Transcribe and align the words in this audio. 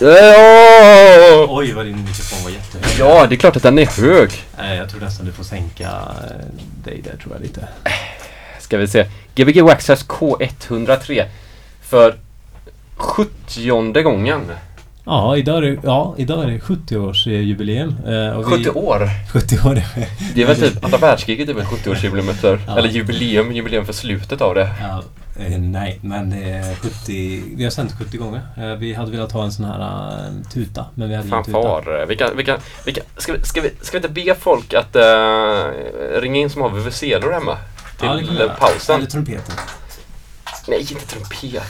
Ja, 0.00 1.46
Oj 1.48 1.72
vad 1.72 1.86
din 1.86 1.96
mikrofon 2.04 2.44
var 2.44 2.50
jättehög. 2.50 2.98
ja, 2.98 3.26
det 3.26 3.34
är 3.34 3.36
klart 3.36 3.56
att 3.56 3.62
den 3.62 3.78
är 3.78 3.86
hög. 3.86 4.30
Nej, 4.58 4.76
jag 4.78 4.90
tror 4.90 5.00
nästan 5.00 5.26
du 5.26 5.32
får 5.32 5.44
sänka 5.44 5.84
eh, 5.84 6.46
dig 6.84 7.00
där 7.04 7.16
tror 7.22 7.34
jag 7.34 7.42
lite. 7.42 7.68
Ska 8.60 8.76
vi 8.76 8.88
se. 8.88 9.06
Gbg 9.34 9.60
Waxxers 9.62 10.04
K103 10.06 11.24
för 11.82 12.16
70 12.96 14.02
gången. 14.02 14.40
Ja, 15.06 15.36
idag 15.36 15.56
är 15.58 15.62
det, 15.62 15.78
ja, 15.82 16.14
idag 16.18 16.42
är 16.44 16.46
det 16.46 16.58
70-årsjubileum. 16.58 18.28
Eh, 18.30 18.36
och 18.38 18.52
vi- 18.52 18.64
70 18.64 18.70
år. 18.70 19.10
70 19.32 19.56
år. 19.68 19.82
Det 20.34 20.42
är 20.42 20.46
väl 20.46 20.56
typ 20.56 20.84
andra 20.84 20.98
världskriget 20.98 21.48
är 21.48 21.54
väl 21.54 21.64
70-årsjubileum 21.64 22.32
för, 22.32 22.60
Ja. 22.66 22.78
eller 22.78 22.88
jubileum, 22.88 23.52
jubileum 23.52 23.86
för 23.86 23.92
slutet 23.92 24.40
av 24.40 24.54
det. 24.54 24.68
Ja, 24.80 25.02
eh, 25.44 25.58
nej, 25.58 25.98
men 26.02 26.30
det 26.30 26.36
är 26.50 26.74
70... 26.74 27.42
Vi 27.56 27.64
har 27.64 27.70
sänt 27.70 27.92
70 27.98 28.16
gånger. 28.16 28.40
Eh, 28.56 28.74
vi 28.74 28.94
hade 28.94 29.10
velat 29.10 29.32
ha 29.32 29.44
en 29.44 29.52
sån 29.52 29.64
här 29.64 29.80
eh, 29.80 30.48
tuta, 30.52 30.84
men 30.94 31.08
vi 31.08 31.14
hade 31.14 31.28
ingen 31.28 31.44
tuta. 31.44 31.62
Fanfar. 31.62 32.06
Vi 32.08 32.16
kan, 32.16 32.36
vi 32.36 32.44
kan, 32.44 32.58
vi 32.86 32.92
kan, 32.92 33.04
ska, 33.16 33.32
vi, 33.32 33.42
ska, 33.44 33.60
vi, 33.60 33.70
ska 33.82 33.98
vi 33.98 34.06
inte 34.06 34.22
be 34.22 34.34
folk 34.40 34.74
att 34.74 34.96
ringa 36.22 36.40
in 36.40 36.50
som 36.50 36.62
har 36.62 36.68
VVC-lor 36.68 37.32
hemma? 37.32 37.56
Till 38.00 38.08
Ja, 38.40 38.48
pausen. 38.58 38.96
Eller 38.96 39.06
trumpeten. 39.10 39.54
Nej, 40.68 40.80
inte 40.80 41.06
trumpet. 41.06 41.62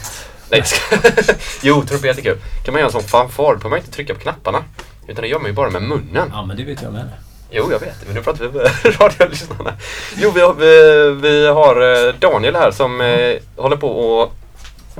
Nej, 0.50 0.60
jag 0.60 0.66
ska... 0.66 0.96
jo, 1.62 1.84
trumpet 1.84 2.18
är 2.18 2.22
kul. 2.22 2.38
Kan 2.64 2.74
man 2.74 2.80
göra 2.80 2.88
en 2.88 2.92
sån 2.92 3.02
fanfar, 3.02 3.44
behöver 3.44 3.68
man 3.70 3.78
inte 3.78 3.90
trycka 3.90 4.14
på 4.14 4.20
knapparna. 4.20 4.64
Utan 5.06 5.22
det 5.22 5.28
gör 5.28 5.38
man 5.38 5.46
ju 5.46 5.52
bara 5.52 5.70
med 5.70 5.82
munnen. 5.82 6.30
Ja, 6.32 6.46
men 6.46 6.56
det 6.56 6.64
vet 6.64 6.82
jag 6.82 6.92
med. 6.92 7.08
Jo, 7.50 7.72
jag 7.72 7.78
vet. 7.78 8.06
Men 8.06 8.14
nu 8.14 8.22
pratar 8.22 8.44
vi 8.44 8.58
med 8.58 8.70
radiolyssnarna. 9.00 9.72
Jo, 10.16 10.30
vi 10.30 10.40
har, 10.40 10.54
vi, 10.54 11.10
vi 11.28 11.46
har 11.46 12.06
eh, 12.08 12.14
Daniel 12.14 12.56
här 12.56 12.70
som 12.70 13.00
eh, 13.00 13.36
håller 13.56 13.76
på 13.76 13.88
och 13.88 14.32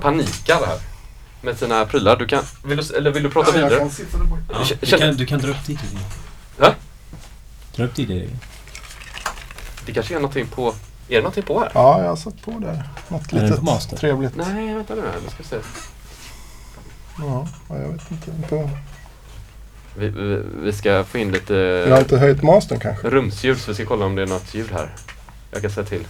panikar 0.01 0.67
här. 0.67 0.79
Med 1.41 1.59
sina 1.59 1.87
prylar. 1.87 2.17
Du 2.17 2.27
kan, 2.27 2.43
vill 2.65 2.77
du, 2.77 2.97
eller 2.97 3.11
vill 3.11 3.23
du 3.23 3.31
prata 3.31 3.59
jag 3.59 3.65
vidare? 3.65 3.79
kan 3.79 3.91
sitta 3.91 4.19
där 4.19 4.25
borta. 4.25 4.43
Ja, 4.69 4.77
du, 4.81 4.99
kan, 4.99 5.17
du 5.17 5.27
kan 5.27 5.39
dra 5.39 5.49
upp 5.49 5.67
dit 5.67 5.83
lite. 5.83 6.05
Va? 6.57 6.75
Dra 7.77 7.85
upp 7.85 7.95
dit 7.95 8.09
lite. 8.09 8.29
Det 9.87 9.93
kanske 9.93 10.15
är 10.15 10.19
någonting 10.19 10.47
på... 10.47 10.75
Är 11.09 11.15
det 11.15 11.19
någonting 11.21 11.43
på 11.43 11.61
här? 11.61 11.71
Ja, 11.75 12.03
jag 12.03 12.09
har 12.09 12.17
satt 12.17 12.43
på 12.43 12.51
där. 12.51 12.83
Något 13.09 13.33
Är 13.33 13.41
litet 13.43 13.63
master? 13.63 13.97
trevligt. 13.97 14.37
Nej, 14.37 14.75
vänta 14.75 14.95
nu. 14.95 15.01
här. 15.01 15.15
Nu 15.25 15.29
ska 15.31 15.37
vi 15.39 15.45
se. 15.49 15.57
Ja, 17.19 17.47
ja, 17.69 17.77
jag 17.79 17.89
vet 17.89 18.11
inte. 18.11 18.49
På, 18.49 18.71
Vi, 19.99 20.09
vi, 20.09 20.43
vi 20.63 20.73
ska 20.73 21.05
få 21.05 21.19
in 21.19 21.33
lite 21.33 21.55
jag 21.55 21.91
har 21.95 21.99
inte 22.01 22.19
höjt 22.19 22.43
mastern 22.43 22.79
kanske. 22.81 23.09
rumsljud 23.11 23.59
så 23.61 23.71
vi 23.71 23.75
ska 23.75 23.85
kolla 23.85 24.05
om 24.07 24.15
det 24.15 24.23
är 24.23 24.27
något 24.27 24.55
ljud 24.55 24.71
här. 24.73 24.89
Jag 25.51 25.63
kan 25.63 25.71
säga 25.71 25.87
till. 25.87 26.07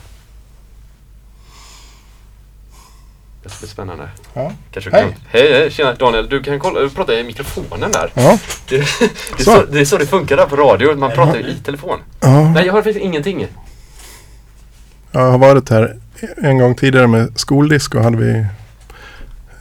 Det 3.42 3.48
ska 3.50 3.58
bli 3.58 3.68
spännande. 3.68 4.08
Ja. 4.34 4.52
Kanske 4.70 4.90
Hej. 4.90 5.02
Kan. 5.02 5.14
Hej, 5.28 5.52
hej, 5.52 5.70
tjena 5.70 5.94
Daniel. 5.94 6.28
Du 6.28 6.42
kan 6.42 6.58
kolla, 6.60 6.88
prata 6.88 7.14
i 7.20 7.24
mikrofonen 7.24 7.92
där. 7.92 8.10
Ja. 8.14 8.38
Det, 8.68 8.76
det, 8.78 8.84
är 8.84 9.44
Så. 9.44 9.44
så, 9.44 9.64
det 9.64 9.80
är 9.80 9.84
så 9.84 9.96
det 9.98 10.06
funkar 10.06 10.36
där 10.36 10.46
på 10.46 10.56
radio. 10.56 10.96
Man 10.96 11.10
pratar 11.10 11.36
ju 11.36 11.46
i 11.48 11.54
telefon. 11.58 11.98
ja. 12.20 12.48
Nej, 12.50 12.66
jag 12.66 12.72
hör 12.72 12.82
faktiskt 12.82 13.04
ingenting. 13.04 13.46
Jag 15.14 15.30
har 15.30 15.38
varit 15.38 15.68
här 15.70 15.96
en 16.36 16.58
gång 16.58 16.74
tidigare 16.74 17.06
med 17.06 17.38
skoldisco. 17.38 17.98
Hade 17.98 18.16
vi, 18.16 18.38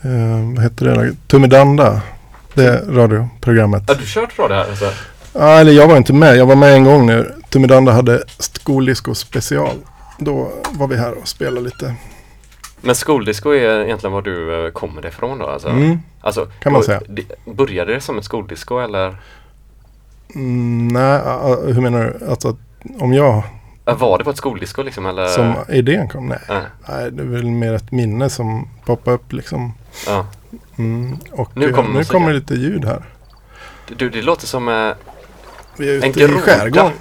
eh, 0.02 0.52
vad 0.54 0.58
hette 0.62 0.84
det? 0.84 0.94
då? 1.08 1.14
Tumedanda. 1.26 2.02
Det 2.54 2.84
radioprogrammet. 2.88 3.88
Har 3.88 3.94
du 3.94 4.04
kört 4.06 4.38
radio 4.38 4.56
här? 4.56 4.68
Alltså? 4.68 4.90
Ja, 5.32 5.48
eller 5.60 5.72
jag 5.72 5.88
var 5.88 5.96
inte 5.96 6.12
med. 6.12 6.36
Jag 6.36 6.46
var 6.46 6.56
med 6.56 6.74
en 6.74 6.84
gång 6.84 7.06
när 7.06 7.34
Tumedanda 7.50 7.92
hade 7.92 8.22
skoldisco 8.38 9.14
special. 9.14 9.76
Då 10.18 10.52
var 10.70 10.86
vi 10.88 10.96
här 10.96 11.18
och 11.18 11.28
spelade 11.28 11.60
lite. 11.60 11.94
Men 12.80 12.94
skoldisco 12.94 13.50
är 13.50 13.84
egentligen 13.84 14.12
var 14.12 14.22
du 14.22 14.66
eh, 14.66 14.70
kommer 14.72 15.06
ifrån 15.06 15.38
då? 15.38 15.46
Alltså, 15.46 15.68
Mm. 15.68 15.98
alltså, 16.20 16.46
Kan 16.60 16.72
man 16.72 16.82
säga. 16.82 17.00
Började 17.54 17.94
det 17.94 18.00
som 18.00 18.18
ett 18.18 18.24
skoldisco 18.24 18.78
eller? 18.78 19.16
Mm, 20.34 20.88
nej, 20.88 21.20
ah, 21.24 21.38
ah, 21.42 21.56
hur 21.66 21.80
menar 21.80 22.04
du? 22.20 22.26
Alltså, 22.30 22.56
om 22.98 23.12
jag 23.12 23.42
Var 23.84 24.18
det 24.18 24.24
på 24.24 24.30
ett 24.30 24.36
skoldisco 24.36 24.82
liksom 24.82 25.06
eller? 25.06 25.26
som 25.26 25.54
idén 25.68 26.08
kom? 26.08 26.26
Nej. 26.28 26.38
Ja, 26.48 26.60
nej, 26.88 27.10
det 27.10 27.22
är 27.22 27.26
väl 27.26 27.44
mer 27.44 27.72
ett 27.72 27.92
minne 27.92 28.30
som 28.30 28.68
poppar 28.84 29.12
upp 29.12 29.32
liksom. 29.32 29.74
ja. 30.06 30.26
Mm. 30.78 31.18
Och 31.32 31.50
Nu 31.56 31.66
nu, 31.66 31.72
kommer 31.72 31.98
nu 31.98 32.04
kommer 32.04 32.32
lite 32.32 32.54
ljud 32.54 32.84
här. 32.84 33.02
Du, 33.96 34.10
det 34.10 34.22
låter 34.22 34.46
som... 34.46 34.68
Eh, 34.68 34.90
Vi 35.76 35.90
är 35.96 36.04
En 36.04 36.10
ute 36.10 36.20
i 36.20 36.26
groda. 36.26 36.40
skärgården. 36.40 36.92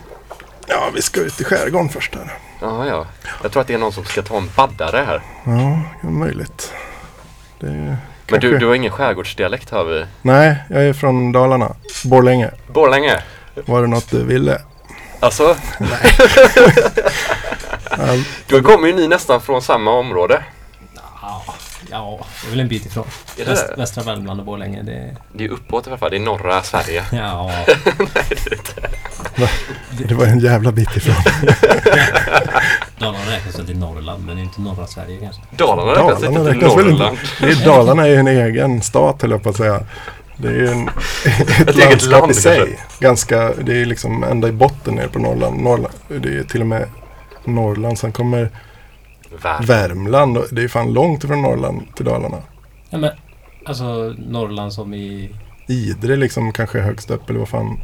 Ja, 0.68 0.90
vi 0.96 1.02
ska 1.02 1.22
ut 1.22 1.42
i 1.42 1.44
skärgården 1.44 1.90
först 1.90 2.16
här. 2.16 2.34
ja, 2.62 2.86
ja. 2.88 3.06
Jag 3.44 3.52
tror 3.52 3.62
att 3.62 3.68
det 3.68 3.74
är 3.74 3.78
någon 3.78 3.92
som 3.94 4.06
ska 4.06 4.22
ta 4.22 4.38
en 4.38 4.50
baddare 4.56 4.98
här. 5.08 5.22
Ja, 5.44 5.80
det 6.02 6.08
är 6.08 6.12
möjligt. 6.12 6.74
Det 7.60 7.68
är 7.68 7.98
Men 8.32 8.40
du, 8.40 8.58
du 8.58 8.66
har 8.68 8.76
ingen 8.76 8.92
skärgårdsdialekt 8.92 9.70
hör 9.70 9.84
vi. 9.84 10.06
Nej, 10.22 10.56
jag 10.70 10.84
är 10.84 10.94
från 10.94 11.32
Dalarna. 11.32 11.76
Borlänge. 12.06 12.52
Borlänge? 12.68 13.24
Var 13.66 13.82
det 13.82 13.88
något 13.88 14.12
du 14.12 14.24
ville? 14.26 14.62
Alltså, 15.24 15.56
All- 17.90 18.24
då 18.48 18.62
kommer 18.62 18.88
ju 18.88 18.94
ni 18.96 19.08
nästan 19.08 19.42
från 19.42 19.62
samma 19.62 19.92
område. 19.92 20.44
Ja, 21.22 21.44
ja, 21.92 22.20
det 22.42 22.48
är 22.48 22.50
väl 22.50 22.60
en 22.60 22.68
bit 22.68 22.86
ifrån. 22.86 23.06
Är 23.38 23.46
det 23.46 23.52
Väst, 23.52 23.68
det? 23.68 23.76
västra 23.82 24.04
Värmland 24.04 24.40
och 24.40 24.46
Borlänge, 24.46 24.82
det... 24.84 25.16
Det 25.34 25.46
är 25.46 25.50
uppåt 25.50 25.88
i 25.88 25.90
alla 25.90 25.98
fall. 25.98 26.12
Det 26.12 26.18
är 26.18 26.20
norra 26.20 26.64
Sverige. 26.64 27.04
Ja, 27.12 27.52
Det 30.08 30.14
var 30.16 30.26
en 30.26 30.40
jävla 30.40 30.72
bit 30.72 30.96
ifrån. 30.98 31.16
Dalarna 33.00 33.26
räknas 33.32 33.60
väl 33.60 33.66
till 33.66 33.78
Norrland, 33.78 34.26
men 34.26 34.40
inte 34.40 34.62
norra 34.62 34.88
Sverige 34.88 35.18
kanske. 35.20 35.42
Dalarna 35.52 35.92
räknas 35.92 36.22
Dalarna 36.22 36.40
inte 36.40 36.52
till 36.52 36.62
räknas 36.62 36.78
väl 36.78 36.90
inte? 36.90 37.04
Norrland. 37.04 37.18
Det 37.40 37.48
är, 37.48 37.66
Dalarna 37.66 38.04
är 38.04 38.08
ju 38.10 38.16
en 38.16 38.28
egen 38.28 38.82
stat 38.82 39.22
höll 39.22 39.32
jag 39.32 39.44
på 39.44 39.50
att 39.50 39.56
säga. 39.58 39.80
Det 40.38 40.48
är 40.48 40.54
ju 40.54 40.68
en, 40.68 40.88
ett, 41.68 41.76
eget 41.76 41.80
landskap 41.80 42.12
land, 42.12 42.32
i 42.32 42.34
sig. 42.34 42.58
kanske. 42.58 42.78
Ganska, 43.00 43.54
det 43.54 43.82
är 43.82 43.86
liksom 43.86 44.24
ända 44.24 44.48
i 44.48 44.52
botten 44.52 44.96
nere 44.96 45.08
på 45.08 45.20
Norrland. 45.20 45.60
Norrland. 45.60 45.94
Det 46.08 46.38
är 46.40 46.44
till 46.44 46.62
och 46.62 46.68
med 46.68 46.90
Norrland. 47.46 48.00
Sen 48.00 48.12
kommer. 48.12 48.50
Värmland. 49.62 50.38
och 50.38 50.46
Det 50.52 50.64
är 50.64 50.68
fan 50.68 50.94
långt 50.94 51.22
från 51.24 51.42
Norrland 51.42 51.96
till 51.96 52.06
Dalarna. 52.06 52.38
Ja, 52.90 52.98
men 52.98 53.12
alltså 53.66 54.16
Norrland 54.18 54.74
som 54.74 54.94
i... 54.94 55.36
Idre 55.68 56.16
liksom 56.16 56.52
kanske 56.52 56.80
är 56.80 56.84
högst 56.84 57.12
upp 57.12 57.30
eller 57.30 57.40
vad 57.40 57.50
fan. 57.50 57.80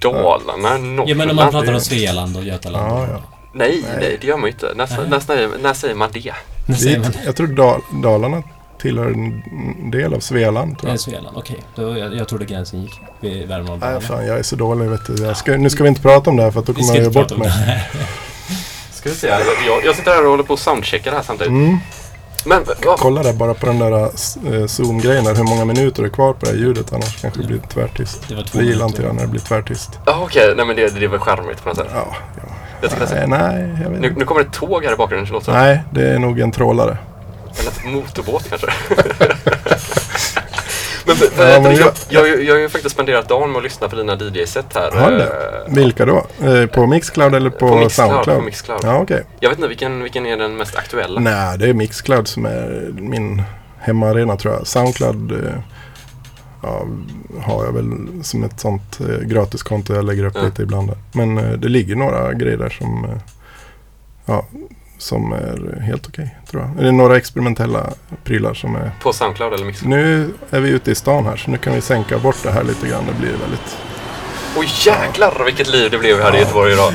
Dalarna, 0.00 0.78
Norrland. 0.78 1.08
Ja, 1.08 1.14
men 1.14 1.30
om 1.30 1.36
man 1.36 1.50
pratar 1.50 1.74
om 1.74 1.80
Svealand 1.80 2.36
och 2.36 2.44
Götaland. 2.44 2.92
Ja, 2.92 3.08
ja. 3.12 3.22
Nej, 3.54 3.80
Nej. 3.82 3.96
nej, 4.00 4.18
det 4.20 4.26
gör 4.26 4.36
man 4.36 4.44
ju 4.46 4.52
inte. 4.52 4.72
När, 4.76 5.08
när, 5.08 5.20
säger, 5.20 5.50
när 5.62 5.74
säger 5.74 5.94
man 5.94 6.10
det? 6.12 6.32
Det, 6.66 7.10
jag 7.24 7.36
tror 7.36 7.46
Dal, 7.46 7.80
Dalarna 8.02 8.42
tillhör 8.80 9.06
en 9.06 9.90
del 9.90 10.14
av 10.14 10.20
Svealand. 10.20 10.78
Tror 10.78 10.86
det. 10.86 10.90
är 10.90 10.92
jag. 10.92 11.00
Svealand, 11.00 11.36
okej. 11.36 11.58
Då- 11.74 11.98
Jag, 11.98 12.14
jag 12.16 12.28
trodde 12.28 12.44
gränsen 12.44 12.82
gick 12.82 13.00
vid 13.20 13.48
Värmland 13.48 13.82
Nej, 13.84 14.00
fan, 14.00 14.26
jag 14.26 14.38
är 14.38 14.42
så 14.42 14.56
dålig 14.56 14.88
vet 14.88 15.06
du. 15.06 15.22
Jag 15.24 15.36
ska, 15.36 15.56
nu 15.56 15.70
ska 15.70 15.82
vi 15.82 15.88
inte 15.88 16.02
prata 16.02 16.30
om 16.30 16.36
det 16.36 16.42
här 16.42 16.50
för 16.50 16.60
att 16.60 16.66
då 16.66 16.74
kommer 16.74 16.88
jag 16.88 16.96
göra 16.96 17.10
bort 17.10 17.30
mig. 17.38 17.48
det 17.48 17.54
här. 17.54 17.90
Ska 18.92 19.08
vi 19.08 19.14
se. 19.14 19.26
Jag, 19.26 19.40
jag, 19.40 19.84
jag 19.84 19.96
sitter 19.96 20.10
här 20.10 20.24
och 20.24 20.30
håller 20.30 20.44
på 20.44 20.52
och 20.52 20.58
soundcheckar 20.58 21.12
här 21.12 21.22
samtidigt. 21.22 21.50
Mm. 21.50 21.78
Men 22.44 22.64
vad, 22.86 22.98
Kolla 22.98 23.22
där 23.22 23.32
bara 23.32 23.54
på 23.54 23.66
den 23.66 23.78
där 23.78 24.02
eh, 24.02 24.66
zoom-grejen 24.66 25.24
där, 25.24 25.34
hur 25.34 25.44
många 25.44 25.64
minuter 25.64 26.02
är 26.04 26.08
kvar 26.08 26.32
på 26.32 26.46
det 26.46 26.50
här 26.50 26.58
ljudet 26.58 26.92
annars 26.92 27.20
kanske 27.20 27.40
det 27.40 27.46
blir 27.46 27.58
tvärtyst. 27.58 28.28
Det 28.28 28.34
var 28.34 28.44
Det 28.52 28.64
gillar 28.64 28.86
inte 28.86 29.02
jag 29.02 29.14
när 29.14 29.22
det 29.22 29.28
blir 29.28 29.40
tvärtyst. 29.40 29.90
Ja, 30.06 30.20
okej. 30.22 30.54
Nej, 30.56 30.66
men 30.66 30.76
det, 30.76 31.00
det 31.00 31.04
är 31.04 31.08
väl 31.08 31.20
charmigt 31.20 31.62
på 31.62 31.68
något 31.68 31.78
sätt. 31.78 31.86
Ja, 31.94 32.06
ja. 32.36 32.42
Jag 32.80 32.90
ska 32.90 33.16
Nej, 33.16 33.26
nej, 33.26 33.78
jag 33.82 33.90
vet 33.90 34.00
nu, 34.00 34.14
nu 34.16 34.24
kommer 34.24 34.40
ett 34.40 34.52
tåg 34.52 34.84
här 34.84 34.92
i 34.92 34.96
bakgrunden. 34.96 35.26
Det 35.26 35.32
låter 35.32 35.52
Nej, 35.52 35.80
det 35.90 36.08
är 36.08 36.18
nog 36.18 36.40
en 36.40 36.52
trålare. 36.52 36.96
Motorbåt 37.84 38.48
kanske. 38.48 38.66
men, 41.06 41.16
Ja, 41.38 41.60
men 41.60 41.76
jag, 41.76 41.92
jag- 42.08 42.42
jag, 42.44 42.54
har 42.54 42.60
ju 42.60 42.68
faktiskt 42.68 42.94
spenderat 42.94 43.28
dagen 43.28 43.50
med 43.52 43.58
att 43.58 43.62
lyssna 43.64 43.88
på 43.88 43.96
dina 43.96 44.14
DJ-set 44.14 44.74
här. 44.74 44.90
Har 44.90 45.10
du? 45.10 45.20
Eh, 45.22 45.28
Vilka 45.74 46.04
då? 46.06 46.26
Eh, 46.42 46.66
på 46.66 46.86
Mixcloud 46.86 47.34
eller 47.34 47.50
på, 47.50 47.68
På 47.68 47.76
Mixcloud, 47.76 48.08
Soundcloud? 48.10 48.38
på 48.38 48.44
Mixcloud. 48.44 48.80
Ja, 48.82 48.98
okej. 48.98 49.24
Jag 49.40 49.48
vet 49.50 49.58
inte 49.58 49.68
vilken, 49.68 50.02
vilken 50.02 50.26
är 50.26 50.36
den 50.36 50.56
mest 50.56 50.76
aktuella. 50.76 51.20
Nej, 51.20 51.58
det 51.58 51.68
är 51.68 51.74
Mixcloud 51.74 52.28
som 52.28 52.44
är 52.46 52.90
min 52.98 53.42
hemmaarena 53.78 54.36
tror 54.36 54.54
jag. 54.54 54.66
Soundcloud 54.66 55.32
eh, 55.32 55.38
ja, 56.62 56.86
har 57.42 57.64
jag 57.64 57.72
väl 57.72 57.86
som 58.22 58.44
ett 58.44 58.60
sånt 58.60 59.00
eh, 59.00 59.06
gratiskonto 59.26 59.94
jag 59.94 60.04
lägger 60.04 60.24
upp 60.24 60.34
Ja. 60.36 60.42
lite 60.42 60.62
ibland. 60.62 60.90
Men 61.12 61.38
eh, 61.38 61.50
det 61.52 61.68
ligger 61.68 61.96
några 61.96 62.32
grejer 62.32 62.58
där 62.58 62.70
som, 62.70 63.04
eh, 63.04 63.10
ja, 64.26 64.46
som 65.00 65.32
är 65.32 65.80
helt 65.80 66.06
okej 66.08 66.36
tror 66.50 66.62
jag. 66.62 66.70
Det 66.84 66.88
är 66.88 66.92
några 66.92 67.16
experimentella 67.16 67.86
prylar 68.24 68.54
som 68.54 68.76
är 68.76 68.90
På 69.02 69.12
Soundcloud 69.12 69.52
eller 69.54 69.64
Mixcloud. 69.64 69.90
Nu 69.90 70.30
är 70.50 70.60
vi 70.60 70.70
ute 70.70 70.90
i 70.90 70.94
stan 70.94 71.24
här 71.26 71.36
så 71.36 71.50
nu 71.50 71.58
kan 71.58 71.74
vi 71.74 71.80
sänka 71.80 72.18
bort 72.18 72.36
det 72.42 72.50
här 72.50 72.62
lite 72.64 72.88
grann. 72.88 73.04
Det 73.06 73.20
blir 73.20 73.30
väldigt... 73.30 73.76
Oj 74.56 74.68
jäklar 74.86 75.42
vilket 75.44 75.68
liv 75.68 75.90
det 75.90 75.98
blev 75.98 76.22
här 76.22 76.36
i 76.36 76.38
Göteborg 76.38 76.72
idag. 76.72 76.92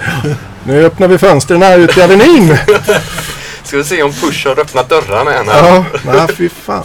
Nu 0.63 0.86
öppnar 0.86 1.07
vi 1.07 1.18
fönstren 1.18 1.62
här 1.62 1.80
ute 1.80 2.00
i 2.00 2.04
Avenyn! 2.04 2.57
Ska 3.63 3.78
vi 3.78 3.84
se 3.84 4.04
om 4.04 4.13
Push 4.13 4.48
har 4.48 4.60
öppnat 4.60 4.90
dörrarna 4.90 5.34
än 5.34 5.48
här. 5.48 5.75
ja, 5.75 5.86
nej 6.06 6.28
fy 6.36 6.50
fan. 6.50 6.84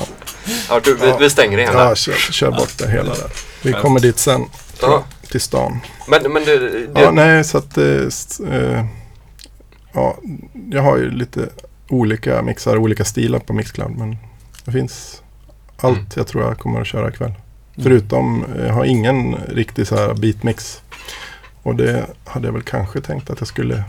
Ja, 0.69 0.81
du, 0.85 0.95
vi, 0.95 1.09
Ja. 1.09 1.17
vi 1.17 1.31
stänger 1.31 1.59
igen 1.59 1.73
Ja, 1.77 1.85
där. 1.85 1.95
kör, 1.95 2.13
kör 2.13 2.51
bort 2.51 2.79
det 2.79 2.91
hela 2.91 3.15
där. 3.15 3.31
Vi 3.63 3.73
kommer 3.73 4.01
dit 4.01 4.19
sen. 4.19 4.45
Ja. 4.83 5.05
Till 5.31 5.41
stan. 5.41 5.81
Men, 6.09 6.33
men 6.33 6.45
det, 6.45 6.59
det, 6.59 7.01
Ja, 7.01 7.11
nej, 7.11 7.45
så 7.45 7.59
att... 7.59 7.79
Eh, 7.79 7.85
eh, 7.85 8.85
ja, 9.93 10.17
jag 10.71 10.83
har 10.83 10.97
ju 10.97 11.11
lite 11.11 11.49
olika 11.89 12.43
mixar, 12.43 12.77
olika 12.77 13.05
stilar 13.05 13.39
på 13.39 13.53
Mixcloud. 13.53 13.99
Men 13.99 14.17
det 14.65 14.73
finns 14.73 15.23
allt 15.77 15.97
Mm. 15.99 16.07
jag 16.17 16.27
tror 16.27 16.45
jag 16.45 16.59
kommer 16.59 16.81
att 16.81 16.87
köra 16.87 17.09
ikväll. 17.09 17.33
Förutom, 17.83 18.45
jag 18.59 18.73
har 18.73 18.85
ingen 18.85 19.35
riktig 19.49 19.87
så 19.87 19.97
här 19.97 20.15
beatmix. 20.15 20.83
Och 21.63 21.75
det 21.77 22.07
hade 22.25 22.49
jag 22.49 22.53
väl 22.53 22.63
kanske 22.63 23.01
tänkt 23.01 23.31
att 23.31 23.41
jag 23.41 23.49
skulle 23.49 23.85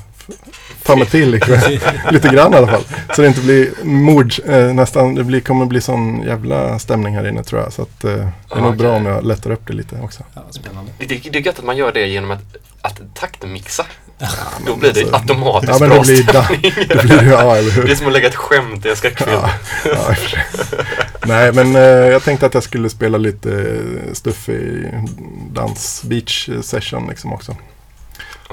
ta 0.84 0.96
mig 0.96 1.06
till 1.08 1.36
ikväll. 1.36 1.80
Lite 2.12 2.28
grann 2.30 2.54
i 2.54 2.58
alla 2.58 2.68
fall. 2.68 2.84
Så 3.16 3.22
det 3.22 3.28
inte 3.28 3.42
blir 3.42 3.70
mord, 3.84 4.34
eh, 4.48 4.74
nästan, 4.74 5.16
det 5.16 5.24
blir, 5.24 5.40
kommer 5.40 5.66
bli 5.66 5.82
sån 5.82 6.22
jävla 6.24 6.80
stämning 6.80 7.16
här 7.16 7.28
inne 7.28 7.44
tror 7.44 7.62
jag. 7.62 7.74
Så 7.74 7.82
att, 7.82 8.04
eh, 8.04 8.12
det 8.12 8.20
är 8.22 8.32
Ja, 8.50 8.62
nog 8.62 8.78
bra 8.78 8.88
okej. 8.88 9.00
om 9.00 9.06
jag 9.06 9.26
lättar 9.26 9.52
upp 9.52 9.68
det 9.68 9.74
lite 9.74 9.96
också. 10.04 10.24
Ja, 10.34 10.42
spännande. 10.52 10.92
Det, 10.98 11.06
det 11.06 11.36
är 11.40 11.46
gött 11.46 11.60
att 11.60 11.66
man 11.66 11.78
gör 11.78 11.92
det 11.92 12.08
genom 12.08 12.32
att, 12.32 12.56
att 12.82 13.02
taktmixa. 13.16 13.86
Då 14.66 14.76
blir 14.76 14.94
det 14.94 15.00
alltså, 15.02 15.16
automatiskt 15.16 15.74
Ja 15.74 15.80
men 15.80 15.90
bra 15.90 15.98
det 15.98 16.04
blir, 16.14 16.24
da, 16.24 16.44
stämning. 16.44 16.74
det 16.88 17.04
blir 17.04 17.32
ja, 17.32 17.56
eller 17.56 17.72
hur? 17.72 17.84
Det 17.84 17.92
är 17.92 17.96
som 17.96 18.08
att 18.08 18.14
lägga 18.14 18.28
ett 18.28 18.36
skämt 18.36 18.86
i 18.86 18.90
en 18.90 18.96
skräckfilm. 18.96 19.32
Ja, 19.32 19.50
ja. 19.86 20.16
Nej, 21.26 21.54
men 21.54 21.76
eh, 21.76 21.82
jag 21.82 22.24
tänkte 22.24 22.46
att 22.46 22.54
jag 22.54 22.64
skulle 22.64 22.90
spela 22.90 23.18
lite 23.18 23.52
eh, 23.52 24.14
stuff 24.14 24.50
i 24.50 24.88
dans 25.52 26.02
beach 26.04 26.50
session 26.62 27.08
liksom 27.10 27.34
också. 27.34 27.56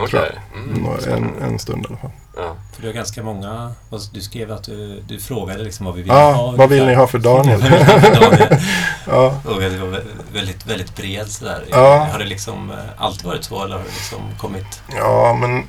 Tror 0.07 0.25
Mm, 0.57 0.87
en, 1.09 1.43
en 1.43 1.59
stund 1.59 1.85
i 1.85 1.87
alla 1.89 1.97
fall. 1.97 2.11
ja. 2.37 2.57
För 2.75 2.83
du 2.83 2.89
har 2.89 2.95
ganska 2.95 3.23
många... 3.23 3.73
Du 4.13 4.21
skrev 4.21 4.53
att 4.53 4.63
du, 4.65 5.01
du 5.09 5.19
frågade 5.21 5.63
liksom 5.65 5.87
vad 5.87 5.95
vi 5.95 6.03
ville 6.03 6.15
Ja, 6.15 6.33
ha. 6.33 6.53
vad 6.57 6.69
vill 6.69 6.87
ni 6.87 6.95
ha 6.95 7.07
för 7.07 7.19
Daniel? 7.19 7.61
Vad 7.63 7.71
vill 7.71 7.79
ni 7.79 7.85
ha 7.85 8.01
för 8.01 8.21
Daniel? 8.21 8.59
Ja, 9.07 9.41
Och 9.45 9.61
det 9.61 9.69
var 9.79 9.87
vä- 9.89 10.05
väldigt, 10.33 10.67
väldigt 10.67 10.97
bred 10.97 11.29
sådär. 11.29 11.65
Ja. 11.71 12.09
Har 12.13 12.19
det 12.19 12.25
liksom 12.25 12.71
eh, 12.71 12.77
alltid 12.97 13.27
varit 13.27 13.45
så 13.45 13.65
eller 13.65 13.75
har 13.77 13.83
det 13.83 13.91
liksom 13.91 14.19
kommit... 14.39 14.83
ja 14.97 15.37
men 15.41 15.65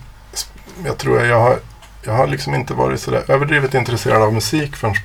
jag 0.86 0.98
tror 0.98 1.22
att 1.22 1.28
jag 1.28 1.40
har, 1.40 1.60
jag 2.06 2.14
har 2.14 2.28
liksom 2.28 2.56
inte 2.56 2.74
varit 2.74 3.02
sådär 3.02 3.24
överdrivet 3.28 3.74
intresserad 3.74 4.22
av 4.22 4.34
musik 4.34 4.76
förrän, 4.76 4.96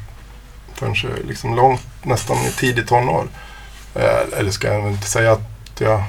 förrän 0.74 0.94
liksom 1.28 1.54
långt, 1.54 1.80
nästan 2.02 2.36
i 2.36 2.50
tidigt 2.50 2.88
tonår. 2.88 3.26
Eh, 3.94 4.38
Eller 4.38 4.50
ska 4.50 4.72
jag 4.74 4.88
inte 4.90 5.06
säga 5.08 5.32
att 5.32 5.80
jag... 5.80 6.02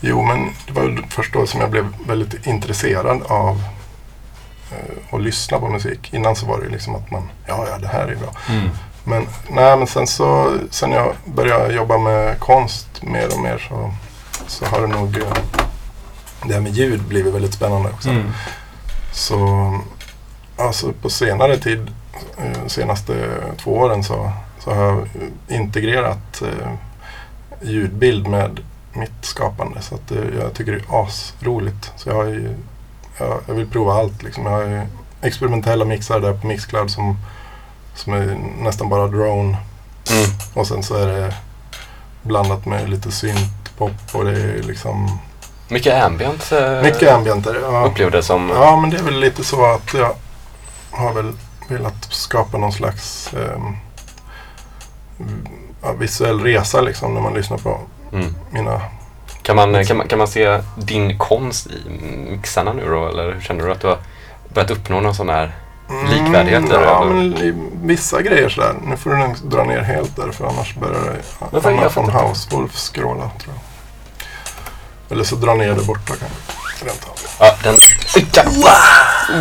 Jo, 0.00 0.22
men 0.22 0.50
det 0.66 0.72
var 0.72 1.04
först 1.10 1.32
då 1.32 1.46
som 1.46 1.60
jag 1.60 1.70
blev 1.70 1.86
väldigt 2.06 2.46
intresserad 2.46 3.22
av 3.22 3.62
eh, 4.72 5.14
att 5.14 5.22
lyssna 5.22 5.58
på 5.58 5.68
musik. 5.68 6.14
Innan 6.14 6.36
så 6.36 6.46
var 6.46 6.60
det 6.60 6.68
liksom 6.68 6.94
att 6.94 7.10
man, 7.10 7.30
ja, 7.46 7.66
ja, 7.70 7.78
det 7.78 7.88
här 7.88 8.08
är 8.08 8.16
bra. 8.16 8.30
Mm. 8.48 8.68
Men, 9.04 9.26
nej, 9.48 9.76
men 9.76 9.86
sen 9.86 10.06
så, 10.06 10.58
sen 10.70 10.92
jag 10.92 11.14
började 11.24 11.74
jobba 11.74 11.98
med 11.98 12.38
konst 12.40 13.02
mer 13.02 13.34
och 13.34 13.42
mer 13.42 13.66
så, 13.68 13.92
så 14.46 14.64
har 14.64 14.80
det 14.80 14.86
nog, 14.86 15.16
eh, 15.16 15.32
det 16.46 16.54
här 16.54 16.60
med 16.60 16.72
ljud 16.72 17.02
blivit 17.02 17.34
väldigt 17.34 17.54
spännande 17.54 17.88
också. 17.88 18.08
Mm. 18.08 18.32
Så 19.12 19.72
alltså 20.56 20.92
på 20.92 21.10
senare 21.10 21.56
tid, 21.56 21.90
eh, 22.38 22.66
senaste 22.66 23.28
två 23.58 23.76
åren 23.76 24.04
så, 24.04 24.32
så 24.58 24.74
har 24.74 24.82
jag 24.82 25.08
integrerat 25.48 26.42
eh, 26.42 26.72
ljudbild 27.62 28.26
med 28.28 28.60
mitt 28.96 29.24
skapande. 29.24 29.82
Så 29.82 29.94
att, 29.94 30.10
eh, 30.10 30.24
jag 30.40 30.54
tycker 30.54 30.72
det 30.72 30.78
är 30.78 31.02
asroligt. 31.04 31.92
Så 31.96 32.08
jag, 32.08 32.28
ju, 32.30 32.54
jag, 33.18 33.40
jag 33.46 33.54
vill 33.54 33.66
prova 33.66 33.92
allt. 33.92 34.22
Liksom. 34.22 34.44
Jag 34.46 34.52
har 34.52 34.62
ju 34.62 34.80
experimentella 35.22 35.84
mixar 35.84 36.20
där 36.20 36.32
på 36.32 36.46
Mixcloud 36.46 36.90
som, 36.90 37.16
som 37.94 38.12
är 38.12 38.38
nästan 38.62 38.88
bara 38.88 39.06
drone. 39.06 39.56
Mm. 40.10 40.30
Och 40.54 40.66
sen 40.66 40.82
så 40.82 40.94
är 40.94 41.06
det 41.06 41.34
blandat 42.22 42.66
med 42.66 42.90
lite 42.90 43.10
synt-pop 43.12 43.92
och 44.12 44.24
det 44.24 44.30
är 44.42 44.62
liksom 44.62 45.18
Mycket 45.68 46.04
ambient 46.04 46.52
eh, 46.52 46.82
mycket 46.82 47.12
ambient. 47.12 47.46
är 47.46 47.54
det. 47.54 47.60
Ja. 47.60 47.84
upplevde 47.86 48.22
som. 48.22 48.50
Ja, 48.54 48.76
men 48.76 48.90
det 48.90 48.96
är 48.96 49.02
väl 49.02 49.20
lite 49.20 49.44
så 49.44 49.64
att 49.64 49.94
jag 49.94 50.14
har 50.90 51.12
väl 51.14 51.32
velat 51.68 52.04
skapa 52.12 52.58
någon 52.58 52.72
slags 52.72 53.30
ja, 55.82 55.92
visuell 55.92 56.40
resa 56.40 56.80
liksom 56.80 57.14
när 57.14 57.20
man 57.20 57.34
lyssnar 57.34 57.58
på 57.58 57.80
Mm. 58.12 58.34
mina... 58.50 58.80
Kan, 59.42 59.56
man, 59.56 59.84
kan, 59.84 59.96
man, 59.96 60.08
kan 60.08 60.18
man 60.18 60.28
se 60.28 60.60
din 60.76 61.18
konst 61.18 61.66
i 61.66 61.90
mixarna 62.30 62.72
nu 62.72 62.88
då? 62.88 63.08
Eller 63.08 63.32
hur 63.32 63.40
känner 63.40 63.66
du 63.66 63.72
att 63.72 63.80
du 63.80 63.86
har 63.86 63.98
börjat 64.48 64.70
uppnå 64.70 65.00
någon 65.00 65.14
sån 65.14 65.28
här... 65.28 65.54
Likvärdigheter, 66.10 66.82
ja, 66.82 67.02
eller? 67.02 67.14
men 67.14 67.36
i 67.36 67.54
vissa 67.82 68.22
grejer 68.22 68.48
sådär. 68.48 68.74
Nu 68.84 68.96
får 68.96 69.10
du 69.10 69.16
nog 69.16 69.36
dra 69.44 69.64
ner 69.64 69.80
helt 69.80 70.16
där 70.16 70.30
för 70.30 70.46
annars 70.46 70.74
börjar 70.74 71.18
det 71.50 71.68
Anna 71.68 71.88
von? 71.88 72.10
Hauswolf 72.10 72.76
skråla 72.76 73.30
tror 73.38 73.54
jag. 73.54 73.62
Eller 75.12 75.24
så 75.24 75.36
dra 75.36 75.54
ner 75.54 75.74
det 75.74 75.86
borta 75.86 76.14
kanske. 76.20 76.65
Rent 76.84 77.04
av. 77.08 77.18
Ja, 77.38 77.56
den... 77.62 77.78
Ja. 78.32 78.74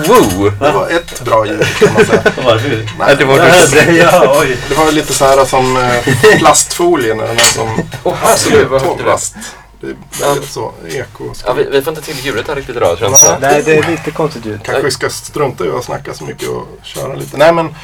Wow! 0.07 0.51
Det 0.59 0.71
var 0.71 0.89
ett 0.89 1.21
bra 1.21 1.45
ljud 1.47 1.65
kan 1.79 1.93
man 1.93 2.05
säga. 2.05 2.23
Varför? 2.45 2.89
Nej, 2.99 3.15
det 3.15 3.25
var 3.25 3.37
ja, 3.97 4.35
oj. 4.41 4.57
Det 4.69 4.75
var 4.75 4.91
lite 4.91 5.13
så 5.13 5.25
här 5.25 5.45
som 5.45 5.77
eh, 5.77 6.37
plastfolie 6.39 7.15
när 7.15 7.27
den 7.27 7.35
är 7.37 7.41
som 7.41 7.81
Åh 8.03 8.13
herregud 8.21 8.67
vad 8.67 8.81
högt 8.81 8.97
det 8.97 9.03
var. 9.03 9.09
plast. 9.11 9.35
Det 9.81 9.87
är 9.87 10.27
väldigt 10.27 10.49
så 10.51 10.73
eko. 10.87 11.33
Ja, 11.45 11.53
vi, 11.53 11.63
vi 11.63 11.81
får 11.81 11.91
inte 11.97 12.05
till 12.05 12.25
ljudet 12.25 12.47
här 12.47 12.55
riktigt 12.55 12.75
idag 12.75 12.97
jag 13.01 13.09
inte. 13.09 13.37
Nej, 13.41 13.63
det 13.65 13.77
är 13.77 13.87
lite 13.91 14.11
konstigt 14.11 14.45
ljud. 14.45 14.59
Kanske 14.63 14.83
vi 14.83 14.91
ska 14.91 15.09
strunta 15.09 15.65
i 15.65 15.69
att 15.69 15.83
snacka 15.83 16.13
så 16.13 16.23
mycket 16.23 16.49
och 16.49 16.67
köra 16.83 17.13
lite. 17.13 17.37
Nej 17.37 17.53
men 17.53 17.75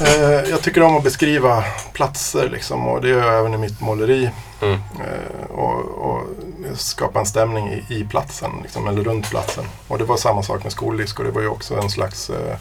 eh, 0.00 0.50
jag 0.50 0.62
tycker 0.62 0.82
om 0.82 0.96
att 0.96 1.04
beskriva 1.04 1.64
platser 1.92 2.48
liksom 2.48 2.88
och 2.88 3.00
det 3.02 3.08
gör 3.08 3.26
jag 3.26 3.38
även 3.38 3.54
i 3.54 3.58
mitt 3.58 3.80
måleri. 3.80 4.30
Mm. 4.62 4.74
Eh, 4.74 5.50
och, 5.50 5.80
och 6.10 6.22
skapa 6.74 7.20
en 7.20 7.26
stämning 7.26 7.68
i, 7.68 7.84
i 7.94 8.04
platsen, 8.04 8.50
liksom, 8.62 8.88
eller 8.88 9.02
runt 9.02 9.30
platsen. 9.30 9.64
Och 9.88 9.98
det 9.98 10.04
var 10.04 10.16
samma 10.16 10.42
sak 10.42 10.62
med 10.62 10.72
skoldisco. 10.72 11.22
Det 11.22 11.30
var 11.30 11.40
ju 11.40 11.48
också 11.48 11.74
en 11.76 11.90
slags 11.90 12.30
eh, 12.30 12.56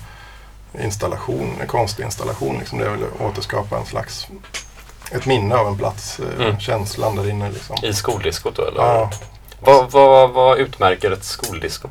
installation, 0.85 1.53
en 1.61 1.67
konstinstallation. 1.67 2.57
Liksom, 2.59 2.77
där 2.77 2.85
jag 2.85 2.91
ville 2.93 3.07
återskapa 3.19 3.77
en 3.77 3.85
slags 3.85 4.27
ett 5.11 5.25
minne 5.25 5.55
av 5.55 5.67
en 5.67 5.77
plats, 5.77 6.19
eh, 6.19 6.45
Mm. 6.45 6.59
känslan 6.59 7.15
där 7.15 7.29
inne. 7.29 7.49
Liksom. 7.51 7.75
I 7.83 7.93
skoldiskot 7.93 8.55
då 8.55 8.65
eller? 8.65 8.81
Ja, 8.83 9.09
Vad, 9.59 9.91
vad, 9.91 10.29
vad 10.31 10.57
utmärker 10.59 11.11
ett 11.11 11.23
skoldisco? 11.23 11.87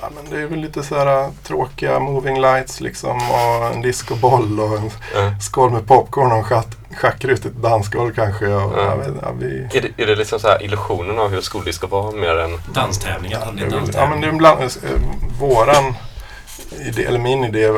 Ja, 0.00 0.10
men 0.14 0.30
det 0.30 0.40
är 0.42 0.46
väl 0.46 0.58
lite 0.60 0.82
så 0.82 0.94
här 0.98 1.22
äh, 1.24 1.30
tråkiga 1.42 2.00
moving 2.00 2.40
lights 2.40 2.80
liksom 2.80 3.16
och 3.16 3.66
en 3.74 3.82
discoboll 3.82 4.60
och 4.60 4.76
en 4.78 4.90
Ja. 5.14 5.34
skål 5.40 5.70
med 5.70 5.86
popcorn 5.86 6.32
och 6.32 6.38
en 6.38 6.44
schack, 6.44 6.66
schackrutigt 6.96 7.56
dansgolv 7.56 8.14
kanske. 8.14 8.46
Och, 8.46 8.72
Ja. 8.78 8.84
jag 8.84 8.96
vet, 8.96 9.12
ja, 9.22 9.28
vi, 9.38 9.68
Är 9.78 9.82
det, 9.82 10.02
är 10.02 10.06
det 10.06 10.16
liksom 10.16 10.40
så 10.40 10.48
här 10.48 10.62
illusionen 10.62 11.18
av 11.18 11.30
hur 11.30 11.40
skolidisko 11.40 11.86
var 11.86 12.12
mer 12.12 12.36
än... 12.38 12.58
Danstävlingar. 12.74 13.40
hade 13.44 13.58
det 13.64 13.76
väl, 13.76 13.90
ja, 13.94 14.06
men 14.10 14.20
det 14.20 14.26
är 14.28 14.32
bland, 14.32 14.60
eh, 14.62 14.68
våran 15.40 15.94
idé, 16.86 17.04
eller 17.04 17.18
min 17.18 17.44
idé 17.44 17.64
eh, 17.64 17.74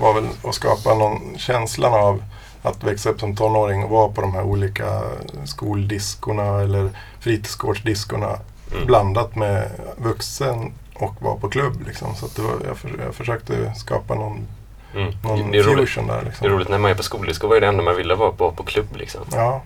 var 0.00 0.14
väl 0.14 0.28
att 0.44 0.54
skapa 0.54 0.94
någon 0.94 1.38
känslan 1.38 1.94
av 1.94 2.22
att 2.62 2.84
växa 2.84 3.10
upp 3.10 3.20
som 3.20 3.36
tonåring 3.36 3.84
och 3.84 3.90
vara 3.90 4.08
på 4.08 4.20
de 4.20 4.34
här 4.34 4.42
olika 4.42 5.02
skoldiskorna 5.44 6.60
eller 6.60 6.90
fritidsgårdsdiskorna 7.20 8.38
Mm. 8.72 8.86
blandat 8.86 9.36
med 9.36 9.70
vuxen 9.96 10.72
och 10.98 11.14
vara 11.20 11.36
på 11.36 11.48
klubb. 11.48 11.86
Liksom. 11.86 12.14
Så 12.14 12.26
att 12.26 12.38
var, 12.38 12.52
jag, 12.66 12.76
för, 12.78 12.90
jag 13.04 13.14
försökte 13.14 13.72
skapa 13.76 14.14
någon, 14.14 14.46
Mm. 14.94 15.12
någon 15.24 15.50
Det, 15.50 15.58
är 15.58 15.62
roligt, 15.62 15.94
där. 15.94 16.02
det 16.06 16.12
är 16.12 16.24
Liksom. 16.24 16.48
roligt 16.48 16.68
när 16.68 16.78
man 16.78 16.90
är 16.90 16.94
på 16.94 17.02
skoldisco 17.02 17.48
var 17.48 17.60
det 17.60 17.66
enda 17.66 17.82
man 17.82 17.96
ville 17.96 18.14
vara 18.14 18.32
på, 18.32 18.52
på 18.52 18.62
klubb 18.62 18.96
liksom. 18.96 19.20
Ja. 19.32 19.62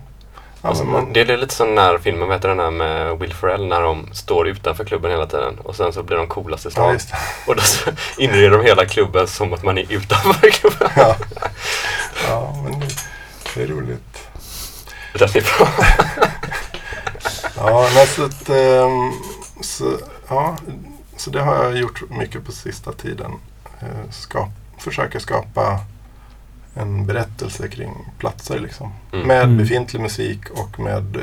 Ja, 0.61 0.69
Alltså, 0.69 0.83
man, 0.83 1.13
det 1.13 1.21
är 1.21 1.37
lite 1.37 1.53
som 1.55 1.67
den 1.67 1.77
här 1.77 1.97
filmen, 1.97 2.31
heter 2.31 2.49
den 2.49 2.59
här 2.59 2.71
med 2.71 3.19
Will 3.19 3.33
Ferrell 3.33 3.67
när 3.67 3.81
de 3.81 4.13
står 4.13 4.47
utanför 4.47 4.85
klubben 4.85 5.11
hela 5.11 5.25
tiden 5.25 5.59
och 5.63 5.75
sen 5.75 5.93
så 5.93 6.03
blir 6.03 6.17
de 6.17 6.27
coolast 6.27 6.65
i 6.65 6.67
ja, 6.67 6.71
stan. 6.71 6.93
det. 7.45 7.47
och 7.51 7.55
då 7.55 7.61
inreder 8.23 8.49
de 8.49 8.63
hela 8.65 8.85
klubben 8.85 9.27
som 9.27 9.53
att 9.53 9.63
man 9.63 9.77
är 9.77 9.91
utanför 9.91 10.49
klubben. 10.49 10.89
Ja. 10.95 11.15
ja, 12.27 12.55
men 12.63 12.79
det, 13.55 13.63
är 13.63 13.67
roligt. 13.67 14.27
Den 15.13 15.29
är 15.29 15.57
bra. 15.57 15.67
Ja, 17.57 17.89
men 17.95 18.07
så, 18.07 18.25
att, 18.25 18.49
ehm, 18.49 19.11
så, 19.61 19.97
ja, 20.29 20.55
så 21.21 21.29
det 21.29 21.41
har 21.41 21.63
jag 21.63 21.77
gjort 21.77 22.01
mycket 22.09 22.45
på 22.45 22.51
sista 22.51 22.91
tiden. 22.91 23.31
Eh, 23.79 24.09
skap, 24.11 24.49
försöka 24.77 25.19
skapa 25.19 25.79
en 26.73 27.05
berättelse 27.05 27.67
kring 27.67 27.93
platser 28.17 28.59
liksom. 28.59 28.93
Mm. 29.13 29.27
Med 29.27 29.43
Mm. 29.43 29.57
befintlig 29.57 30.01
musik 30.01 30.39
och 30.49 30.79
med 30.79 31.15
eh, 31.15 31.21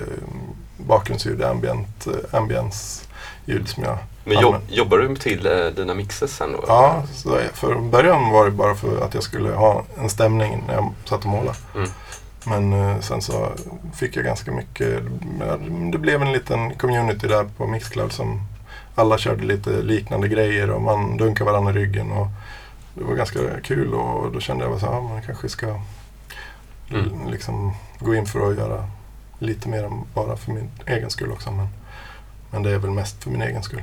bakgrundsljud, 0.76 1.42
ambient, 1.42 2.06
eh, 2.06 2.38
ambience-ljud 2.38 3.68
som 3.68 3.82
jag 3.82 3.98
Men 4.24 4.40
jobb, 4.40 4.56
jobbar 4.68 4.98
du 4.98 5.16
till 5.16 5.46
eh, 5.46 5.66
dina 5.66 5.94
mixes 5.94 6.36
sen 6.36 6.52
då? 6.52 6.64
Ja, 6.68 7.02
så 7.14 7.38
för 7.54 7.74
början 7.74 8.30
var 8.30 8.44
det 8.44 8.50
bara 8.50 8.74
för 8.74 9.04
att 9.04 9.14
jag 9.14 9.22
skulle 9.22 9.50
ha 9.50 9.84
en 9.98 10.10
stämning 10.10 10.64
när 10.66 10.74
jag 10.74 10.92
satt 11.04 11.24
och 11.24 11.30
målade. 11.30 11.58
Mm. 11.74 11.88
Men 12.46 13.02
sen 13.02 13.22
så 13.22 13.52
fick 13.94 14.16
jag 14.16 14.24
ganska 14.24 14.52
mycket, 14.52 15.02
det 15.92 15.98
blev 15.98 16.22
en 16.22 16.32
liten 16.32 16.74
community 16.74 17.28
där 17.28 17.44
på 17.56 17.66
Mixcloud 17.66 18.12
som 18.12 18.40
alla 18.98 19.18
körde 19.18 19.44
lite 19.44 19.70
liknande 19.70 20.28
grejer 20.28 20.70
och 20.70 20.82
man 20.82 21.16
dunkade 21.16 21.50
varandra 21.50 21.70
i 21.72 21.74
ryggen. 21.74 22.12
Och 22.12 22.26
det 22.94 23.04
var 23.04 23.14
ganska 23.14 23.38
kul 23.64 23.94
och 23.94 24.32
då 24.32 24.40
kände 24.40 24.64
jag 24.64 24.72
att 24.74 24.82
ja, 24.82 25.00
man 25.00 25.22
kanske 25.22 25.48
ska 25.48 25.80
Mm. 26.90 27.28
liksom 27.30 27.74
gå 27.98 28.14
in 28.14 28.26
för 28.26 28.50
att 28.50 28.56
göra 28.58 28.84
lite 29.38 29.68
mer 29.68 29.84
än 29.84 30.04
bara 30.14 30.36
för 30.36 30.52
min 30.52 30.70
egen 30.86 31.10
skull 31.10 31.32
också. 31.32 31.50
Men, 31.50 31.68
men 32.50 32.62
det 32.62 32.70
är 32.70 32.78
väl 32.78 32.90
mest 32.90 33.24
för 33.24 33.30
min 33.30 33.42
egen 33.42 33.62
skull. 33.62 33.82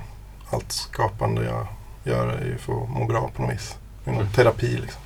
Allt 0.49 0.71
skapande 0.71 1.43
jag 1.45 1.67
gör 2.03 2.27
är 2.27 2.45
ju 2.45 2.57
för 2.57 2.73
att 2.83 2.89
må 2.89 3.05
bra 3.05 3.29
på 3.35 3.41
något 3.41 3.51
vis. 3.53 3.75
Det 4.03 4.09
är 4.09 4.13
någon 4.13 4.21
Mm. 4.21 4.33
terapi 4.33 4.67
liksom. 4.81 5.01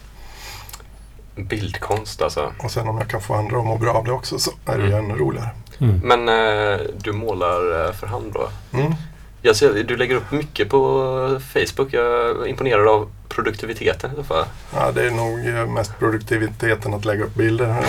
Bildkonst 1.36 2.22
alltså. 2.22 2.52
Och 2.64 2.72
sen 2.72 2.88
om 2.88 2.98
jag 2.98 3.08
kan 3.08 3.22
få 3.22 3.34
andra 3.34 3.58
att 3.60 3.66
må 3.66 3.78
bra 3.78 3.94
av 3.94 4.06
det 4.06 4.12
också 4.12 4.40
så 4.40 4.52
är 4.66 4.78
det 4.78 4.88
ju 4.88 4.94
ännu 4.94 5.14
roligare. 5.16 5.50
Mm. 5.80 6.00
Men 6.04 6.30
eh, 6.30 6.80
du 6.98 7.12
målar 7.14 7.86
eh, 7.88 7.94
för 7.94 8.08
hand 8.08 8.34
då? 8.34 8.50
Mm. 8.80 8.94
Jag 9.42 9.56
ser, 9.56 9.84
du 9.84 9.98
lägger 9.98 10.16
upp 10.16 10.32
mycket 10.32 10.70
på 10.70 11.40
Facebook. 11.54 11.94
Jag 11.94 12.06
är 12.06 12.48
imponerad 12.48 12.88
av 12.88 13.10
produktiviteten 13.30 14.12
i 14.12 14.16
så 14.16 14.24
fall. 14.24 14.46
Ja, 14.76 14.92
det 14.92 15.08
är 15.08 15.12
nog 15.12 15.48
eh, 15.48 15.66
mest 15.66 16.00
produktiviteten 16.00 16.94
att 16.94 17.06
lägga 17.06 17.24
upp 17.24 17.36
bilder. 17.36 17.68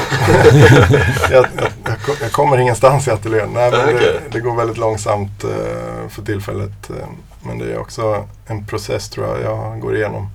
jag, 1.30 1.46
jag, 1.56 1.72
jag, 1.84 2.02
ko- 2.06 2.16
jag 2.22 2.32
kommer 2.32 2.58
ingenstans 2.58 3.08
i 3.08 3.10
ateljén. 3.10 3.48
Nej, 3.54 3.70
men 3.70 3.86
det, 3.86 4.20
det 4.32 4.40
går 4.40 4.56
väldigt 4.56 4.78
långsamt 4.78 5.44
eh, 5.44 6.08
för 6.08 6.22
tillfället. 6.24 6.90
Eh, 6.90 7.06
men 7.42 7.58
det 7.58 7.72
är 7.72 7.78
också 7.78 8.26
en 8.46 8.66
process 8.66 9.08
tror 9.10 9.26
jag 9.26 9.42
jag 9.42 9.80
går 9.80 9.96
igenom. 9.96 10.28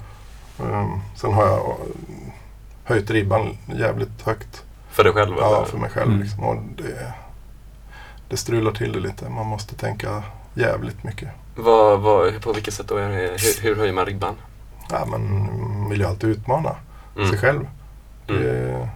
Um, 0.60 1.02
sen 1.16 1.34
har 1.34 1.48
jag 1.48 1.76
höjt 2.84 3.12
ribban 3.12 3.58
jävligt 3.76 4.22
högt. 4.24 4.64
För 4.92 5.04
dig 5.04 5.14
själv? 5.14 5.34
Ja, 5.40 5.58
eller? 5.58 5.66
för 5.66 5.78
mig 5.78 5.90
själv. 5.90 6.10
Mm. 6.12 6.22
Liksom. 6.22 6.44
Och 6.44 6.56
det, 6.78 7.14
det 8.30 8.38
strular 8.38 8.72
till 8.72 8.92
det 8.92 9.00
lite. 9.00 9.30
Man 9.30 9.46
måste 9.46 9.76
tänka 9.76 10.24
jävligt 10.56 11.04
mycket. 11.04 11.30
Vad, 11.56 12.00
vad, 12.00 12.42
på 12.42 12.54
vilket 12.54 12.74
sätt 12.74 12.88
då? 12.88 12.98
Hur, 12.98 13.62
hur 13.64 13.76
höjer 13.76 13.94
man 13.94 14.06
ribban? 14.06 14.36
Ja, 14.92 15.06
man 15.06 15.90
vill 15.90 16.00
ju 16.00 16.06
alltid 16.08 16.30
utmana 16.30 16.76
Mm. 17.18 17.30
sig 17.30 17.40
själv. 17.40 17.68
Mm. 18.28 18.44
Det, 18.44 18.90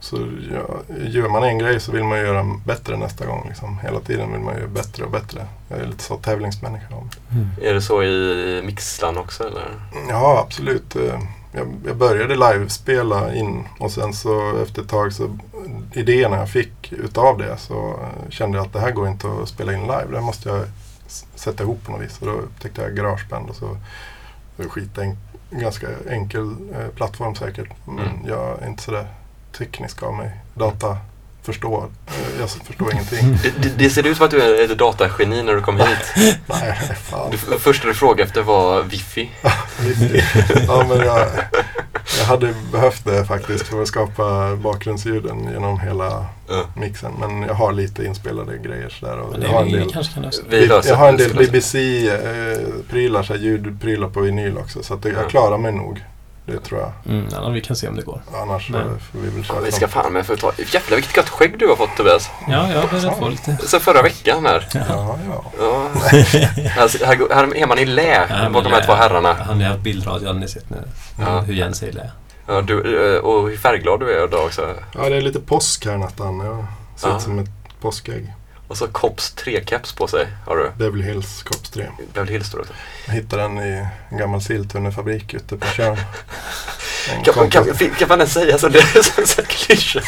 så 0.00 0.16
ja, 0.52 0.94
gör 1.04 1.28
man 1.28 1.42
en 1.44 1.58
grej 1.58 1.80
så 1.80 1.92
vill 1.92 2.04
man 2.04 2.18
göra 2.18 2.46
bättre 2.66 2.96
nästa 2.96 3.26
gång. 3.26 3.44
Liksom. 3.48 3.78
Hela 3.78 4.00
tiden 4.00 4.32
vill 4.32 4.40
man 4.40 4.54
göra 4.54 4.66
bättre 4.68 5.04
och 5.04 5.10
bättre. 5.10 5.46
Jag 5.68 5.78
är 5.78 5.86
lite 5.86 6.02
så 6.04 6.16
tävlingsmänniska. 6.16 6.86
Mm. 7.30 7.48
Är 7.62 7.74
det 7.74 7.82
så 7.82 8.02
i 8.02 8.62
Mixlan 8.64 9.18
också 9.18 9.46
eller? 9.46 9.68
Ja, 10.08 10.44
absolut. 10.46 10.96
Eh, 10.96 11.20
Jag, 11.54 11.66
jag 11.86 11.96
började 11.96 12.34
livespela 12.36 13.34
in 13.34 13.64
och 13.78 13.90
sen 13.90 14.12
så 14.12 14.56
efter 14.62 14.82
ett 14.82 14.88
tag 14.88 15.12
så 15.12 15.38
idéerna 15.92 16.36
jag 16.36 16.50
fick 16.50 16.81
utav 16.98 17.38
det 17.38 17.56
så 17.56 17.88
eh, 18.02 18.30
kände 18.30 18.58
jag 18.58 18.66
att 18.66 18.72
det 18.72 18.80
här 18.80 18.90
går 18.90 19.08
inte 19.08 19.28
att 19.42 19.48
spela 19.48 19.72
in 19.72 19.80
live. 19.80 20.06
Det 20.10 20.16
här 20.16 20.24
måste 20.24 20.48
jag 20.48 20.64
sätta 21.34 21.62
ihop 21.62 21.84
på 21.84 21.92
något 21.92 22.00
vis. 22.00 22.18
Och 22.20 22.26
då 22.26 22.32
upptäckte 22.32 22.82
jag 22.82 22.96
Garageband 22.96 23.50
och 23.50 23.56
så 23.56 23.76
skitenk, 24.68 25.18
ganska 25.50 25.86
enkel 26.08 26.56
eh, 26.74 26.88
plattform 26.96 27.34
säkert. 27.34 27.68
Men 27.86 27.98
Mm. 27.98 28.28
jag 28.28 28.62
är 28.62 28.66
inte 28.68 28.82
sådär 28.82 29.06
teknisk 29.58 30.02
av 30.02 30.14
mig. 30.14 30.30
Data 30.54 30.96
förstår. 31.42 31.84
Eh, 32.06 32.40
jag 32.40 32.50
förstår 32.50 32.92
ingenting. 32.92 33.38
Det, 33.42 33.62
det, 33.62 33.78
det 33.78 33.90
ser 33.90 34.06
ut 34.06 34.16
som 34.16 34.24
att 34.26 34.30
du 34.30 34.42
är 34.42 34.64
ett 34.72 34.78
datageni 34.78 35.42
när 35.42 35.54
du 35.54 35.60
kom 35.60 35.76
hit. 35.80 36.12
Nej, 36.46 36.78
fan. 37.10 37.30
F- 37.34 37.46
första 37.60 37.88
du 37.88 37.94
frågade 37.94 38.22
efter 38.22 38.42
var 38.42 38.82
wifi. 38.90 39.30
ja, 40.66 40.84
men 40.88 40.98
jag, 40.98 41.26
jag 42.18 42.24
hade 42.24 42.54
behövt 42.72 43.04
det 43.04 43.24
faktiskt 43.24 43.66
för 43.68 43.82
att 43.82 43.88
skapa 43.88 44.56
bakgrundsljuden 44.56 45.48
genom 45.52 45.80
hela 45.80 46.26
Ja. 46.48 46.64
mixen. 46.76 47.12
Men 47.20 47.42
jag 47.42 47.54
har 47.54 47.72
lite 47.72 48.04
inspelade 48.04 48.58
grejer 48.58 48.88
sådär. 48.88 49.18
Och 49.18 49.34
jag, 49.42 49.48
har 49.48 49.62
en 49.62 49.72
del. 49.72 49.90
Vi 50.48 50.66
jag 50.66 50.96
har 50.96 51.08
en 51.08 51.16
del 51.16 51.34
BBC-prylar, 51.34 53.22
så 53.22 53.32
här 53.32 53.40
ljudprylar 53.40 54.08
på 54.08 54.20
vinyl 54.20 54.58
också. 54.58 54.82
Så 54.82 54.98
jag 55.02 55.30
klarar 55.30 55.58
mig 55.58 55.72
nog. 55.72 56.04
Det 56.46 56.58
tror 56.58 56.80
jag. 56.80 56.92
Mm, 57.14 57.26
ja, 57.32 57.48
vi 57.48 57.60
kan 57.60 57.76
se 57.76 57.88
om 57.88 57.96
det 57.96 58.02
går. 58.02 58.22
Annars 58.34 58.70
Nej. 58.70 58.82
får 59.12 59.18
vi 59.18 59.28
väl 59.28 59.38
Ja, 59.48 59.54
köra 59.54 59.60
vi 59.60 59.72
ska 59.72 59.88
fan 59.88 60.12
med 60.12 60.26
få 60.26 60.36
ta... 60.36 60.52
Jävlar 60.72 60.96
vilket 60.96 61.14
gott 61.14 61.28
skägg 61.28 61.58
du 61.58 61.68
har 61.68 61.76
fått 61.76 61.96
Tobias. 61.96 62.30
Ja, 62.48 62.72
jag 62.72 62.80
har 62.80 62.88
börjat 62.88 63.18
få 63.18 63.28
lite. 63.28 63.56
Sen 63.56 63.80
förra 63.80 64.02
veckan 64.02 64.46
här. 64.46 64.68
Ja, 64.74 65.18
ja. 65.28 65.44
Ja. 65.58 65.88
Här, 66.68 67.34
här, 67.34 67.56
är 67.56 67.66
man 67.66 67.78
i 67.78 67.84
lä 67.86 68.26
Ja, 68.30 68.50
bakom 68.50 68.64
de 68.70 68.76
här 68.76 68.82
två 68.86 68.92
herrarna. 68.92 69.34
Han 69.34 69.60
har 69.60 69.68
haft 69.68 69.80
bildradio, 69.80 70.26
har 70.26 70.34
ni 70.34 70.48
sett 70.48 70.70
nu? 70.70 70.76
Ja. 71.20 71.40
Hur 71.40 71.54
Jens 71.54 71.78
säger 71.78 71.92
lä. 71.92 72.10
Ja, 72.46 72.60
du, 72.60 73.14
eh, 73.16 73.20
och 73.20 73.48
hur 73.48 73.56
färgglad 73.56 74.00
du 74.00 74.12
är 74.20 74.24
idag 74.28 74.44
också. 74.46 74.74
ja, 74.94 75.08
det 75.08 75.16
är 75.16 75.20
lite 75.20 75.40
påsk 75.40 75.86
här 75.86 75.96
nästan. 75.96 76.40
Jag 76.40 76.64
ser 76.96 77.08
Ja. 77.08 77.16
ut 77.16 77.22
som 77.22 77.38
ett 77.38 77.50
påskägg. 77.80 78.32
Och 78.72 78.78
så 78.78 78.86
Kops 78.88 79.30
trecaps 79.30 79.92
på 79.92 80.08
sig 80.08 80.26
har 80.46 80.56
du. 80.56 80.70
Beverly 80.76 81.04
Hills 81.04 81.42
Cops 81.42 81.70
3. 81.70 81.86
Beverly 82.14 82.32
Hills 82.32 82.46
står 82.46 82.58
det. 82.58 82.64
Jag 83.06 83.14
hittade 83.14 83.42
den 83.42 83.58
i 83.58 83.86
en 84.08 84.18
gammal 84.18 84.42
silltunnefabrik 84.42 85.34
ute 85.34 85.56
på 85.56 85.66
Tjörn. 85.66 85.96
Kan, 87.24 87.34
man- 87.36 87.50
kan, 87.50 87.64
kan 87.98 88.08
man 88.08 88.18
ens 88.20 88.32
säga 88.32 88.58
så? 88.58 88.68
Det 88.68 88.78
är 88.78 89.02
som 89.02 89.44
en 89.44 89.44
klyscha. 89.48 90.00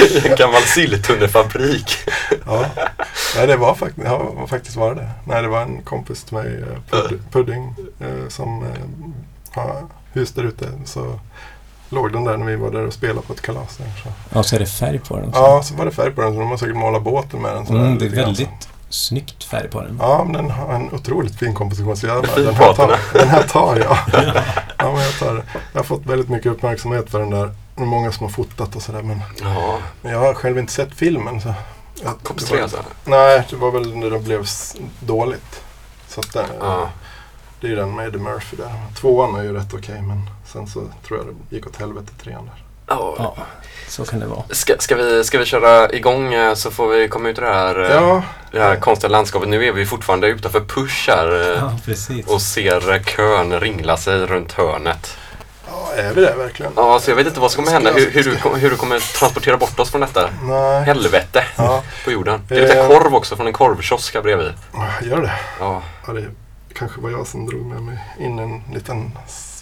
I 0.00 0.28
en 0.28 0.36
gammal 0.36 0.62
silltunnefabrik. 0.62 1.96
Ja, 2.46 2.66
nej, 3.36 3.46
det 3.46 3.56
var, 3.56 3.74
fakt 3.74 3.94
ja, 4.04 4.18
var 4.18 4.46
faktiskt 4.46 4.76
var 4.76 4.94
det. 4.94 5.10
Nej, 5.24 5.42
det 5.42 5.48
var 5.48 5.62
en 5.62 5.82
kompis 5.82 6.24
till 6.24 6.34
mig, 6.34 6.62
eh, 6.62 6.78
Pud 6.90 7.20
Pudding, 7.32 7.74
eh, 8.00 8.28
som 8.28 8.62
eh, 8.62 9.62
har 9.62 9.86
hus 10.12 10.32
där 10.32 10.44
ute. 10.44 10.68
Så 10.84 11.20
låg 11.88 12.12
den 12.12 12.24
där 12.24 12.36
när 12.36 12.46
vi 12.46 12.56
var 12.56 12.70
där 12.70 12.86
och 12.86 12.92
spelade 12.92 13.26
på 13.26 13.32
ett 13.32 13.42
kalas. 13.42 13.76
Där, 13.76 13.86
så. 14.02 14.08
Ja, 14.34 14.42
så 14.42 14.56
är 14.56 14.60
det 14.60 14.66
färg 14.66 14.98
på 14.98 15.16
den 15.16 15.28
också. 15.28 15.40
Ja, 15.40 15.62
så 15.62 15.74
var 15.74 15.84
det 15.84 15.90
färg 15.90 16.10
på 16.10 16.20
den 16.20 16.32
så 16.32 16.38
de 16.40 16.48
har 16.50 16.56
säkert 16.56 16.76
målat 16.76 17.02
båten 17.02 17.42
med 17.42 17.54
den. 17.56 17.66
sådär 17.66 17.80
Mm, 17.80 17.98
det 17.98 18.04
är 18.04 18.08
lite 18.08 18.16
grann, 18.16 18.24
väldigt 18.26 18.68
snyggt 18.88 19.44
färg 19.44 19.68
på 19.68 19.80
den. 19.80 19.98
Så. 19.98 20.04
Ja, 20.04 20.24
men 20.24 20.32
den 20.32 20.50
har 20.50 20.74
en 20.74 20.94
otroligt 20.94 21.38
fin 21.38 21.54
komposition. 21.54 21.96
Så 21.96 22.06
jag, 22.06 22.24
bara, 22.24 22.36
den, 22.36 22.54
här 22.54 22.72
tar, 22.72 22.98
den 23.12 23.28
här 23.28 23.42
tar 23.42 23.76
jag. 23.76 23.98
ja, 24.78 24.92
men 24.92 25.02
jag, 25.02 25.18
tar, 25.18 25.42
jag 25.72 25.78
har 25.78 25.84
fått 25.84 26.06
väldigt 26.06 26.28
mycket 26.28 26.52
uppmärksamhet 26.52 27.10
för 27.10 27.20
den 27.20 27.30
där. 27.30 27.50
Det 27.76 27.82
är 27.82 27.86
många 27.86 28.12
som 28.12 28.26
har 28.26 28.30
fotat 28.32 28.76
och 28.76 28.82
sådär. 28.82 29.02
Men, 29.02 29.22
Ja, 29.42 29.78
men 30.02 30.12
jag 30.12 30.18
har 30.20 30.34
själv 30.34 30.58
inte 30.58 30.72
sett 30.72 30.94
filmen. 30.94 31.40
Så 31.40 31.48
jag, 32.04 32.12
det 32.38 32.50
var- 32.52 32.58
alltså. 32.62 32.78
Nej, 33.04 33.46
det 33.50 33.56
var 33.56 33.70
väl 33.70 33.96
när 33.96 34.10
det 34.10 34.18
blev 34.18 34.46
dåligt. 35.00 35.62
Så 36.08 36.20
att 36.20 36.32
den, 36.32 36.46
Ja. 36.60 36.88
Det 37.60 37.66
är 37.66 37.70
ju 37.70 37.76
den 37.76 37.94
med 37.96 38.06
Eddie 38.06 38.18
Murphy 38.18 38.56
där. 38.56 38.72
Tvåan 39.00 39.34
är 39.34 39.42
ju 39.42 39.52
rätt 39.52 39.74
okej 39.74 40.02
men 40.02 40.30
sen 40.52 40.66
så 40.66 40.80
tror 41.06 41.18
jag 41.18 41.26
det 41.26 41.56
gick 41.56 41.66
åt 41.66 41.76
helvete 41.76 42.12
trean 42.22 42.44
där. 42.44 42.62
Ja. 42.88 43.14
Ja, 43.18 43.36
så 43.88 44.04
kan 44.04 44.20
det 44.20 44.26
vara. 44.26 44.42
Ska, 44.50 44.74
ska, 44.78 44.96
vi, 44.96 45.24
ska 45.24 45.38
vi 45.38 45.44
köra 45.44 45.92
igång 45.92 46.34
eh, 46.34 46.54
så 46.54 46.70
får 46.70 46.88
vi 46.88 47.08
komma 47.08 47.28
ut 47.28 47.38
ur 47.38 47.42
det 47.42 47.48
här, 47.52 47.80
eh, 47.80 47.90
Ja, 47.90 48.22
det 48.52 48.60
här 48.60 48.76
konstiga 48.76 49.10
landskapet. 49.10 49.48
Nu 49.48 49.64
är 49.64 49.72
vi 49.72 49.86
fortfarande 49.86 50.26
utanför 50.28 50.60
Push 50.60 51.08
här 51.08 51.52
eh, 51.52 51.72
Ja, 52.16 52.34
och 52.34 52.42
ser 52.42 52.98
kön 53.04 53.60
ringla 53.60 53.96
sig 53.96 54.26
runt 54.26 54.52
hörnet. 54.52 55.16
ja 55.70 55.92
är 55.96 56.14
vi 56.14 56.20
det 56.20 56.34
verkligen? 56.34 56.72
Ja, 56.76 57.00
så 57.00 57.10
jag 57.10 57.16
vet 57.16 57.26
inte 57.26 57.40
vad 57.40 57.50
som 57.50 57.64
kommer 57.64 57.74
hända, 57.74 57.92
hur, 57.92 58.10
hur, 58.10 58.22
du, 58.22 58.58
hur 58.58 58.70
du 58.70 58.76
kommer 58.76 59.18
transportera 59.18 59.56
bort 59.56 59.80
oss 59.80 59.90
från 59.90 60.00
detta 60.00 60.30
Nej, 60.42 60.84
helvete 60.84 61.44
ja, 61.56 61.82
på 62.04 62.10
jorden. 62.10 62.40
Det 62.48 62.54
är 62.54 62.60
lite 62.62 62.88
korv 62.88 63.14
också 63.14 63.36
från 63.36 63.46
en 63.46 63.52
korvkiosk 63.52 64.14
här 64.14 64.22
bredvid. 64.22 64.52
gör 65.02 65.22
det. 65.22 65.32
Ja. 65.60 65.82
Ja, 66.06 66.12
det 66.12 66.24
kanske 66.74 67.00
var 67.00 67.10
jag 67.10 67.26
som 67.26 67.46
drog 67.46 67.66
med 67.66 67.82
mig 67.82 67.98
in 68.18 68.38
en 68.38 68.62
liten 68.74 69.12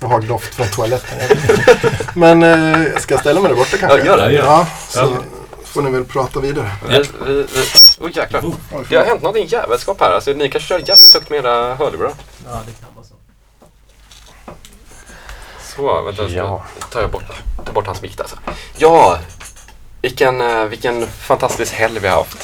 svag 0.08 0.28
doft 0.28 0.54
från 0.54 0.66
toaletten. 0.68 1.18
Jag 1.28 1.38
men 2.14 2.42
eh, 2.42 2.82
jag 2.92 3.02
ska 3.02 3.18
ställa 3.18 3.40
mig 3.40 3.48
där 3.50 3.56
borta 3.56 3.76
kanske? 3.76 3.98
Ja, 3.98 4.04
gör 4.04 4.16
det. 4.16 4.32
Ja, 4.32 4.66
så 4.88 4.98
Ja. 4.98 5.08
får 5.64 5.82
ni 5.82 5.90
väl 5.90 6.04
prata 6.04 6.40
vidare. 6.40 6.70
Vi, 6.88 6.98
vi, 7.26 7.34
vi, 7.34 7.46
oh, 8.00 8.10
jäklar. 8.16 8.42
Det 8.88 8.96
har 8.96 9.04
hänt 9.04 9.22
någonting 9.22 9.46
jävelskap 9.46 10.00
här. 10.00 10.10
Alltså, 10.10 10.30
ni 10.32 10.48
kanske 10.50 10.68
kör 10.68 10.78
jävligt 10.78 11.14
högt 11.14 11.30
med 11.30 11.38
era 11.38 11.74
hörlurar. 11.74 12.12
Ja, 12.46 12.60
det 12.66 12.72
kan 12.84 12.94
vara 12.94 13.04
så. 13.04 13.14
Så, 15.76 16.02
vänta. 16.02 16.22
jag 16.22 16.30
ska- 16.30 16.38
Ja. 16.38 16.64
tar 16.92 17.00
jag 17.00 17.10
bort, 17.10 17.24
tar 17.66 17.72
bort 17.72 17.86
hans 17.86 18.02
mick 18.02 18.18
där. 18.18 18.26
Så. 18.28 18.36
Ja, 18.76 19.18
vilken, 20.02 20.40
eh, 20.40 20.64
vilken 20.64 21.06
fantastisk 21.06 21.72
helg 21.72 21.98
vi 22.00 22.08
har 22.08 22.16
haft. 22.16 22.38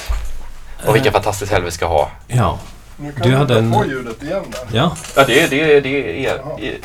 Och 0.86 0.94
vilken 0.94 1.12
fantastisk 1.12 1.52
helg 1.52 1.64
vi 1.64 1.70
ska 1.70 1.86
ha. 1.86 2.10
Ja, 2.26 2.58
Nu 3.00 3.12
kan 3.12 3.28
Du 3.30 3.36
hade 3.36 3.58
en- 3.58 3.72
få 3.72 3.84
ljudet 3.86 4.22
igen 4.22 4.42
där. 4.50 4.78
ja. 4.78 4.96
Ja, 5.16 5.24
det, 5.26 5.40
är- 5.40 5.48
det, 5.48 5.76
är- 5.76 5.80
det 5.80 6.26
är, 6.26 6.34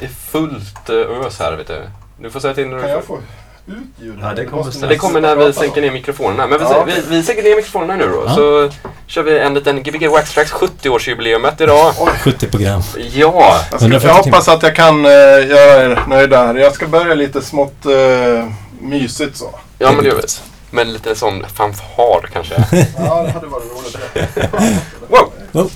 är 0.04 0.08
fullt 0.32 0.90
eh, 0.90 0.96
ös 1.26 1.40
här, 1.40 1.54
vet 1.58 1.68
du. 1.68 1.82
Du 2.20 2.30
får 2.30 2.40
säga 2.40 2.54
till 2.54 2.68
när 2.68 2.76
du 2.76 2.82
får... 2.82 3.02
få 3.02 3.18
ut 3.68 3.74
ljudet? 4.02 4.20
Ja, 4.22 4.34
det 4.34 4.46
kommer. 4.46 4.88
Det 4.88 4.98
kommer 4.98 5.22
när 5.22 5.36
vi 5.36 5.54
sänker 5.54 5.82
ner 5.82 5.92
mikrofonerna. 5.92 6.48
Men 6.48 6.60
vi, 6.60 6.66
Ja, 6.66 6.84
vi, 6.84 6.92
okej. 6.92 7.04
vi 7.10 7.24
sänker 7.24 7.44
ner 7.44 7.56
mikrofonerna 7.56 7.96
nu 7.96 8.08
då. 8.08 8.24
Ja. 8.28 8.36
Så 8.36 8.70
kör 9.08 9.24
vi 9.24 9.40
en 9.40 9.54
liten 9.54 9.84
Gbg 9.84 10.08
Wax 10.08 10.34
Tracks 10.34 10.54
70-årsjubileumet 10.54 11.64
idag. 11.64 11.94
70 12.24 12.48
program. 12.48 12.82
Ja! 13.14 13.62
Jag, 13.72 13.80
ska, 13.80 13.86
140 13.86 14.08
jag 14.08 14.24
hoppas 14.24 14.48
att 14.48 14.64
jag 14.64 14.76
kan 14.76 15.06
uh, 15.06 15.12
göra 15.12 15.84
er 15.84 16.00
nöjda 16.08 16.46
här. 16.46 16.56
Jag 16.56 16.74
ska 16.74 16.88
börja 16.88 17.14
lite 17.16 17.42
smått 17.42 17.86
uh, 17.86 18.50
mysigt 18.80 19.38
så. 19.38 19.50
Ja, 19.80 19.92
men 19.92 20.04
det 20.04 20.10
gör 20.10 20.16
vi. 20.16 20.22
Med 20.72 20.88
lite 20.88 21.16
sån 21.16 21.46
fanfar 21.54 22.30
kanske. 22.34 22.56
Ja, 22.98 23.24
det 23.24 23.32
hade 23.32 23.48
varit 23.48 23.72
roligt. 23.72 23.98
Wow! 25.08 25.32
Oh. 25.54 25.68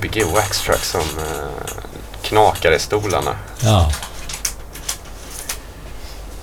Gbg 0.00 0.24
Waxtrack 0.34 0.84
som 0.84 1.00
eh, 1.00 1.74
knakar 2.22 2.72
i 2.72 2.78
stolarna. 2.78 3.36
Ja. 3.62 3.92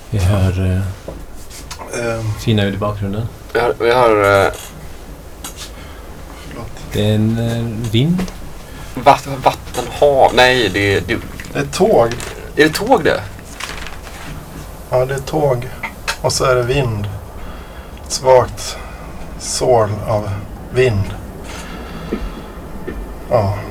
Vi 0.10 0.18
hör 0.20 0.72
eh, 0.76 0.82
Ehm, 2.00 2.34
fina 2.40 2.64
ljud 2.64 2.74
i 2.74 2.78
bakgrunden. 2.78 3.28
Vi 3.54 3.60
har, 3.60 3.74
vi 3.80 3.92
har 3.92 4.44
eh. 4.46 4.52
Det 6.92 7.10
är 7.10 7.16
en 7.16 7.38
eh, 7.40 7.92
vind. 7.92 8.24
vatt, 8.96 9.28
vatten, 9.44 9.86
hav. 10.00 10.32
Nej, 10.36 10.70
det, 10.74 11.00
det, 11.00 11.18
Det 11.54 11.60
är 11.60 11.66
tåg. 11.66 12.14
är 12.56 12.64
det 12.64 12.70
tåg 12.74 13.04
det? 13.04 13.22
Ja, 14.90 15.06
det 15.06 15.14
är 15.14 15.20
tåg. 15.20 15.70
Och 16.22 16.34
så 16.34 16.46
är 16.46 16.56
det 16.56 16.64
vind. 16.64 17.08
Ett 18.06 18.12
svagt 18.14 18.78
sorl 19.40 19.90
av 20.08 20.30
vind. 20.72 21.04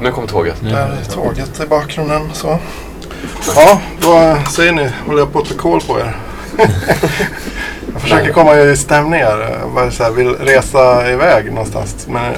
Nu 0.00 0.12
kommer 0.12 0.28
tåget. 0.28 0.62
Nu 0.62 0.70
där 0.70 0.98
är 1.00 1.04
tåget 1.14 1.60
i 1.60 1.66
bakgrunden. 1.66 2.30
Så. 2.32 2.58
Ja, 3.56 3.80
vad 4.02 4.48
säger 4.52 4.72
ni? 4.72 4.90
Håller 5.06 5.18
jag 5.18 5.32
på 5.32 5.38
att 5.38 5.48
ta 5.48 5.54
koll 5.54 5.80
på 5.80 5.98
er? 6.00 6.16
jag 7.92 8.02
försöker 8.02 8.32
komma 8.32 8.56
i 8.56 8.76
stämning 8.76 9.20
här. 9.20 9.58
Jag 9.60 9.70
bara 9.74 9.90
så 9.90 10.02
här, 10.02 10.10
vill 10.10 10.34
resa 10.34 11.10
iväg 11.10 11.52
någonstans. 11.52 12.06
Men 12.10 12.32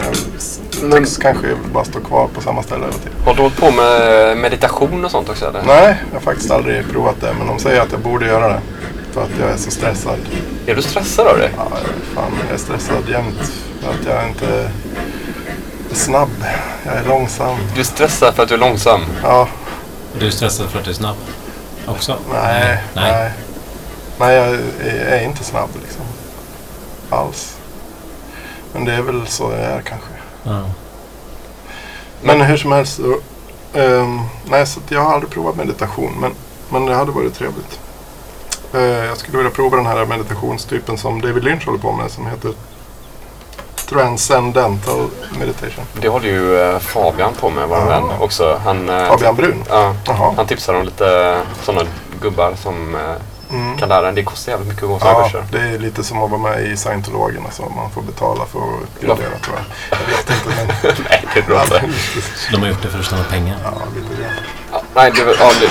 jag 0.82 0.92
tycks 0.92 1.16
kanske 1.16 1.46
bara 1.72 1.84
stå 1.84 2.00
kvar 2.00 2.28
på 2.34 2.40
samma 2.40 2.62
ställe 2.62 2.80
hela 2.84 2.92
tiden. 2.98 3.12
Har 3.24 3.34
du 3.34 3.42
hållit 3.42 3.56
på 3.56 3.70
med 3.70 4.36
meditation 4.36 5.04
och 5.04 5.11
sånt 5.11 5.28
också 5.28 5.46
eller? 5.46 5.62
Nej, 5.66 5.96
jag 6.11 6.16
har 6.16 6.20
faktiskt 6.20 6.50
aldrig 6.50 6.88
provat 6.92 7.20
det. 7.20 7.34
Men 7.38 7.46
de 7.46 7.59
säger 7.59 7.80
att 7.80 7.92
jag 7.92 8.00
borde 8.00 8.26
göra 8.26 8.48
det. 8.48 8.61
För 9.12 9.22
att 9.22 9.30
jag 9.40 9.50
är 9.50 9.56
så 9.56 9.70
stressad. 9.70 10.18
Är 10.66 10.74
du 10.74 10.82
stressad 10.82 11.26
av 11.26 11.38
det? 11.38 11.50
Ja, 11.56 11.68
fan, 12.14 12.32
jag 12.46 12.54
är 12.54 12.59
stressad 12.59 13.09
jämt. 13.09 13.52
För 13.82 13.90
att 13.90 14.06
jag 14.06 14.28
inte 14.28 14.70
snabb. 15.97 16.30
Jag 16.86 16.95
är 16.95 17.05
långsam. 17.05 17.57
Du 17.74 17.80
är 17.80 17.84
stressad 17.84 18.34
för 18.34 18.43
att 18.43 18.49
du 18.49 18.55
är 18.55 18.59
långsam. 18.59 19.01
Ja, 19.22 19.49
Du 20.18 20.26
är 20.26 20.30
stressad 20.30 20.68
för 20.70 20.78
att 20.78 20.84
du 20.84 20.91
är 20.91 20.95
snabb? 20.95 21.16
Också? 21.86 22.18
nej, 22.32 22.78
Nej. 22.95 23.12
nej. 23.12 23.32
Nej, 24.18 24.34
jag 24.34 24.59
är, 25.12 25.24
inte 25.24 25.45
snabb 25.45 25.68
liksom. 25.82 26.03
Alls. 27.11 27.57
Men 28.72 28.84
det 28.84 28.93
är 28.93 29.03
väl 29.03 29.26
så 29.26 29.43
jag 29.53 29.61
är 29.61 29.80
kanske. 29.80 30.09
Ja. 30.43 30.61
Men 32.22 32.41
hur 32.41 32.57
som 32.57 32.72
helst. 32.72 32.97
så, 32.97 33.18
ehm, 33.78 34.20
nej, 34.51 34.66
så 34.66 34.80
jag 34.89 35.01
har 35.01 35.12
aldrig 35.14 35.30
provat 35.32 35.57
meditation. 35.57 36.12
Men, 36.20 36.32
men 36.68 36.86
det 36.86 36.95
hade 36.95 37.12
varit 37.12 37.34
trevligt. 37.34 37.78
Eh, 38.74 38.80
jag 38.80 39.16
skulle 39.16 39.39
vilja 39.39 39.53
prova 39.53 39.76
den 39.76 39.86
här 39.86 40.07
meditationstypen 40.07 40.99
som 40.99 41.20
David 41.20 41.45
Lynch 41.45 41.66
håller 41.66 41.78
på 41.78 41.93
med. 41.93 42.11
Som 42.11 42.26
heter 42.26 42.53
Transcendental 43.89 45.09
Meditation. 45.39 45.84
Det 45.93 46.09
håller 46.09 46.26
ju 46.28 46.61
eh, 46.61 46.78
Fabian 46.78 47.32
på 47.41 47.51
med, 47.51 47.68
vår 47.68 47.78
Ja. 47.78 47.84
vän 47.84 48.05
också. 48.20 48.61
Han, 48.64 48.89
eh, 48.89 49.09
Fabian 49.09 49.36
Brun. 49.36 49.64
Ja, 49.68 49.95
han 50.36 50.47
tipsar 50.47 50.74
om 50.74 50.84
lite 50.84 51.41
sådana 51.64 51.82
gubbar 52.22 52.55
som 52.62 52.95
eh, 52.95 53.01
Mm. 53.51 53.78
kan 53.78 53.89
lära 53.89 54.09
en. 54.09 54.14
Det 54.14 54.22
kostar 54.22 54.53
jävligt 54.53 54.68
mycket 54.68 54.82
att 54.82 54.89
gå 54.89 54.99
sådana 54.99 55.18
Ja, 55.18 55.24
kurser. 55.24 55.45
det 55.53 55.59
är 55.59 55.78
lite 55.78 56.05
som 56.05 56.22
att 56.22 56.30
vara 56.30 56.41
med 56.41 56.66
i 56.66 56.76
scientologerna. 56.76 57.51
Så 57.51 57.62
man 57.76 57.91
får 57.91 58.03
betala 58.03 58.45
för 58.47 58.59
att 58.59 58.82
uppgradera 58.82 59.39
tror 59.45 59.57
jag. 59.57 59.99
Jag 60.01 60.07
vet 60.16 60.30
inte 60.30 60.49
men... 60.57 60.95
Nej, 61.11 61.24
det 61.34 61.43
tror 61.43 61.57
jag 61.57 61.64
inte. 61.66 61.82
De 62.53 62.61
har 62.61 62.68
gjort 62.68 62.82
det 62.82 62.89
för 62.89 62.99
att 62.99 63.05
tjäna 63.05 63.22
pengar? 63.24 63.57
Ja, 63.64 63.70
lite 63.95 64.22
grann. 64.22 64.30
Ja, 64.72 64.82
nej, 64.95 65.11
det, 65.14 65.20
ja, 65.39 65.51
det, 65.61 65.70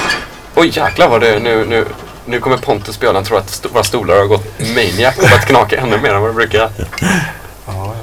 oj 0.62 0.68
jäklar 0.78 1.08
vad 1.10 1.22
det 1.22 1.40
nu, 1.40 1.66
nu, 1.66 1.86
nu 2.26 2.40
kommer 2.40 2.58
Pontus 2.58 3.00
Björn 3.00 3.24
tror 3.24 3.38
att 3.38 3.50
st- 3.50 3.70
våra 3.74 3.84
stolar 3.84 4.16
har 4.18 4.26
gått 4.26 4.60
maniac 4.60 5.16
och 5.18 5.24
börjat 5.24 5.46
knaka 5.46 5.78
ännu 5.82 5.98
mer 5.98 6.14
än 6.14 6.22
vad 6.22 6.30
det 6.30 6.34
brukar. 6.34 6.70
Ja, 6.70 7.74
ja. 7.76 7.94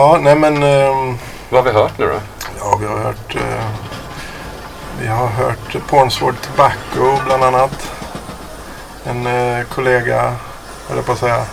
Ja 0.00 0.18
nej 0.20 0.34
men... 0.36 0.62
ehm, 0.62 1.18
Vad 1.50 1.64
har 1.64 1.72
vi 1.72 1.78
hört 1.78 1.98
nu 1.98 2.06
då? 2.06 2.20
ja, 2.58 2.76
vi 2.80 2.86
har 2.86 2.98
hört... 2.98 3.34
eh, 3.36 3.64
vi 5.00 5.06
har 5.06 5.26
hört 5.26 5.76
Pornsword 5.88 6.34
Tobacco 6.40 7.24
bland 7.26 7.44
annat. 7.44 7.90
En 9.04 9.26
eh, 9.26 9.64
kollega, 9.66 10.32
eller 10.90 11.02
på 11.02 11.12
att 11.12 11.18
säga 11.18 11.44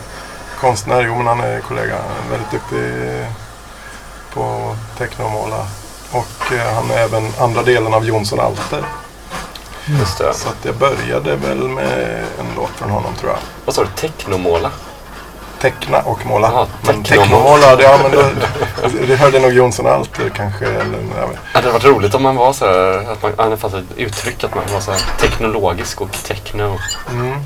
konstnär, 0.59 1.03
jo 1.07 1.15
men 1.15 1.27
han 1.27 1.39
är 1.39 1.59
kollega, 1.59 1.95
väldigt 2.31 2.51
duktig 2.51 3.25
på 4.33 4.75
teckna 4.97 5.25
och 5.25 6.53
eh, 6.53 6.73
han 6.75 6.91
är 6.91 6.97
även 6.97 7.31
andra 7.39 7.63
delen 7.63 7.93
av 7.93 8.05
Jonsson 8.05 8.39
Alter. 8.39 8.83
Det. 9.85 10.05
Så 10.33 10.49
att 10.49 10.65
jag 10.65 10.75
började 10.75 11.35
väl 11.35 11.67
med 11.67 12.23
en 12.39 12.47
låt 12.55 12.69
från 12.69 12.89
honom 12.89 13.15
tror 13.15 13.31
jag. 13.31 13.39
Vad 13.65 13.75
sa 13.75 13.83
du? 13.83 13.89
Technomåla? 13.89 14.71
Teckna 15.61 16.01
och 16.01 16.25
måla. 16.25 16.51
Jaha, 16.51 16.67
men 16.81 17.03
teckna 17.03 17.23
och 17.23 17.27
tecknomåla, 17.29 17.81
ja 17.81 17.99
men 18.03 18.11
då, 18.11 18.23
det 19.07 19.15
hörde 19.15 19.39
nog 19.39 19.53
Jonsson 19.53 19.87
Alter 19.87 20.29
kanske. 20.35 20.65
Eller, 20.65 20.99
jag 21.19 21.27
vet. 21.27 21.39
Det 21.53 21.57
hade 21.59 21.71
varit 21.71 21.85
roligt 21.85 22.15
om 22.15 22.23
man 22.23 22.35
var 22.35 22.53
så 22.53 22.65
här, 22.65 23.11
att 23.11 23.21
man, 23.23 23.33
ja, 23.37 23.49
det 23.49 23.57
fanns 23.57 23.73
ett 23.73 23.85
uttryck 23.97 24.43
att 24.43 24.55
man 24.55 24.63
var 24.73 24.79
så 24.79 24.91
här 24.91 25.01
teknologisk 25.19 26.01
och 26.01 26.11
techno. 26.11 26.77
Mm. 27.09 27.39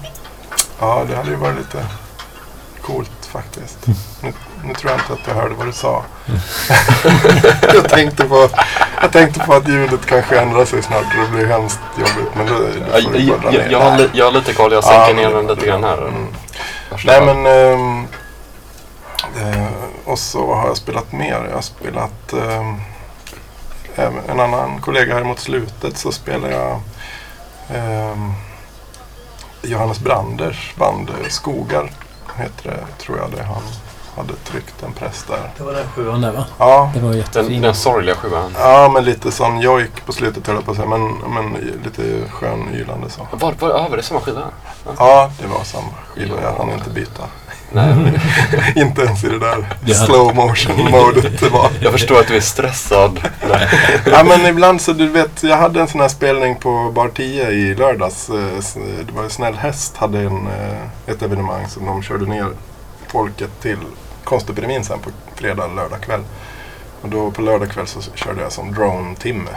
Ja, 0.80 1.04
det 1.10 1.16
hade 1.16 1.30
ju 1.30 1.36
varit 1.36 1.58
lite 1.58 1.86
coolt 2.82 3.26
faktiskt. 3.32 3.78
Nu, 4.22 4.34
nu 4.64 4.74
tror 4.74 4.92
jag 4.92 5.02
inte 5.02 5.14
att 5.14 5.28
jag 5.28 5.36
hörde 5.36 5.56
vad 5.56 5.68
du 5.68 5.72
sa. 5.74 6.04
jag, 7.74 7.90
tänkte 7.90 8.24
på, 8.24 8.50
jag 9.02 9.12
tänkte 9.12 9.40
på 9.40 9.54
att 9.54 9.68
ljudet 9.68 10.06
kanske 10.06 10.40
ändrar 10.40 10.66
sig 10.66 10.84
snart 10.84 11.04
och 11.04 11.26
det 11.26 11.38
blir 11.38 11.46
hemskt 11.46 11.80
jobbigt. 11.98 12.36
Men 12.36 12.46
då, 12.46 12.54
då 12.54 12.64
Jag, 12.94 13.04
får 13.04 13.16
jag, 13.16 13.44
ner 13.54 13.68
jag, 13.72 13.82
det 13.82 13.90
har, 13.90 14.10
jag 14.14 14.26
har 14.26 14.32
lite 14.32 14.54
koll, 14.54 14.72
jag 14.72 14.84
Ja, 14.84 14.88
sänker 14.88 15.14
men 15.14 15.24
ner 15.24 15.38
den 15.38 15.48
lite 15.48 15.66
grann 15.66 15.84
här. 15.84 15.98
Mm. 15.98 16.28
Nej 17.06 17.22
men... 17.26 17.46
Ehm, 17.46 18.08
eh, 19.38 19.72
och 20.06 20.20
så 20.20 20.54
har 20.54 20.68
jag 20.68 20.78
spelat 20.78 21.12
mer? 21.12 21.46
Jag 21.48 21.56
har 21.56 21.62
spelat... 21.62 22.34
Eh, 22.34 22.74
en 24.30 24.40
annan 24.40 24.82
kollega 24.82 25.14
här 25.14 25.24
mot 25.24 25.40
slutet 25.40 25.98
så 25.98 26.12
spelar 26.12 26.50
jag 26.50 26.82
ehm, 27.70 28.32
Johannes 29.62 30.00
Branders 30.00 30.76
band 30.76 31.10
eh, 31.10 31.28
Skogar. 31.28 31.92
Heter 32.38 32.70
det, 32.70 33.04
tror 33.04 33.18
jag 33.18 33.32
det 33.32 33.44
han 33.44 33.62
hade 34.16 34.34
tryckt 34.36 34.84
en 34.84 34.94
press 34.94 35.26
där. 35.28 35.40
Det 35.58 35.64
var 35.64 35.74
den 35.74 35.88
sjuan 35.96 36.22
där 36.22 36.32
va? 36.32 36.46
Ja, 36.58 36.92
Det 36.94 37.00
var 37.00 37.10
den, 37.10 37.18
jättefin. 37.18 37.62
den 37.62 37.76
sorgliga 37.76 38.16
sjuan. 38.16 38.56
ja 38.60 38.90
men 38.94 39.04
lite 39.06 39.32
som 39.32 39.60
jojk 39.62 40.06
på 40.06 40.12
slutet 40.14 40.48
höll 40.48 40.56
jag 40.56 40.66
på 40.66 40.72
att 40.72 40.78
säga. 40.78 40.90
Men, 40.90 41.14
men 41.14 41.54
lite 41.84 42.30
skön 42.32 42.70
ylande 42.74 43.10
så. 43.10 43.28
Var, 43.32 43.54
var, 43.60 43.70
ja, 43.70 43.88
var 43.90 43.98
det 43.98 44.04
samma 44.04 44.22
skiva? 44.22 44.42
Ja, 44.98 45.32
det 45.42 45.48
var 45.48 45.64
samma 45.64 45.88
skiva. 46.16 46.36
Jag 46.42 46.54
Ja. 46.54 46.56
hann 46.58 46.72
inte 46.74 46.90
byta. 46.90 47.24
Nej, 47.74 47.94
inte 48.76 49.02
ens 49.02 49.24
i 49.24 49.30
det 49.30 49.40
där 49.40 49.62
hade- 49.82 49.94
slow 49.96 50.36
motion 50.36 50.92
modet 50.92 51.40
det 51.40 51.50
var. 51.50 51.70
jag 51.82 51.92
förstår 51.92 52.20
att 52.20 52.28
du 52.28 52.36
är 52.36 52.42
stressad. 52.42 53.20
Nej. 53.50 53.70
Ja 54.12 54.24
men 54.24 54.46
ibland 54.46 54.82
så 54.82 54.94
du 54.94 55.08
vet, 55.08 55.44
jag 55.44 55.58
hade 55.58 55.82
en 55.82 55.88
sån 55.88 56.02
här 56.02 56.08
spelning 56.08 56.56
på 56.56 56.92
Bar 56.96 57.08
10 57.16 57.50
i 57.50 57.76
lördags. 57.76 58.30
Eh, 58.30 58.36
Det 59.06 59.12
var 59.14 59.30
Snäll 59.30 59.54
Häst 59.56 59.98
hade 59.98 60.20
en, 60.20 60.48
eh, 60.48 61.12
ett 61.14 61.22
evenemang 61.22 61.68
som 61.68 61.86
de 61.86 62.02
körde 62.04 62.26
ner 62.26 62.48
folket 63.08 63.62
till 63.62 63.78
Konstepidemin 64.24 64.84
sen 64.84 65.00
på 65.00 65.10
fredag, 65.36 65.68
lördag 65.68 66.02
kväll. 66.02 66.24
Och 67.02 67.10
då 67.10 67.32
på 67.32 67.42
lördag 67.42 67.72
kväll 67.72 67.88
så 67.88 68.02
körde 68.02 68.42
jag 68.42 68.52
som 68.52 68.74
drone-timme. 68.74 69.52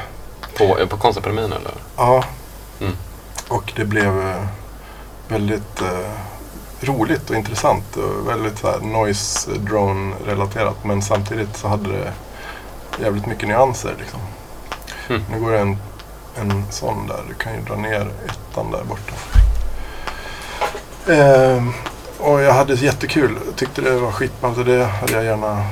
På, 0.59 0.87
på 0.87 0.97
Konstakademin 0.97 1.53
eller? 1.53 1.75
Ja. 1.97 2.25
Mm. 2.81 2.93
Och 3.49 3.73
det 3.77 3.85
blev 3.85 4.29
eh, 4.29 4.45
väldigt 5.29 5.81
eh, 5.81 6.11
roligt 6.81 7.31
och 7.31 7.37
intressant 7.37 7.97
och 7.97 8.29
väldigt 8.29 8.59
så 8.59 8.71
här, 8.71 8.81
noise 8.81 9.51
drone 9.51 10.17
relaterat 10.27 10.85
men 10.85 11.03
samtidigt 11.03 11.57
så 11.57 11.69
hade 11.69 11.93
det 11.93 12.12
jävligt 13.01 13.27
mycket 13.27 13.49
nyanser 13.49 13.95
liksom. 13.99 14.21
Mm. 15.09 15.23
Nu 15.31 15.41
går 15.41 15.53
det 15.53 15.59
en, 15.59 15.79
en 16.41 16.65
sån 16.71 17.07
där, 17.07 17.21
du 17.29 17.35
kan 17.35 17.55
ju 17.55 17.61
dra 17.61 17.77
ner 17.77 18.11
ettan 18.27 18.71
där 18.71 18.85
borta. 18.85 19.15
Ehm, 21.12 21.73
och 22.19 22.41
jag 22.41 22.53
hade 22.53 22.75
jättekul, 22.75 23.39
tyckte 23.57 23.81
det 23.81 23.91
var 23.99 24.12
skitballt 24.12 24.59
och 24.59 24.65
det 24.65 24.85
hade 24.85 25.12
jag 25.12 25.25
gärna 25.25 25.65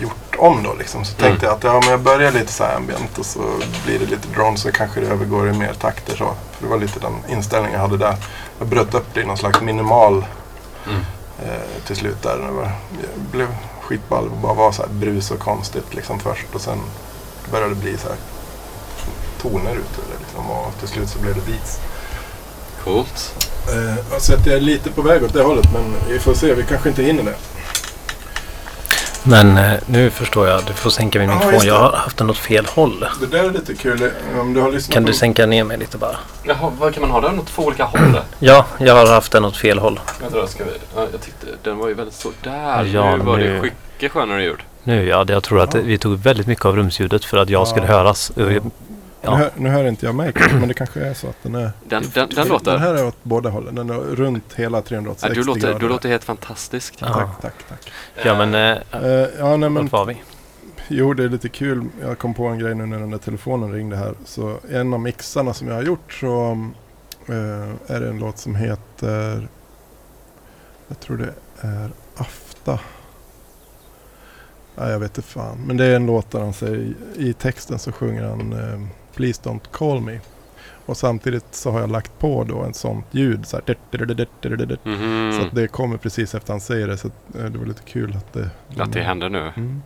gjort 0.00 0.36
om 0.38 0.62
då 0.62 0.74
liksom. 0.74 1.04
Så 1.04 1.12
Mm. 1.18 1.28
tänkte 1.30 1.46
jag 1.46 1.54
att 1.56 1.64
ja, 1.64 1.80
men 1.80 1.90
jag 1.90 2.00
börjar 2.00 2.32
lite 2.32 2.52
så 2.52 2.64
här 2.64 2.76
ambient 2.76 3.18
och 3.18 3.26
så 3.26 3.40
blir 3.84 3.98
det 3.98 4.06
lite 4.06 4.28
drone 4.34 4.56
så 4.56 4.72
kanske 4.72 5.00
det 5.00 5.06
övergår 5.06 5.48
i 5.48 5.52
mer 5.52 5.72
takter 5.74 6.16
så. 6.16 6.24
För 6.52 6.64
det 6.64 6.66
var 6.70 6.78
lite 6.78 7.00
den 7.00 7.12
inställningen 7.28 7.80
jag 7.80 7.88
hade 7.88 7.96
där. 7.96 8.16
Jag 8.58 8.68
bröt 8.68 8.94
upp 8.94 9.06
det 9.14 9.20
i 9.20 9.24
någon 9.24 9.36
slags 9.38 9.60
minimal 9.60 10.24
Mm. 10.86 11.00
eh, 11.42 11.84
till 11.86 11.96
slut 11.96 12.22
där. 12.22 12.36
Det 12.38 12.50
var, 12.52 12.70
blev 13.32 13.48
skitball 13.82 14.24
och 14.28 14.36
bara 14.36 14.54
var 14.54 14.72
så 14.72 14.82
här 14.82 14.88
brus 14.88 15.30
och 15.30 15.38
konstigt 15.38 15.94
liksom 15.94 16.18
först 16.20 16.46
och 16.54 16.60
sen 16.60 16.78
började 17.50 17.74
det 17.74 17.80
bli 17.80 17.96
så 17.96 18.08
här 18.08 18.16
toner 19.42 19.72
ut 19.72 19.98
ur 19.98 20.12
det 20.12 20.18
liksom 20.20 20.50
och 20.50 20.72
till 20.78 20.88
slut 20.88 21.08
så 21.10 21.18
blev 21.18 21.34
det 21.34 21.40
beats. 21.40 21.78
Coolt. 22.84 23.46
Eh, 23.68 24.18
så 24.18 24.34
att 24.34 24.46
jag 24.46 24.56
är 24.56 24.60
lite 24.60 24.90
på 24.90 25.02
väg 25.02 25.22
åt 25.24 25.32
det 25.32 25.42
hållet 25.42 25.66
men 25.72 25.94
vi 26.12 26.18
får 26.18 26.34
se, 26.34 26.54
vi 26.54 26.62
kanske 26.62 26.88
inte 26.88 27.02
hinner 27.02 27.22
det. 27.22 27.34
Men 29.22 29.56
eh, 29.56 29.72
nu 29.86 30.10
förstår 30.10 30.48
jag. 30.48 30.64
Du 30.66 30.72
får 30.72 30.90
sänka 30.90 31.18
min 31.18 31.28
Ja, 31.28 31.34
mikrofon. 31.34 31.60
det. 31.60 31.66
Jag 31.66 31.78
har 31.78 31.92
haft 31.92 32.16
den 32.16 32.30
åt 32.30 32.38
fel 32.38 32.66
håll. 32.66 33.06
Det 33.20 33.26
där 33.26 33.44
är 33.44 33.50
lite 33.50 33.74
kul. 33.74 34.10
Om 34.40 34.54
du 34.54 34.60
har 34.60 34.72
lyssnat 34.72 34.94
Kan 34.94 35.02
på... 35.04 35.06
du 35.06 35.14
sänka 35.14 35.46
ner 35.46 35.64
mig 35.64 35.78
lite 35.78 35.98
bara? 35.98 36.16
Jaha, 36.44 36.72
vad 36.78 36.94
kan 36.94 37.00
man 37.00 37.10
ha 37.10 37.20
den 37.20 37.38
åt 37.38 37.46
två 37.46 37.62
olika 37.62 37.84
håll? 37.84 38.00
Ja, 38.38 38.66
jag 38.78 38.94
har 38.94 39.06
haft 39.06 39.32
den 39.32 39.44
åt 39.44 39.56
fel 39.56 39.78
håll. 39.78 40.00
Vänta 40.20 40.40
då, 40.40 40.46
ska 40.46 40.64
vi... 40.64 40.70
Ja, 40.96 41.06
jag 41.12 41.20
tyckte 41.20 41.46
den 41.62 41.78
var 41.78 41.88
ju 41.88 41.94
väldigt 41.94 42.14
stor. 42.14 42.32
Där! 42.42 42.84
Ja, 42.84 43.16
nu 43.16 43.24
var 43.24 43.38
det 43.38 43.44
nu- 43.44 43.60
mycket 43.62 44.12
skönare 44.12 44.42
ljud. 44.42 44.58
Nu 44.82 45.08
ja, 45.08 45.24
det- 45.24 45.32
jag 45.32 45.42
tror 45.42 45.60
att 45.60 45.74
Ja. 45.74 45.80
vi 45.84 45.98
tog 45.98 46.18
väldigt 46.18 46.46
mycket 46.46 46.64
av 46.64 46.76
rumsljudet 46.76 47.24
för 47.24 47.36
att 47.38 47.48
jag 47.50 47.60
Ja. 47.62 47.66
skulle 47.66 47.86
höras. 47.86 48.32
Ja. 49.22 49.30
Ja. 49.30 49.36
Nu, 49.36 49.42
hör, 49.42 49.50
nu 49.56 49.68
hör 49.68 49.84
inte 49.84 50.06
jag 50.06 50.14
mig, 50.14 50.32
men 50.52 50.68
det 50.68 50.74
kanske 50.74 51.00
är 51.00 51.14
så 51.14 51.26
att 51.28 51.42
den 51.42 51.54
är... 51.54 51.70
Den, 51.88 52.04
den, 52.14 52.28
den 52.28 52.48
låter... 52.48 52.72
Den 52.72 52.80
här 52.80 52.94
är 52.94 53.06
åt 53.06 53.16
båda 53.22 53.50
hållen. 53.50 53.74
Den 53.74 53.90
är 53.90 53.94
runt 53.94 54.54
hela 54.54 54.78
Ja, 54.78 54.82
360 54.82 55.34
du, 55.34 55.44
låter, 55.44 55.60
grader. 55.60 55.78
du 55.78 55.88
låter 55.88 56.08
helt 56.08 56.24
fantastisk. 56.24 56.94
Ja. 56.98 57.06
Tack, 57.06 57.40
tack, 57.40 57.54
tack. 57.68 57.92
Ja, 58.24 58.46
men 58.46 58.54
Eh, 58.54 59.28
ja, 59.38 59.56
nej, 59.56 59.70
men 59.70 59.74
vart 59.74 59.92
var 59.92 60.04
vi? 60.04 60.22
Jo, 60.88 61.14
det 61.14 61.24
är 61.24 61.28
lite 61.28 61.48
kul. 61.48 61.84
Jag 62.02 62.18
kom 62.18 62.34
på 62.34 62.46
en 62.46 62.58
grej 62.58 62.74
nu 62.74 62.86
när 62.86 62.98
den 62.98 63.10
där 63.10 63.18
telefonen 63.18 63.72
ringde 63.72 63.96
här. 63.96 64.14
Så 64.24 64.58
en 64.70 64.94
av 64.94 65.00
mixarna 65.00 65.54
som 65.54 65.68
jag 65.68 65.74
har 65.74 65.82
gjort 65.82 66.12
så 66.12 66.50
eh, 67.28 67.94
är 67.96 68.00
det 68.00 68.08
en 68.08 68.18
låt 68.18 68.38
som 68.38 68.54
heter... 68.54 69.48
Jag 70.88 71.00
tror 71.00 71.16
det 71.16 71.34
är 71.60 71.90
Afta. 72.16 72.78
Ja, 74.76 74.90
jag 74.90 74.98
vet 74.98 75.16
inte 75.18 75.28
fan. 75.28 75.58
Men 75.66 75.76
det 75.76 75.84
är 75.84 75.96
en 75.96 76.06
låt 76.06 76.30
där 76.30 76.40
han 76.40 76.52
säger 76.52 76.94
i 77.16 77.32
texten 77.32 77.78
så 77.78 77.92
sjunger 77.92 78.22
han 78.24 78.52
eh, 78.52 78.80
Please 79.20 79.42
don't 79.42 79.70
call 79.70 80.00
me. 80.00 80.18
Och 80.86 80.96
samtidigt 80.96 81.44
så 81.50 81.70
har 81.70 81.80
jag 81.80 81.90
lagt 81.90 82.18
på 82.18 82.44
då 82.44 82.58
en 82.58 82.74
sånt 82.74 83.06
ljud. 83.10 83.46
Så, 83.46 83.56
här, 83.66 83.76
Mhm. 84.84 85.32
så 85.32 85.46
att 85.46 85.54
det 85.54 85.68
kommer 85.68 85.96
precis 85.96 86.34
efter 86.34 86.52
han 86.52 86.60
säger 86.60 86.88
det. 86.88 86.96
Så 86.96 87.06
eh, 87.08 87.44
det 87.44 87.58
var 87.58 87.66
lite 87.66 87.82
kul 87.82 88.16
att 88.16 88.32
det... 88.32 88.50
Att 88.78 88.92
det 88.92 89.00
händer 89.02 89.28
nu. 89.28 89.52
Mm. 89.56 89.82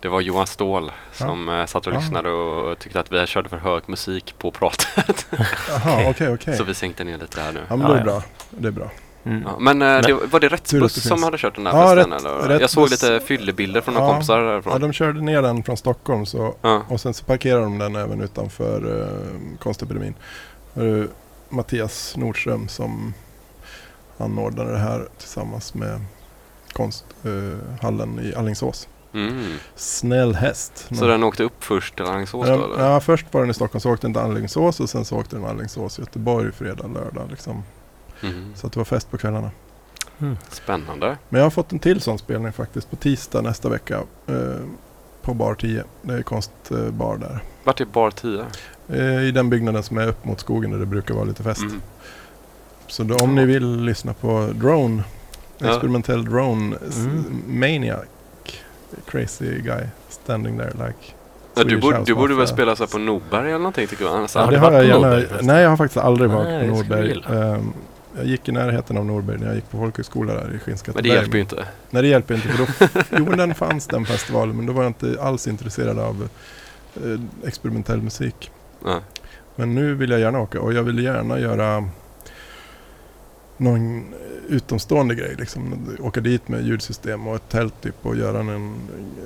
Det 0.00 0.08
var 0.08 0.20
Johan 0.20 0.46
Ståhl 0.46 0.92
som 1.12 1.48
eh, 1.48 1.66
satt 1.66 1.86
och 1.86 1.92
Ja. 1.92 1.98
lyssnade 1.98 2.30
och 2.30 2.78
tyckte 2.78 3.00
att 3.00 3.12
vi 3.12 3.26
körde 3.26 3.48
för 3.48 3.56
hög 3.56 3.82
musik 3.86 4.34
på 4.38 4.50
pratet. 4.50 5.26
Jaha, 5.68 6.10
okej, 6.10 6.28
okej. 6.34 6.56
Så 6.58 6.64
vi 6.64 6.74
sänkte 6.74 7.04
ner 7.04 7.18
lite 7.18 7.40
här 7.40 7.52
nu. 7.52 7.60
Ja, 7.68 7.76
men 7.76 7.86
det 7.90 7.92
Ja, 7.92 7.94
är 7.94 7.98
ja. 7.98 8.04
bra. 8.04 8.22
Det 8.50 8.68
är 8.68 8.72
bra. 8.72 8.90
Mm. 9.24 9.42
Ja, 9.46 9.56
men 9.58 9.82
eh, 9.82 10.00
det, 10.00 10.12
var 10.12 10.40
det 10.40 10.48
Rättsbuss 10.48 11.08
som 11.08 11.22
hade 11.22 11.38
kört 11.38 11.54
den 11.54 11.66
här 11.66 11.78
Ja, 11.80 11.94
festen? 11.94 12.12
Rätt- 12.12 12.20
eller? 12.24 12.48
Rätt 12.48 12.60
Jag 12.60 12.70
såg 12.70 12.90
lite 12.90 13.20
fyllebilder 13.20 13.80
från 13.80 13.94
några 13.94 14.06
Ja. 14.06 14.12
kompisar 14.12 14.40
Ja, 14.40 14.50
därifrån. 14.50 14.80
de 14.80 14.92
körde 14.92 15.20
ner 15.20 15.42
den 15.42 15.62
från 15.62 15.76
Stockholm 15.76 16.26
så, 16.26 16.54
Ja. 16.62 16.82
och 16.88 17.00
sen 17.00 17.14
så 17.14 17.24
parkerade 17.24 17.62
de 17.64 17.78
den 17.78 17.96
även 17.96 18.20
utanför 18.20 18.86
uh, 18.86 19.58
Konstepidemin. 19.58 20.14
Uh, 20.78 21.04
Mattias 21.48 22.16
Nordström 22.16 22.68
som 22.68 23.14
anordnade 24.18 24.72
det 24.72 24.78
här 24.78 25.08
tillsammans 25.18 25.74
med 25.74 26.00
konsthallen 26.72 28.20
i 28.22 28.34
Alingsås. 28.34 28.88
Mm. 29.14 29.52
Snäll 29.76 30.34
häst. 30.34 30.88
Så 30.98 31.06
den 31.06 31.24
åkte 31.24 31.42
upp 31.42 31.64
först 31.64 31.96
till 31.96 32.04
Alingsås 32.04 32.48
ja, 32.48 32.56
då? 32.56 32.64
Eller? 32.74 32.84
ja, 32.84 33.00
först 33.00 33.26
var 33.30 33.40
den 33.40 33.50
i 33.50 33.54
Stockholm 33.54 33.80
så 33.80 33.90
åkte 33.90 34.06
den 34.06 34.14
till 34.14 34.22
Alingsås 34.22 34.80
och 34.80 34.90
sen 34.90 35.04
så 35.04 35.16
åkte 35.16 35.36
den 35.36 35.44
Alingsås, 35.44 35.98
Göteborg, 35.98 36.52
fredag, 36.52 36.86
lördag. 36.94 37.30
Liksom. 37.30 37.62
Mhm. 38.24 38.52
Så 38.54 38.66
att 38.66 38.72
det 38.72 38.80
var 38.80 38.84
fest 38.84 39.10
på 39.10 39.18
kvällarna. 39.18 39.50
Spännande. 40.50 41.16
Men 41.28 41.38
jag 41.38 41.46
har 41.46 41.50
fått 41.50 41.72
en 41.72 41.78
till 41.78 42.00
sån 42.00 42.18
spelning 42.18 42.52
faktiskt 42.52 42.90
på 42.90 42.96
tisdag 42.96 43.40
nästa 43.42 43.68
vecka. 43.68 44.00
eh, 44.26 44.34
på 45.22 45.34
bar 45.34 45.54
10. 45.54 45.84
Det 46.02 46.14
är 46.14 46.22
konstbar 46.22 47.16
där. 47.16 47.38
Vart 47.64 47.80
är 47.80 47.84
bar 47.84 48.10
10? 48.10 48.44
Eh, 48.88 49.22
I 49.22 49.30
den 49.30 49.50
byggnaden 49.50 49.82
som 49.82 49.98
är 49.98 50.08
upp 50.08 50.24
mot 50.24 50.40
skogen 50.40 50.70
där 50.70 50.78
det 50.78 50.86
brukar 50.86 51.14
vara 51.14 51.24
lite 51.24 51.42
fest. 51.42 51.60
Mm. 51.62 51.80
Så 52.86 53.02
då, 53.02 53.14
om 53.16 53.34
ni 53.34 53.44
vill 53.44 53.76
lyssna 53.80 54.12
på 54.14 54.48
Drone, 54.54 55.02
Ja. 55.58 55.68
experimentell 55.70 56.24
Drone, 56.24 56.76
Mm. 56.96 57.42
Maniac, 57.48 58.04
crazy 59.06 59.60
guy 59.60 59.82
standing 60.08 60.58
there 60.58 60.70
like 60.70 60.98
Ja, 61.56 61.64
du, 61.64 61.76
borde, 61.80 62.02
du 62.04 62.14
borde 62.14 62.34
väl 62.34 62.48
spela 62.48 62.76
så 62.76 62.86
på 62.86 62.98
Norberg 62.98 63.48
eller 63.48 63.58
någonting 63.58 63.86
tycker 63.86 64.04
jag. 64.04 64.14
Annars 64.14 64.34
Ja, 64.34 64.46
det 64.46 64.58
har 64.58 64.72
jag 64.72 64.84
gärna. 64.86 65.22
Nej, 65.42 65.62
jag 65.62 65.70
har 65.70 65.76
faktiskt 65.76 66.04
aldrig 66.04 66.30
varit 66.30 66.60
på 66.60 66.66
Norberg. 66.76 67.22
Ehm, 67.30 67.72
jag 68.16 68.26
gick 68.26 68.48
i 68.48 68.52
närheten 68.52 68.96
av 68.96 69.06
Norberg 69.06 69.38
när 69.38 69.46
jag 69.46 69.54
gick 69.54 69.70
på 69.70 69.78
folkhögskola 69.78 70.34
där 70.34 70.54
i 70.54 70.58
Skinnskatteberg. 70.58 71.02
Men 71.08 71.16
det 71.16 71.20
hjälper 71.20 71.36
ju 71.36 71.40
inte. 71.42 71.66
Nej, 71.90 72.02
det 72.02 72.08
hjälper 72.08 72.34
inte. 72.34 72.48
För 72.48 72.58
då, 72.58 72.88
jo, 73.18 73.24
men 73.28 73.38
den 73.38 73.54
fanns 73.54 73.86
den 73.86 74.06
festivalen, 74.06 74.56
men 74.56 74.66
då 74.66 74.72
var 74.72 74.82
jag 74.82 74.90
inte 74.90 75.22
alls 75.22 75.46
intresserad 75.48 75.98
av 75.98 76.28
eh, 76.96 77.20
experimentell 77.48 78.02
musik. 78.02 78.50
Ja. 78.84 79.00
Men 79.56 79.74
nu 79.74 79.94
vill 79.94 80.10
jag 80.10 80.20
gärna 80.20 80.40
åka 80.40 80.60
och 80.60 80.72
jag 80.72 80.82
vill 80.82 80.98
gärna 80.98 81.38
göra 81.38 81.88
någon 83.56 84.14
utomstående 84.48 85.14
grej. 85.14 85.34
Liksom. 85.38 85.74
Åka 86.00 86.20
dit 86.20 86.48
med 86.48 86.64
ljudsystem 86.66 87.26
och 87.28 87.36
ett 87.36 87.48
tält 87.48 87.80
typ 87.80 88.06
och 88.06 88.16
göra 88.16 88.38
en, 88.40 88.74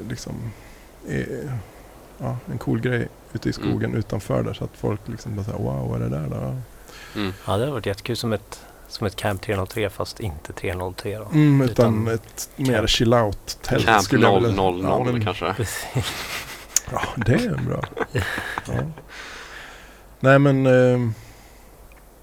liksom, 0.08 0.32
eh, 1.08 1.22
ja, 2.18 2.36
en 2.52 2.58
cool 2.58 2.80
grej 2.80 3.08
ute 3.32 3.48
i 3.48 3.52
skogen 3.52 3.84
Mm. 3.84 3.98
utanför 3.98 4.42
där 4.42 4.52
så 4.52 4.64
att 4.64 4.70
folk 4.76 5.00
liksom 5.06 5.36
bara 5.36 5.44
säger 5.44 5.58
wow, 5.58 5.88
vad 5.90 6.02
är 6.02 6.08
det 6.08 6.16
där 6.16 6.28
då? 6.30 6.36
Mm. 7.20 7.32
Ja, 7.46 7.52
det 7.52 7.60
hade 7.60 7.70
varit 7.70 7.86
jättekul 7.86 8.16
som 8.16 8.32
ett, 8.32 8.60
som 8.88 9.06
ett 9.06 9.16
Camp 9.16 9.42
303 9.42 9.90
fast 9.90 10.20
inte 10.20 10.52
303 10.52 11.18
då. 11.18 11.24
Mm, 11.32 11.60
utan, 11.60 12.02
Utan 12.02 12.14
ett 12.14 12.50
mer 12.56 12.74
camp. 12.76 12.88
chill 12.88 13.14
out 13.14 13.58
tält. 13.62 13.84
Camp 13.86 14.02
skulle 14.02 14.26
jag 14.26 14.42
000 14.42 14.74
vilja- 14.74 14.88
ja, 14.88 15.04
men- 15.04 15.24
kanske. 15.24 15.54
Ja, 16.92 17.02
det 17.16 17.32
är 17.34 17.56
bra. 17.66 17.82
Ja. 18.66 18.74
Nej 20.20 20.38
men, 20.38 20.66
eh, 20.66 21.10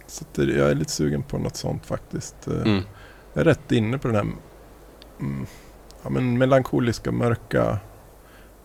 så 0.08 0.26
det, 0.36 0.44
jag 0.44 0.70
är 0.72 0.76
lite 0.76 0.92
sugen 0.92 1.24
på 1.24 1.38
något 1.38 1.56
sånt 1.56 1.86
faktiskt. 1.86 2.48
Eh, 2.48 2.54
Mm. 2.62 2.82
Jag 3.34 3.42
är 3.42 3.46
rätt 3.46 3.72
inne 3.72 3.98
på 3.98 4.08
den 4.08 4.16
här 4.16 4.26
mm, 5.20 5.46
ja, 6.04 6.10
men 6.10 6.38
melankoliska, 6.38 7.12
mörka 7.12 7.80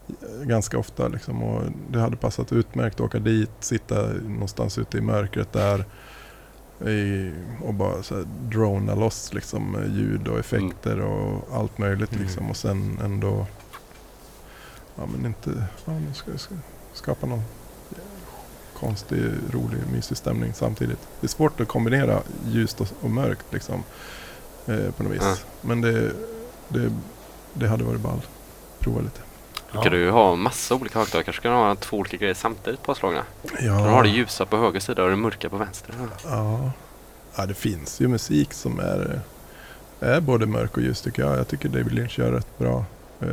eh, 0.08 0.44
ganska 0.46 0.78
ofta. 0.78 1.08
Liksom, 1.08 1.42
och 1.42 1.62
det 1.90 2.00
hade 2.00 2.16
passat 2.16 2.52
utmärkt 2.52 2.94
att 2.94 3.00
åka 3.00 3.18
dit, 3.18 3.50
sitta 3.60 4.02
någonstans 4.12 4.78
ute 4.78 4.98
i 4.98 5.00
mörkret 5.00 5.52
där 5.52 5.84
i, 6.88 7.32
och 7.64 7.74
bara 7.74 8.02
så 8.02 8.14
här, 8.14 8.24
drona 8.48 8.94
loss 8.94 9.34
liksom, 9.34 9.74
eh, 9.74 9.96
ljud 9.96 10.28
och 10.28 10.38
effekter 10.38 11.00
och 11.00 11.48
allt 11.52 11.78
möjligt. 11.78 12.12
Mm. 12.12 12.24
Liksom, 12.24 12.50
och 12.50 12.56
sen 12.56 12.98
ändå 13.04 13.46
ja, 14.96 15.06
men 15.06 15.26
inte, 15.26 15.64
ja, 15.84 15.92
nu 15.92 16.14
ska 16.14 16.30
jag 16.30 16.40
ska 16.40 16.54
skapa 16.92 17.26
någon 17.26 17.42
konstig, 18.80 19.24
rolig, 19.50 19.78
mysig 19.92 20.16
stämning 20.16 20.54
samtidigt. 20.54 21.08
Det 21.20 21.26
är 21.26 21.28
svårt 21.28 21.60
att 21.60 21.68
kombinera 21.68 22.22
ljust 22.46 22.80
och, 22.80 22.88
och 23.00 23.10
mörkt 23.10 23.52
liksom, 23.52 23.82
eh, 24.66 24.90
på 24.90 25.02
något 25.02 25.12
vis. 25.12 25.22
Ja. 25.22 25.36
Men 25.60 25.80
det, 25.80 26.12
det, 26.68 26.92
det 27.54 27.68
hade 27.68 27.84
varit 27.84 28.00
ball. 28.00 28.20
Prova 28.78 29.00
lite. 29.00 29.20
Då 29.72 29.82
kan 29.82 29.92
du 29.92 30.10
ha 30.10 30.36
massa 30.36 30.74
olika 30.74 30.98
högtalare. 30.98 31.24
Kanske 31.24 31.42
kan 31.42 31.52
du 31.52 31.58
ha 31.58 31.74
två 31.74 31.96
olika 31.96 32.16
grejer 32.16 32.34
samtidigt 32.34 32.82
påslagna. 32.82 33.22
Ja, 33.42 33.58
Du 33.60 33.70
har 33.70 34.02
det 34.02 34.08
ljusa 34.08 34.46
på 34.46 34.56
höger 34.56 34.80
sida 34.80 35.02
och 35.02 35.10
det 35.10 35.16
mörka 35.16 35.48
på 35.48 35.56
vänster. 35.56 35.94
Ja. 36.24 36.70
ja, 37.36 37.46
det 37.46 37.54
finns 37.54 38.00
ju 38.00 38.08
musik 38.08 38.52
som 38.52 38.80
är, 38.80 39.20
är 40.00 40.20
både 40.20 40.46
mörk 40.46 40.76
och 40.76 40.82
ljus 40.82 41.00
tycker 41.00 41.22
jag. 41.22 41.38
Jag 41.38 41.48
tycker 41.48 41.68
David 41.68 41.92
Lynch 41.92 42.18
gör 42.18 42.32
rätt 42.32 42.58
bra. 42.58 42.84
Eh, 43.20 43.28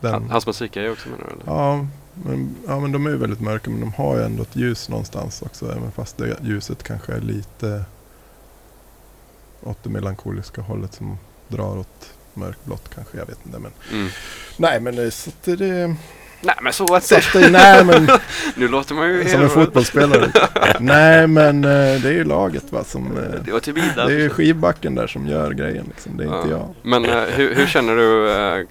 den, 0.00 0.30
Hans 0.30 0.46
musik 0.46 0.76
är 0.76 0.82
ju 0.82 0.90
också 0.90 1.08
menar 1.08 1.24
du? 1.24 1.32
Eller? 1.32 1.62
Ja 1.62 1.86
men, 2.24 2.56
ja, 2.66 2.80
men 2.80 2.92
de 2.92 3.06
är 3.06 3.10
ju 3.10 3.16
väldigt 3.16 3.40
mörka 3.40 3.70
men 3.70 3.80
de 3.80 3.92
har 3.92 4.16
ju 4.16 4.22
ändå 4.22 4.42
ett 4.42 4.56
ljus 4.56 4.88
någonstans 4.88 5.42
också. 5.42 5.72
Även 5.72 5.92
fast 5.92 6.16
det 6.16 6.36
ljuset 6.42 6.82
kanske 6.82 7.12
är 7.12 7.20
lite 7.20 7.84
åt 9.62 9.82
det 9.82 9.90
melankoliska 9.90 10.60
hållet 10.60 10.94
som 10.94 11.18
drar 11.48 11.78
åt 11.78 12.10
mörkblått 12.38 12.94
kanske. 12.94 13.18
Jag 13.18 13.26
vet 13.26 13.38
inte. 13.46 13.58
Men, 13.58 13.72
Mm. 13.92 14.08
nej 14.56 14.80
men 14.80 14.96
det, 14.96 15.10
så 15.10 15.30
att 15.30 15.58
det, 15.58 15.94
Nej 16.40 16.54
men 16.62 16.72
så 16.72 16.94
att 16.94 17.12
att 17.12 17.32
det 17.32 17.50
nej 17.50 17.84
men 17.84 18.08
Nu 18.56 18.68
låter 18.68 18.94
man 18.94 19.08
ju 19.08 19.28
som 19.28 19.42
en 19.42 19.48
fotbollsspelare. 19.48 20.32
nej 20.80 21.26
men 21.26 21.64
eh, 21.64 21.70
det 21.70 22.08
är 22.08 22.12
ju 22.12 22.24
laget 22.24 22.72
va 22.72 22.84
som 22.84 23.16
eh, 23.16 23.40
Det 23.44 23.52
var 23.52 23.60
till 23.60 23.72
Vida. 23.72 24.06
Det 24.06 24.12
är 24.12 24.18
ju 24.18 24.30
skivbacken 24.30 24.94
där 24.94 25.06
som 25.06 25.26
gör 25.26 25.50
grejen 25.52 25.84
liksom. 25.88 26.16
Det 26.16 26.24
är 26.24 26.36
inte 26.38 26.48
jag. 26.48 26.74
Men 26.82 27.04
eh, 27.04 27.22
hur, 27.22 27.54
hur 27.54 27.66
känner 27.66 27.96
du? 27.96 28.30
eh, 28.32 28.66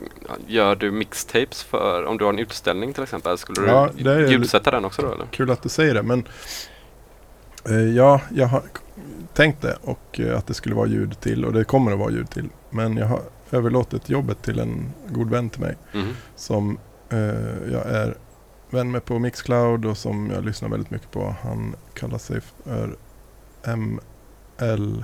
gör 0.48 0.76
du 0.76 0.92
mixtapes 0.92 1.64
för 1.64 2.06
om 2.06 2.18
du 2.18 2.24
har 2.26 2.34
en 2.34 2.40
utställning 2.40 2.94
till 2.94 3.04
exempel? 3.04 3.38
Skulle 3.38 3.62
du 3.62 3.68
Ja, 3.68 3.90
det 3.98 4.32
ljudsätta 4.32 4.72
den 4.72 4.86
också 4.86 5.02
då 5.02 5.14
eller? 5.14 5.26
Kul 5.32 5.52
att 5.52 5.64
du 5.64 5.70
säger 5.70 5.94
det 5.94 6.04
men 6.04 6.28
eh, 7.70 7.76
ja, 7.96 8.22
jag 8.36 8.48
har 8.48 8.64
tänkt 9.34 9.62
det 9.62 9.78
och 9.82 10.20
eh, 10.20 10.38
att 10.38 10.48
det 10.48 10.54
skulle 10.54 10.76
vara 10.76 10.88
ljud 10.88 11.20
till 11.22 11.46
och 11.46 11.54
det 11.54 11.64
kommer 11.64 11.92
att 11.92 12.00
vara 12.00 12.12
ljud 12.12 12.30
till. 12.30 12.50
Men 12.70 12.98
jag 12.98 13.06
har 13.06 13.22
överlåtit 13.52 14.10
jobbet 14.10 14.42
till 14.42 14.60
en 14.60 14.94
god 15.10 15.30
vän 15.30 15.50
till 15.50 15.62
mig 15.62 15.76
Mhm. 15.94 16.14
som 16.36 16.78
eh, 17.10 17.18
jag 17.72 17.86
är 17.88 18.18
vän 18.70 18.92
med 18.92 19.06
på 19.06 19.20
Mixcloud 19.20 19.86
och 19.86 19.98
som 19.98 20.32
jag 20.36 20.46
lyssnar 20.46 20.70
väldigt 20.70 20.92
mycket 20.92 21.12
på. 21.12 21.36
Han 21.42 21.76
kallar 21.94 22.18
sig 22.18 22.42
för 22.42 22.96
ML 23.76 25.04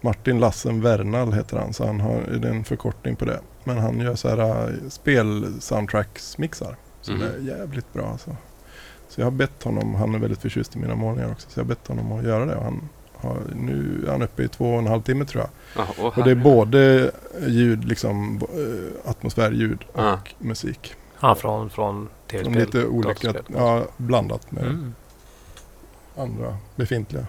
Martin 0.00 0.40
Lassen 0.40 0.80
Wernall 0.80 1.32
heter 1.32 1.56
han. 1.58 1.72
Så 1.72 1.86
han 1.86 2.00
har, 2.00 2.20
det 2.40 2.48
är 2.48 2.52
en 2.52 2.64
förkortning 2.64 3.16
på 3.16 3.24
det. 3.24 3.40
Men 3.64 3.78
han 3.78 4.00
gör 4.00 4.14
så 4.14 4.28
här 4.28 4.68
uh, 4.70 4.88
spel-soundtracks-mixar. 4.88 6.76
Som 7.00 7.14
Mhm. 7.14 7.22
är 7.22 7.38
jävligt 7.38 7.92
bra 7.92 8.06
alltså. 8.06 8.36
Så 9.08 9.20
jag 9.20 9.26
har 9.26 9.30
bett 9.30 9.62
honom, 9.62 9.94
han 9.94 10.14
är 10.14 10.18
väldigt 10.18 10.40
förtjust 10.40 10.76
i 10.76 10.78
mina 10.78 10.94
målningar 10.94 11.30
också. 11.32 11.50
Så 11.50 11.60
jag 11.60 11.64
har 11.64 11.68
bett 11.68 11.86
honom 11.88 12.12
att 12.12 12.24
göra 12.24 12.44
det 12.46 12.56
och 12.56 12.64
han 12.64 12.88
har, 13.14 13.38
nu 13.54 14.04
är 14.06 14.10
han 14.12 14.22
uppe 14.22 14.42
i 14.42 14.48
två 14.48 14.72
och 14.72 14.78
en 14.78 14.86
halv 14.86 15.02
timme 15.02 15.24
tror 15.24 15.42
jag. 15.42 15.50
Och 15.98 16.24
det 16.24 16.30
är 16.30 16.34
både 16.34 17.10
ljud, 17.46 17.84
liksom 17.84 18.36
eh, 18.54 19.10
atmosfärljud 19.10 19.78
och 19.92 20.00
Ja. 20.02 20.18
musik. 20.38 20.94
Ja, 21.20 21.34
från, 21.34 21.70
från 21.70 21.94
Från 21.96 22.08
tv-spel. 22.30 22.54
lite 22.54 22.86
olika, 22.86 23.34
ja, 23.54 23.84
blandat 23.96 24.52
med 24.52 24.62
Mm. 24.64 24.94
andra 26.16 26.56
befintliga 26.76 27.26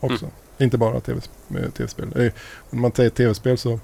också. 0.00 0.26
Inte 0.58 0.78
bara 0.78 1.00
TV, 1.00 1.20
med 1.48 1.74
tv-spel. 1.74 2.08
Eh, 2.16 2.32
När 2.70 2.80
man 2.80 2.92
säger 2.92 3.10
tv-spel 3.10 3.58
så 3.58 3.80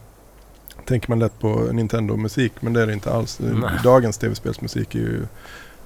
tänker 0.86 1.08
man 1.10 1.18
lätt 1.18 1.38
på 1.38 1.48
Nintendo-musik 1.72 2.52
men 2.60 2.72
det 2.72 2.82
är 2.82 2.86
det 2.86 2.92
inte 2.92 3.12
alls. 3.12 3.40
Eh, 3.40 3.46
Nej. 3.58 3.70
Dagens 3.84 4.18
tv-spelsmusik 4.18 4.94
är 4.94 4.98
ju, 4.98 5.22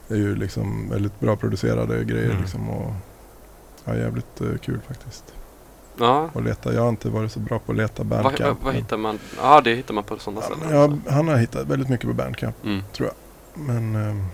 är 0.09 0.17
ju 0.17 0.37
liksom 0.37 0.91
väldigt 0.91 1.21
bra 1.21 1.37
producerade 1.37 2.05
grejer 2.05 2.31
Mm. 2.31 2.41
liksom 2.43 2.71
och 2.71 2.93
ja, 3.85 3.97
jävligt 3.97 4.41
eh, 4.41 4.57
kul 4.63 4.81
faktiskt. 4.89 5.25
Ja. 6.01 6.31
att 6.35 6.45
leta. 6.45 6.75
Jag 6.75 6.83
har 6.83 6.89
inte 6.89 7.09
varit 7.11 7.33
så 7.33 7.41
bra 7.41 7.59
på 7.59 7.73
att 7.73 7.79
leta 7.79 8.05
Bandcamp. 8.05 8.59
vad, 8.63 8.75
hittar 8.75 8.97
man? 8.97 9.19
Ja, 9.43 9.61
det 9.61 9.75
hittar 9.75 9.95
man 9.95 10.05
på 10.05 10.19
sådana 10.19 10.41
Ja, 10.51 10.57
ställen. 10.57 10.75
jag, 11.07 11.13
han 11.13 11.29
har 11.29 11.37
hittat 11.37 11.67
väldigt 11.67 11.89
mycket 11.89 12.07
på 12.09 12.15
Bandcamp. 12.15 12.57
Mm. 12.65 12.83
Men 13.55 13.97
um, 13.97 14.25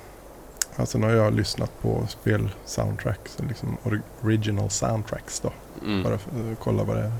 alltså 0.76 0.98
när 0.98 1.10
jag 1.14 1.24
har 1.24 1.30
lyssnat 1.30 1.82
på 1.82 2.06
spel-soundtracks, 2.08 3.38
liksom 3.48 3.76
original 4.22 4.70
soundtracks 4.70 5.40
då. 5.40 5.52
Mm. 5.84 6.02
Bara 6.02 6.18
för 6.18 6.30
att 6.30 6.58
kolla 6.60 6.84
vad 6.84 6.96
det 6.96 7.02
är. 7.02 7.12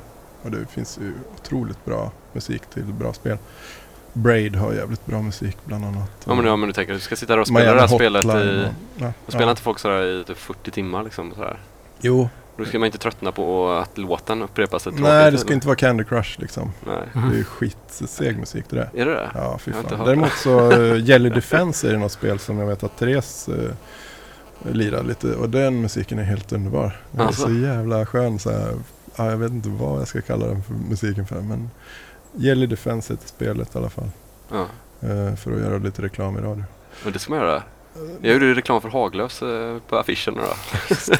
Och 0.43 0.51
det 0.51 0.67
finns 0.71 0.99
ju 0.99 1.13
otroligt 1.41 1.85
bra 1.85 2.11
musik 2.33 2.63
till 2.67 2.85
bra 2.85 3.13
spel. 3.13 3.39
Braid 4.13 4.57
har 4.57 4.73
jävligt 4.73 5.07
bra 5.07 5.23
musik 5.23 5.57
bland 5.65 5.85
annat. 5.85 6.11
Ja 6.25 6.35
men, 6.35 6.45
ja 6.47 6.57
men 6.57 6.67
du 6.67 6.73
tänker 6.73 6.93
du 6.93 7.01
ska 7.01 7.17
sitta 7.17 7.33
där 7.33 7.41
och 7.41 7.47
spela 7.47 7.61
Miami 7.61 7.75
det 7.77 7.81
här 7.81 7.89
spelet 7.97 8.25
i... 8.25 8.29
och- 8.29 9.03
ja, 9.03 9.13
Och 9.27 9.33
spelar 9.33 9.47
ja. 9.47 9.51
inte 9.51 9.63
folk 9.63 9.79
sådär 9.79 10.21
i 10.21 10.25
typ 10.25 10.39
40 10.39 10.71
timmar 10.71 11.03
liksom? 11.05 11.33
Sådär. 11.35 11.59
Jo. 12.01 12.29
Då 12.57 12.65
ska 12.65 12.79
man 12.79 12.87
inte 12.87 12.99
tröttna 12.99 13.33
på 13.33 13.71
att 13.71 13.99
låten 13.99 14.43
upprepas 14.43 14.87
ett 14.87 14.99
Nej, 14.99 15.31
det 15.31 15.39
ska 15.39 15.55
inte 15.55 15.67
vara 15.67 15.77
Candy 15.77 16.05
Crush 16.05 16.41
liksom. 16.41 16.73
Nej. 16.87 17.03
Mm. 17.15 17.29
Det 17.29 17.35
är 17.35 17.39
ju 17.39 17.45
skitseg 17.45 18.39
musik 18.39 18.65
det 18.69 18.77
där. 18.77 18.91
Är 18.95 19.07
det 19.07 19.13
det? 19.15 19.31
Ja, 19.35 19.59
fy 19.59 19.73
fan. 19.73 20.05
Däremot 20.07 20.33
så 20.33 20.73
uh, 20.73 21.01
Jelly 21.05 21.29
Defense 21.31 21.89
är 21.89 21.93
det 21.93 21.99
något 21.99 22.13
spel 22.13 22.39
som 22.39 22.59
jag 22.59 22.67
vet 22.67 22.83
att 22.83 22.99
Therese 22.99 23.49
uh, 23.49 23.71
lirar 24.73 25.03
lite. 25.03 25.35
Och 25.35 25.49
den 25.51 25.81
musiken 25.81 26.19
är 26.19 26.23
helt 26.23 26.53
underbar. 26.53 27.01
Den 27.11 27.21
är 27.21 27.27
Alltså? 27.27 27.43
så 27.43 27.53
jävla 27.53 28.07
skön. 28.07 28.39
Så 28.39 28.51
här, 28.51 28.75
ja, 29.17 29.31
jag 29.31 29.37
vet 29.37 29.51
inte 29.51 29.69
vad 29.69 30.01
jag 30.01 30.09
ska 30.09 30.21
kalla 30.21 30.47
den 30.47 30.63
för 30.63 30.75
musiken 30.75 31.27
för. 31.27 31.41
Men 31.41 31.71
Jelly 32.33 32.67
Defense 32.67 33.13
heter 33.13 33.29
spelet 33.29 33.75
i 33.75 33.79
alla 33.79 33.91
fall. 33.91 34.11
Ja. 34.51 34.67
eh, 35.01 35.35
för 35.35 35.53
att 35.53 35.61
göra 35.61 35.79
lite 35.79 36.03
reklam 36.03 36.39
i 36.39 36.41
radio. 36.41 36.65
Men 37.05 37.13
det 37.13 37.19
ska 37.19 37.33
man 37.33 37.41
göra. 37.41 37.63
Jag 38.21 38.33
gjorde 38.33 38.45
ju 38.45 38.55
reklam 38.55 38.81
för 38.81 38.89
Haglöfs 38.89 39.43
eh, 39.43 39.79
på 39.89 39.97
affischen 39.97 40.35
då. 40.35 40.43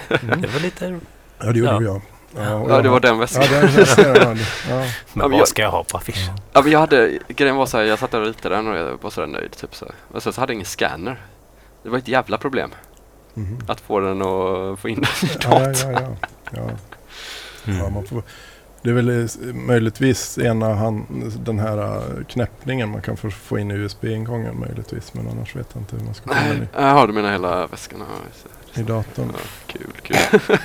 Det 0.09 0.47
var 0.53 0.61
lite... 0.61 1.01
Ja, 1.39 1.53
det 1.53 1.59
gjorde 1.59 1.73
Ja. 1.73 1.83
jag. 1.83 2.01
Ja, 2.37 2.55
och 2.55 2.71
Ja, 2.71 2.83
det 2.83 2.89
var 2.89 3.01
den 3.01 3.15
Ja, 3.15 3.21
väskan. 3.21 3.45
den 3.51 3.87
ser 3.87 4.15
den. 4.15 4.39
Ja. 4.69 4.77
Men 5.13 5.31
men 5.31 5.39
vad 5.39 5.49
ska 5.49 5.63
jag 5.63 5.71
ha 5.71 5.85
på 5.85 5.97
affischen? 5.97 6.35
Ja, 6.53 6.63
men 6.63 6.73
jag 6.73 6.79
hade, 6.81 7.19
grejen 7.29 7.57
var 7.57 7.67
så 7.67 7.77
här, 7.77 7.85
jag 7.85 7.99
satt 7.99 8.11
där 8.11 8.21
och 8.21 8.27
ritade 8.27 8.55
den 8.55 8.69
och 8.69 8.77
jag 8.77 8.99
var 9.03 9.11
sådär 9.11 9.27
nöjd 9.29 9.53
typ 9.53 9.75
så. 9.75 9.87
Och 10.13 10.23
sen 10.23 10.33
så 10.33 10.41
hade 10.41 10.53
jag 10.53 10.55
ingen 10.55 10.67
scanner. 10.67 11.21
Det 11.83 11.89
var 11.89 11.99
ett 11.99 12.09
jävla 12.09 12.39
problem 12.39 12.71
Mhm. 13.35 13.59
att 13.69 13.81
få 13.81 14.01
den 14.01 14.23
att 14.23 14.79
få 14.81 14.89
in 14.89 14.95
den 14.95 15.29
i 15.31 15.33
Ja, 15.43 15.51
datorn. 15.51 15.93
ja, 15.93 16.01
ja. 16.01 16.11
ja. 16.51 16.71
Mm. 17.73 17.79
Ja, 17.85 17.89
man 17.91 18.05
får, 18.07 18.23
det 18.83 18.91
är 18.91 18.95
väl 18.95 19.09
eh, 19.23 19.55
möjligtvis 19.55 20.39
ena 20.39 20.75
hand, 20.75 21.05
den 21.39 21.59
här 21.59 21.79
eh, 21.97 22.25
knäppningen 22.29 22.89
man 22.89 23.03
kan 23.03 23.17
få, 23.17 23.59
in 23.59 23.71
i 23.71 23.75
USB-ingången 23.75 24.61
möjligtvis. 24.61 25.15
Men 25.15 25.29
annars 25.29 25.57
vet 25.57 25.67
jag 25.73 25.83
inte 25.83 25.97
hur 25.97 26.05
man 26.05 26.15
ska 26.15 26.29
få 26.35 26.35
den 26.35 26.69
jaha 26.77 27.07
du 27.07 27.13
menar 27.13 27.33
hela 27.33 27.67
väskan? 27.67 27.99
Ja. 28.01 28.07
I, 28.75 28.83
datorn. 28.83 29.33
Ja, 29.35 29.41
kul, 29.67 29.91
kul. 30.03 30.41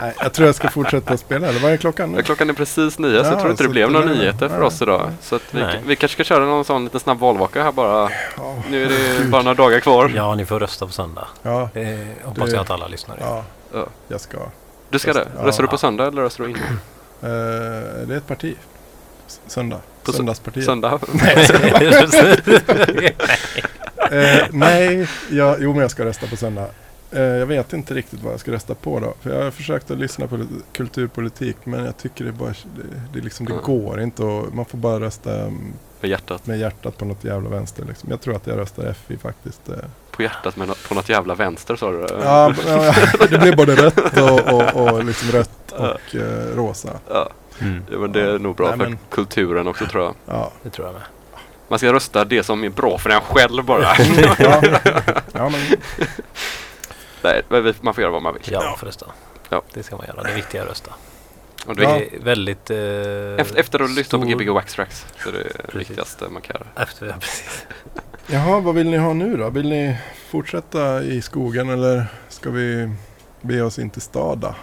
Nej, 0.00 0.12
jag 0.20 0.32
tror 0.32 0.46
jag 0.46 0.54
ska 0.54 0.68
fortsätta 0.70 1.16
spela. 1.16 1.48
Eller 1.48 1.60
vad 1.60 1.72
är 1.72 1.76
klockan 1.76 2.10
nu? 2.12 2.18
Ja, 2.18 2.22
klockan 2.24 2.50
är 2.50 2.54
precis 2.54 2.98
nio 2.98 3.10
så 3.10 3.16
Ja, 3.16 3.24
jag 3.30 3.38
tror 3.38 3.50
inte 3.50 3.62
det 3.62 3.66
så 3.66 3.70
blev 3.72 3.86
det 3.88 3.92
några 3.92 4.06
nyheter 4.06 4.48
för 4.48 4.58
nej, 4.58 4.66
oss 4.66 4.82
idag. 4.82 5.02
nej. 5.06 5.14
Så 5.22 5.36
att 5.36 5.42
vi, 5.50 5.60
Nej. 5.60 5.80
vi 5.86 5.96
kanske 5.96 6.14
ska 6.14 6.24
köra 6.24 6.44
någon 6.44 6.64
sån 6.64 6.84
liten 6.84 7.00
snabb 7.00 7.18
valvaka 7.18 7.62
här 7.62 7.72
bara. 7.72 8.10
Ja, 8.36 8.56
Nu 8.70 8.84
är 8.84 8.88
det 8.88 9.18
Gud. 9.18 9.30
bara 9.30 9.42
några 9.42 9.54
dagar 9.54 9.80
kvar. 9.80 10.12
Ja, 10.16 10.34
ni 10.34 10.46
får 10.46 10.60
rösta 10.60 10.86
på 10.86 10.92
söndag. 10.92 11.26
ja, 11.42 11.70
Det 11.74 12.06
hoppas 12.24 12.50
Det- 12.50 12.56
jag 12.56 12.62
att 12.62 12.70
alla 12.70 12.86
lyssnar. 12.88 13.16
ja, 13.20 13.44
Ja. 13.72 13.86
jag 14.08 14.20
ska. 14.20 14.38
Du 14.90 14.98
ska 14.98 15.12
det? 15.12 15.28
Ja. 15.38 15.46
Röstar 15.46 15.62
du 15.62 15.68
på 15.68 15.78
söndag 15.78 16.06
eller 16.06 16.22
röstar 16.22 16.44
du 16.44 16.50
innan? 16.50 16.62
Eh, 17.22 18.06
det 18.06 18.14
är 18.14 18.18
ett 18.18 18.26
parti. 18.26 18.54
S- 19.26 19.40
Söndag. 19.46 19.80
På 20.04 20.12
sö- 20.12 20.16
Söndagspartiet. 20.16 20.66
Söndag? 20.66 20.98
Eh, 24.12 24.46
nej, 24.50 25.08
jag, 25.30 25.56
jo 25.60 25.72
men 25.72 25.80
jag 25.82 25.90
ska 25.90 26.04
rösta 26.04 26.26
på 26.26 26.36
söndag. 26.36 26.66
Eh, 27.12 27.20
jag 27.22 27.46
vet 27.46 27.72
inte 27.72 27.94
riktigt 27.94 28.22
vad 28.22 28.32
jag 28.32 28.40
ska 28.40 28.52
rösta 28.52 28.74
på 28.74 29.00
då. 29.00 29.14
För 29.20 29.36
jag 29.36 29.44
har 29.44 29.50
försökt 29.50 29.90
att 29.90 29.98
lyssna 29.98 30.26
på 30.26 30.38
kulturpolitik 30.72 31.56
men 31.64 31.84
jag 31.84 31.96
tycker 31.96 32.24
det 32.24 32.32
bara, 32.32 32.48
det, 32.48 33.02
det, 33.12 33.20
liksom, 33.20 33.46
det 33.46 33.52
Ja. 33.54 33.60
går 33.60 34.00
inte 34.00 34.22
och 34.22 34.54
man 34.54 34.64
får 34.64 34.78
bara 34.78 35.00
rösta 35.00 35.40
mm, 35.40 35.72
Med 36.00 36.10
hjärtat. 36.10 36.46
med 36.46 36.58
hjärtat 36.58 36.98
på 36.98 37.04
något 37.04 37.24
jävla 37.24 37.48
vänster. 37.50 37.84
Liksom. 37.88 38.10
Jag 38.10 38.20
tror 38.20 38.36
att 38.36 38.46
jag 38.46 38.58
röstar 38.58 38.92
FI 38.92 39.16
faktiskt. 39.16 39.68
Eh. 39.68 39.74
På 40.10 40.22
hjärtat 40.22 40.56
med 40.56 40.68
nå- 40.68 40.74
på 40.88 40.94
något 40.94 41.08
jävla 41.08 41.34
vänster 41.34 41.76
sa 41.76 41.90
du? 41.90 42.06
Ja, 42.22 42.54
det 43.30 43.38
blir 43.38 43.56
både 43.56 43.74
rött 43.76 44.18
och, 44.18 44.52
och, 44.52 44.92
och 44.92 45.04
liksom 45.04 45.30
rött 45.30 45.72
och 45.76 46.16
eh, 46.16 46.56
rosa. 46.56 46.90
Ja, 47.08 47.28
Mm, 47.60 47.82
ja, 47.92 47.98
men 47.98 48.12
det 48.12 48.22
är 48.22 48.38
nog 48.38 48.56
bra 48.56 48.68
Nej, 48.68 48.78
för 48.78 48.84
men- 48.88 48.98
kulturen 49.10 49.66
också 49.68 49.86
tror 49.86 50.04
jag. 50.04 50.14
Ja, 50.26 50.52
det 50.62 50.70
tror 50.70 50.86
jag 50.86 50.94
med. 50.94 51.02
Man 51.68 51.78
ska 51.78 51.92
rösta 51.92 52.24
det 52.24 52.42
som 52.42 52.64
är 52.64 52.68
bra 52.68 52.98
för 52.98 53.10
en 53.10 53.20
själv 53.20 53.64
bara. 53.64 53.82
ja, 54.38 54.62
ja 55.32 55.48
men 55.48 55.60
Nej, 57.22 57.42
man 57.80 57.94
får 57.94 58.02
göra 58.02 58.12
vad 58.12 58.22
man 58.22 58.34
vill. 58.34 58.42
Ja, 58.52 58.76
får 58.78 58.86
rösta. 58.86 59.06
Ja. 59.48 59.62
Det 59.74 59.82
ska 59.82 59.96
man 59.96 60.06
göra. 60.06 60.22
Det 60.22 60.30
är 60.30 60.34
viktiga 60.34 60.62
att 60.62 60.68
rösta. 60.68 60.92
Och 61.66 61.76
Det 61.76 61.84
är 61.84 62.08
väldigt... 62.24 62.70
Eh, 62.70 62.76
efter, 63.40 63.56
efter 63.60 63.82
att 63.82 63.88
ha 63.90 63.96
lyssnat 63.96 64.22
på 64.22 64.28
Gbg 64.28 64.48
Wax 64.48 64.74
Tracks. 64.74 65.06
Så 65.24 65.30
det 65.30 65.38
är 65.38 65.44
det 65.44 65.50
Precis. 65.52 65.74
viktigaste 65.74 66.28
man 66.28 66.42
kan 66.42 66.56
göra. 66.60 66.82
Efter, 66.82 67.06
ja, 67.06 67.14
precis. 67.20 67.66
Jaha, 68.26 68.60
vad 68.60 68.74
vill 68.74 68.90
ni 68.90 68.96
ha 68.96 69.12
nu 69.12 69.36
då? 69.36 69.50
Vill 69.50 69.68
ni 69.68 69.96
fortsätta 70.30 71.02
i 71.02 71.22
skogen 71.22 71.68
eller 71.70 72.06
ska 72.28 72.50
vi 72.50 72.90
be 73.40 73.62
oss 73.62 73.78
in 73.78 73.90
till 73.90 74.02
Stada? 74.02 74.54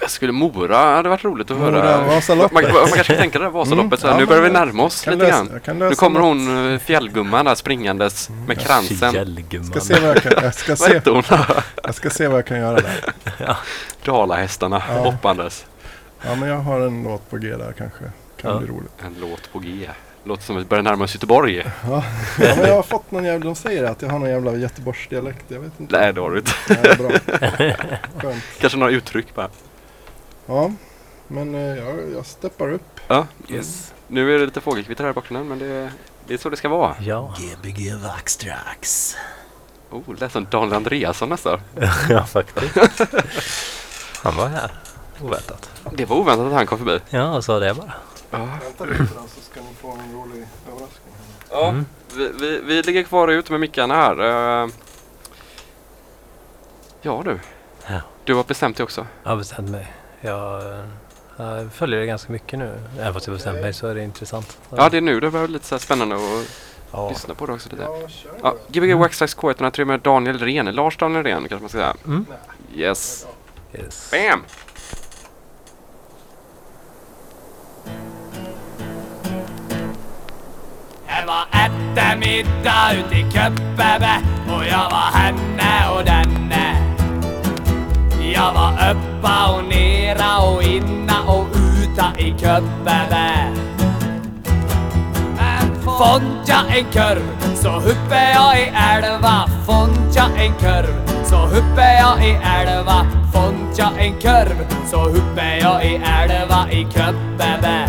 Jag 0.00 0.10
skulle 0.10 0.32
Mora, 0.32 0.76
hade 0.76 1.08
varit 1.08 1.24
roligt 1.24 1.50
att 1.50 1.58
Mora, 1.58 1.70
höra. 1.82 1.96
Man, 1.98 2.06
Vasaloppet. 2.06 2.52
man, 2.52 2.62
man 2.62 2.72
kanske 2.88 3.04
kan 3.04 3.16
tänka 3.16 3.38
det 3.38 3.44
där 3.44 3.50
Vasaloppet. 3.50 4.04
Mm, 4.04 4.16
nu 4.16 4.22
ja, 4.22 4.26
börjar 4.26 4.42
vi 4.42 4.50
närma 4.50 4.82
oss 4.82 5.06
lite 5.06 5.18
lösa- 5.18 5.44
grann. 5.66 5.78
Nu 5.78 5.94
kommer 5.94 6.20
något. 6.20 6.28
hon 6.28 6.72
eh, 6.72 6.78
fjällgumman 6.78 7.44
där 7.44 7.54
springandes 7.54 8.28
med 8.46 8.60
kransen. 8.60 9.12
Fjällgumman. 9.12 9.70
Ska 9.70 9.80
se 9.80 9.94
vad 10.00 10.10
jag, 10.16 10.22
kan, 10.22 10.32
jag, 10.42 10.54
ska 10.54 10.76
se, 10.76 11.00
jag 11.84 11.94
ska 11.94 12.10
se 12.10 12.28
vad 12.28 12.38
jag 12.38 12.46
kan 12.46 12.58
göra 12.58 12.80
där. 12.80 13.56
Dalahästarna 14.04 14.82
Ja. 14.88 14.94
hoppandes. 14.94 15.66
Ja, 16.26 16.34
men 16.34 16.48
jag 16.48 16.58
har 16.58 16.80
en 16.80 17.02
låt 17.02 17.30
på 17.30 17.36
G 17.36 17.48
där 17.56 17.74
kanske. 17.78 18.04
Kan 18.40 18.50
Ja. 18.52 18.58
bli 18.58 18.68
roligt. 18.68 18.92
En 19.06 19.14
låt 19.20 19.52
på 19.52 19.58
G. 19.58 19.88
Låter 20.26 20.42
som 20.42 20.56
att 20.56 20.62
vi 20.62 20.66
börjar 20.66 20.82
närma 20.82 21.04
oss 21.04 21.14
Göteborg. 21.14 21.56
Ja. 21.88 22.04
ja, 22.40 22.54
men 22.56 22.66
jag 22.68 22.74
har 22.74 22.82
fått 22.82 23.10
någon 23.10 23.24
jävla... 23.24 23.44
De 23.44 23.54
säger 23.54 23.84
att 23.84 24.02
jag 24.02 24.08
har 24.08 24.18
någon 24.18 24.28
jävla 24.30 24.52
Göteborgsdialekt. 24.52 25.44
Jag 25.48 25.60
vet 25.60 25.80
inte. 25.80 25.98
Nej, 26.00 26.12
det 26.12 26.20
har 26.20 26.30
du 26.30 26.38
inte. 26.38 26.52
Nej, 26.68 26.96
bra. 26.98 27.10
Skönt. 28.20 28.42
Kanske 28.60 28.78
några 28.78 28.92
uttryck 28.92 29.34
bara. 29.34 29.48
Ja, 30.46 30.72
men 31.28 31.54
eh, 31.54 31.60
jag, 31.60 31.96
jag 32.14 32.26
steppar 32.26 32.72
upp. 32.72 33.00
Ja. 33.08 33.26
Yes. 33.48 33.94
Nu 34.08 34.34
är 34.34 34.38
det 34.38 34.44
lite 34.46 34.60
fågelkvitter 34.60 35.04
här 35.04 35.10
i 35.10 35.14
bakgrunden 35.14 35.48
men 35.48 35.58
det, 35.58 35.92
det 36.26 36.34
är 36.34 36.38
så 36.38 36.50
det 36.50 36.56
ska 36.56 36.68
vara. 36.68 36.94
Ja. 37.00 37.34
Gbg 37.62 37.94
Vaxtrax. 38.02 39.16
Oh, 39.90 40.14
lät 40.18 40.32
som 40.32 40.46
Daniel 40.50 40.74
Andreasson 40.76 41.28
nästan. 41.28 41.60
ja, 42.08 42.24
faktiskt. 42.24 42.74
Han 44.22 44.36
var 44.36 44.46
här. 44.48 44.72
Oväntat. 45.22 45.70
Det 45.92 46.04
var 46.04 46.16
oväntat 46.16 46.46
att 46.46 46.52
han 46.52 46.66
kom 46.66 46.78
förbi. 46.78 47.00
Ja, 47.10 47.42
så 47.42 47.58
det 47.60 47.74
bara. 47.74 47.92
Ja. 48.30 48.38
Vänta 48.62 48.84
lite 48.84 49.02
då 49.02 49.20
så 49.34 49.40
ska 49.50 49.60
ni 49.60 49.74
få 49.80 49.90
en 49.90 50.12
rolig 50.14 50.46
överraskning. 50.68 51.14
Ja, 51.50 51.68
Mm. 51.68 51.86
vi, 52.16 52.28
vi, 52.40 52.60
vi 52.60 52.82
ligger 52.82 53.02
kvar 53.02 53.28
ut 53.28 53.50
med 53.50 53.60
mickarna 53.60 53.94
här. 53.94 54.62
Eh, 54.64 54.68
Ja 57.02 57.22
du. 57.24 57.38
Ja. 57.86 58.00
Du 58.24 58.34
har 58.34 58.44
bestämt 58.44 58.76
dig 58.76 58.84
också. 58.84 59.06
Jag 59.22 59.30
har 59.30 59.36
bestämt 59.36 59.70
mig. 59.70 59.92
Jag, 60.24 60.72
eh, 60.72 60.78
jag 61.36 61.72
följer 61.72 62.00
det 62.00 62.06
ganska 62.06 62.32
mycket 62.32 62.58
nu. 62.58 62.78
Även 63.00 63.14
fast 63.14 63.26
jag 63.26 63.36
bestämt 63.36 63.60
mig 63.60 63.72
så 63.72 63.86
är 63.86 63.94
det 63.94 64.02
intressant. 64.02 64.58
Ja, 64.76 64.88
det 64.88 64.96
är 64.96 65.00
nu 65.00 65.20
det 65.20 65.30
börjar 65.30 65.46
bli 65.46 65.52
lite 65.52 65.66
så 65.66 65.74
här 65.74 65.80
spännande 65.80 66.14
att 66.16 66.20
Ja. 66.92 67.08
lyssna 67.08 67.34
på 67.34 67.46
det 67.46 67.52
också 67.52 67.68
lite. 67.70 67.82
Ja, 67.82 68.08
kör 68.08 68.30
Ja. 68.42 68.54
Gbg 68.68 68.94
Waxtrax 68.94 69.36
K103 69.36 69.84
med 69.84 70.00
Daniel 70.00 70.38
Ren. 70.38 70.66
Lars 70.74 70.96
Daniel 70.96 71.22
Ren 71.24 71.38
kanske 71.48 71.56
man 71.62 71.68
ska 71.68 71.78
säga. 71.78 71.94
Mm. 72.06 72.26
Yes. 72.74 73.26
Yes. 73.74 74.10
Bam! 74.10 74.42
Det 81.06 81.26
var 81.26 81.46
eftermiddag 81.52 82.92
ute 82.94 83.14
i 83.16 83.30
Köppebe 83.32 84.20
och 84.56 84.64
jag 84.64 84.90
var 84.90 85.10
henne 85.18 85.88
och 85.98 86.04
denne. 86.04 86.94
Jag 88.34 88.54
var 88.54 88.72
uppa 88.90 89.56
och 89.56 89.64
nera 90.14 90.38
och 90.38 90.62
inna 90.62 91.22
och 91.26 91.46
uta 91.54 92.18
i 92.18 92.34
Köppebe. 92.38 93.52
Men 95.36 95.82
fått 95.82 96.48
jag 96.48 96.78
en 96.78 96.84
kurv 96.84 97.54
så 97.54 97.70
huppe 97.70 98.32
jag 98.34 98.60
i 98.60 98.72
älva, 98.94 99.48
fontja 99.66 100.24
en 100.36 100.54
kurv. 100.54 101.24
Så 101.24 101.36
huppe 101.36 101.98
jag 102.00 102.26
i 102.26 102.38
älva, 102.60 103.06
fontja 103.32 103.90
en 103.98 104.20
kurv. 104.20 104.66
Så 104.90 105.00
huppe 105.00 105.58
jag 105.60 105.84
i 105.84 105.94
älva 105.94 106.70
i 106.70 106.84
Köppebä. 106.84 107.88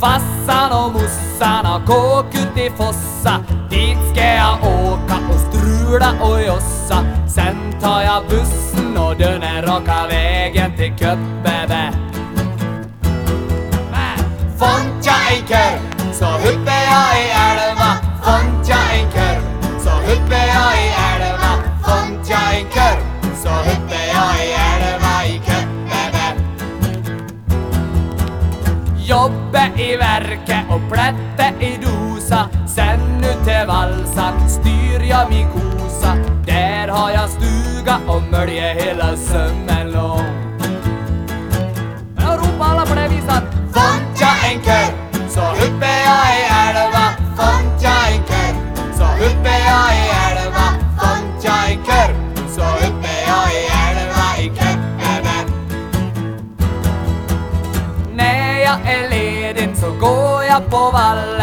Fassan 0.00 0.84
och 0.84 0.92
mossan 0.92 1.66
har 1.66 1.86
kåk 1.86 2.34
ut 2.34 2.58
i 2.58 2.70
Fossa 2.70 3.44
Dit 3.70 3.98
ska 4.12 4.24
jag 4.24 4.58
åka 4.58 5.16
och 5.28 5.40
strula 5.40 6.12
och 6.20 6.42
jossa 6.42 7.04
Sen 7.28 7.56
tar 7.80 8.02
jag 8.02 8.22
bussen 8.28 8.81
och 8.96 9.16
den 9.16 9.42
är 9.42 9.62
raka 9.62 10.06
vägen 10.08 10.76
till 10.76 10.92
Köppebä 10.96 11.92
Fontja 14.58 15.12
en 15.30 15.46
kurv, 15.46 16.12
så 16.12 16.24
huppe 16.24 16.72
jag 16.90 17.20
i 17.20 17.30
älva. 17.30 17.96
Fontja 18.22 18.76
en 18.94 19.10
kurv, 19.10 19.80
så 19.80 19.90
huppe 19.90 20.36
jag 20.36 20.72
i 20.78 20.88
älva. 21.12 21.52
Fontja 21.84 22.38
en 22.52 22.64
kurv, 22.64 23.34
så 23.42 23.48
huppe 23.48 23.96
jag 24.14 24.46
i 24.46 24.52
älva 24.52 25.24
i 25.26 25.40
Köppebä 25.46 26.36
Jobbe 28.96 29.70
i 29.76 29.96
verket 29.96 30.64
och 30.70 30.92
plätte 30.92 31.64
i 31.64 31.78
dosa. 31.82 32.48
Sen 32.66 33.24
ut 33.24 33.44
till 33.44 33.66
valsan 33.66 34.48
styr 34.48 35.02
jag 35.10 35.30
min 35.30 35.48
kosa. 35.48 36.16
Där 36.46 36.88
har 36.88 37.10
jag 37.10 37.30
stuga 37.30 37.61
och 37.90 38.22
mölje 38.30 38.74
hela 38.74 39.16
sömmen 39.16 39.92
lång. 39.92 40.24
Men 42.14 42.24
jag 42.24 42.38
ropar 42.38 42.64
alla 42.64 42.86
på 42.86 42.94
det 42.94 43.08
viset 43.08 43.42
Fontja 43.72 44.28
en 44.52 44.60
kurv, 44.60 45.28
så 45.28 45.40
uppe 45.40 45.86
jag 46.06 46.24
i 46.38 46.42
älva 46.68 47.06
Fontja 47.36 47.90
en 48.12 48.22
kurv, 48.22 48.56
så 48.94 49.04
uppe 49.04 49.48
jag 49.48 49.96
i 49.96 50.10
älva 50.30 50.66
Fontja 50.98 51.52
en 51.68 51.76
kurv, 51.84 52.48
så 52.48 52.86
uppe 52.86 53.12
jag 53.28 53.52
i 53.52 53.64
älva 53.88 54.38
i 54.38 54.46
Köppebä 54.48 55.52
när 58.14 58.58
jag 58.58 58.78
är 58.94 59.10
ledig 59.10 59.76
så 59.76 59.90
går 59.90 60.44
jag 60.44 60.70
på 60.70 60.90
vallen 60.90 61.41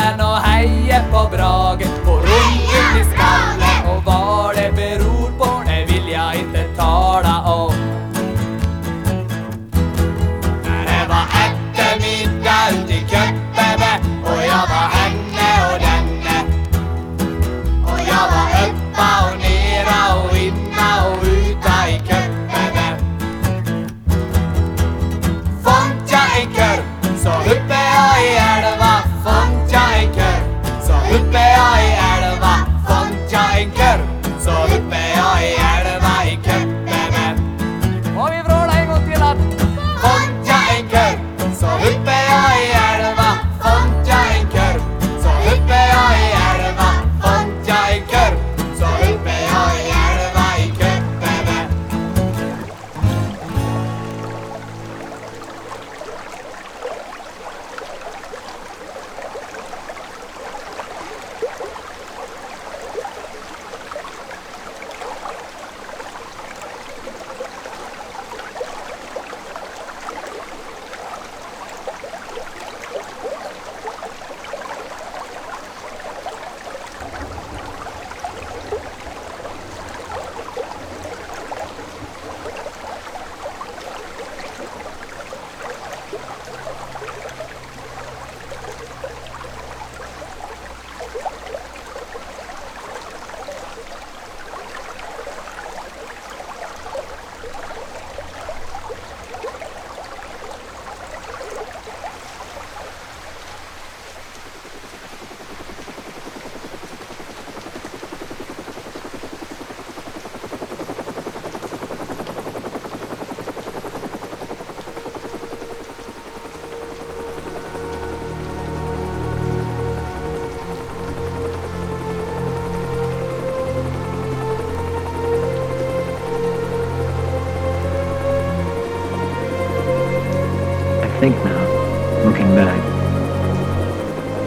think 131.19 131.35
now, 131.43 132.23
looking 132.23 132.47
back, 132.55 132.79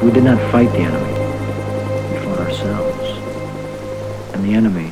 we 0.02 0.10
did 0.10 0.24
not 0.24 0.38
fight 0.50 0.72
the 0.72 0.78
enemy. 0.78 1.12
We 2.10 2.24
fought 2.24 2.38
ourselves. 2.38 3.08
And 4.32 4.42
the 4.42 4.54
enemy 4.54 4.90